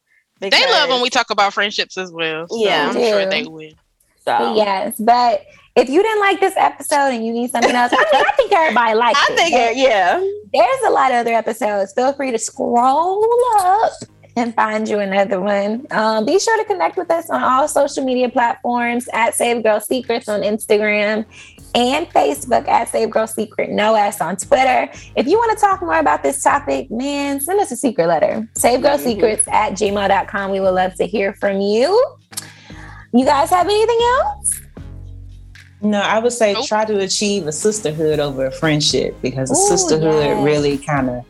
They 0.51 0.71
love 0.71 0.89
when 0.89 1.03
we 1.03 1.11
talk 1.11 1.31
about 1.31 1.55
friendships 1.55 1.97
as 1.97 2.11
well. 2.13 2.49
So 2.49 2.57
Yeah. 2.65 2.89
I'm 2.89 2.95
sure 2.95 3.27
they 3.27 3.45
will. 3.45 3.73
So. 4.25 4.55
Yes, 4.55 4.95
but 5.01 5.45
if 5.75 5.89
you 5.89 6.03
didn't 6.03 6.21
like 6.21 6.39
this 6.39 6.55
episode 6.57 7.09
and 7.15 7.27
you 7.27 7.33
need 7.33 7.51
something 7.51 7.75
else, 7.75 7.93
I 7.93 7.97
mean, 7.97 8.25
I 8.27 8.33
think 8.37 8.53
everybody 8.53 8.95
liked 8.95 9.19
it. 9.19 9.31
I 9.31 9.33
it. 9.33 9.37
think, 9.37 9.55
it, 9.55 9.77
yeah. 9.79 10.25
there's 10.53 10.83
a 10.87 10.91
lot 10.91 11.11
of 11.11 11.19
other 11.19 11.33
episodes. 11.33 11.93
Feel 11.93 12.13
free 12.13 12.31
to 12.31 12.39
scroll 12.39 13.27
up 13.59 13.93
and 14.37 14.55
find 14.55 14.89
you 14.89 14.99
another 14.99 15.41
one. 15.41 15.87
Um, 15.91 16.25
be 16.25 16.39
sure 16.39 16.57
to 16.57 16.65
connect 16.65 16.97
with 16.97 17.11
us 17.11 17.31
on 17.31 17.43
all 17.43 17.69
social 17.69 18.05
media 18.05 18.29
platforms 18.29 19.09
at 19.13 19.35
Save 19.35 19.63
Girl 19.63 19.81
Secrets 19.81 20.29
on 20.29 20.43
Instagram 20.43 21.27
and 21.75 22.07
Facebook 22.11 22.69
at 22.69 22.89
Save 22.89 23.11
Girl 23.11 23.27
Secret 23.27 23.71
No 23.71 23.95
S 23.95 24.21
on 24.21 24.37
Twitter. 24.37 24.89
If 25.17 25.27
you 25.27 25.39
want 25.39 25.59
to 25.59 25.65
talk 25.65 25.81
more 25.81 25.99
about 25.99 26.23
this 26.23 26.43
topic, 26.43 26.91
man, 26.91 27.41
send 27.41 27.61
us 27.61 27.71
a 27.73 27.77
secret 27.77 28.07
letter. 28.07 28.47
Save 28.55 28.83
Girl 28.83 28.99
Mhm. 28.99 29.05
Secrets 29.05 29.49
at 29.49 29.73
gmail.com. 29.73 30.51
We 30.51 30.61
would 30.61 30.75
love 30.75 30.95
to 30.97 31.07
hear 31.07 31.33
from 31.35 31.61
you. 31.61 32.17
You 33.13 33.25
guys 33.25 33.51
have 33.51 33.67
anything 33.67 33.99
else? 34.21 34.61
No, 35.81 36.01
I 36.01 36.19
would 36.19 36.33
say 36.33 36.53
Nope. 36.53 36.67
try 36.67 36.85
to 36.85 36.99
achieve 37.01 37.47
a 37.47 37.53
sisterhood 37.53 38.21
over 38.21 38.47
a 38.47 38.53
friendship 38.53 39.17
because 39.21 39.51
a 39.51 39.55
Ooh, 39.55 39.69
sisterhood 39.77 40.25
yes. 40.27 40.45
really 40.45 40.79
kind 40.79 41.11
of 41.11 41.25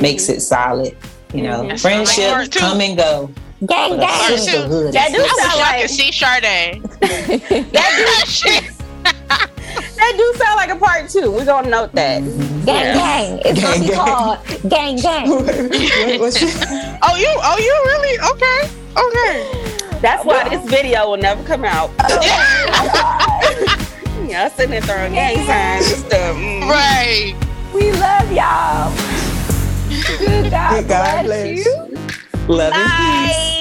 makes 0.00 0.28
it 0.28 0.40
solid. 0.40 0.96
You 1.34 1.42
know, 1.42 1.60
Mhm. 1.62 1.68
That 1.70 1.80
sound 1.80 1.94
like 1.98 2.06
friendships 2.08 2.32
part 2.32 2.50
two. 2.52 2.58
come 2.60 2.80
and 2.80 2.96
go. 2.96 3.30
Gang, 3.66 3.90
But 3.90 3.92
a 3.92 4.00
gang. 4.00 4.08
Part 4.08 4.30
two. 4.30 4.38
sisterhood 4.38 4.92
That 4.94 5.10
is 5.10 5.14
do 5.16 5.20
I 5.20 5.22
wish 5.22 5.32
sound 5.32 5.50
y'all 5.52 5.60
like- 5.60 5.80
could 5.82 5.90
see 5.90 6.12
Sade. 6.12 7.72
That 7.72 8.60
do, 8.62 8.74
that 9.98 10.14
do 10.16 10.32
sound 10.38 10.56
like 10.56 10.70
a 10.70 10.76
part 10.76 11.08
two. 11.10 11.30
We're 11.30 11.44
gonna 11.44 11.68
note 11.68 11.92
that. 11.94 12.22
Mhm. 12.22 12.64
Gang, 12.64 12.84
Yeah. 12.84 12.94
gang. 12.94 13.40
It's 13.44 13.60
gonna 13.60 13.78
be 13.80 13.86
gang. 13.88 13.96
called 13.96 14.38
Gang, 14.68 14.96
gang. 14.96 15.28
What- 15.30 16.20
what's 16.20 16.40
your- 16.42 16.50
Oh, 17.02 17.14
you? 17.16 17.28
Oh, 17.28 17.58
you 17.58 17.74
really? 17.90 18.18
Okay. 18.32 18.60
Okay. 18.96 19.98
That's 20.00 20.24
why 20.24 20.48
this 20.48 20.64
video 20.68 21.10
will 21.10 21.16
never 21.16 21.42
come 21.44 21.64
out. 21.64 21.90
yeah, 24.28 24.48
sitting 24.48 24.70
there 24.70 24.80
throwing 24.82 25.12
gang 25.12 25.36
signs 25.46 25.92
and 25.92 26.04
stuff. 26.06 26.36
Mm. 26.36 26.68
right. 26.68 27.34
We 27.74 27.90
love 27.92 28.30
y'all. 28.32 28.92
Good 30.18 30.50
God, 30.50 30.70
Good 30.70 30.88
God 30.88 31.24
bless 31.24 31.24
bless. 31.24 31.66
you. 31.66 31.74
Love 32.46 32.72
and 32.72 32.88
Bye. 32.88 33.57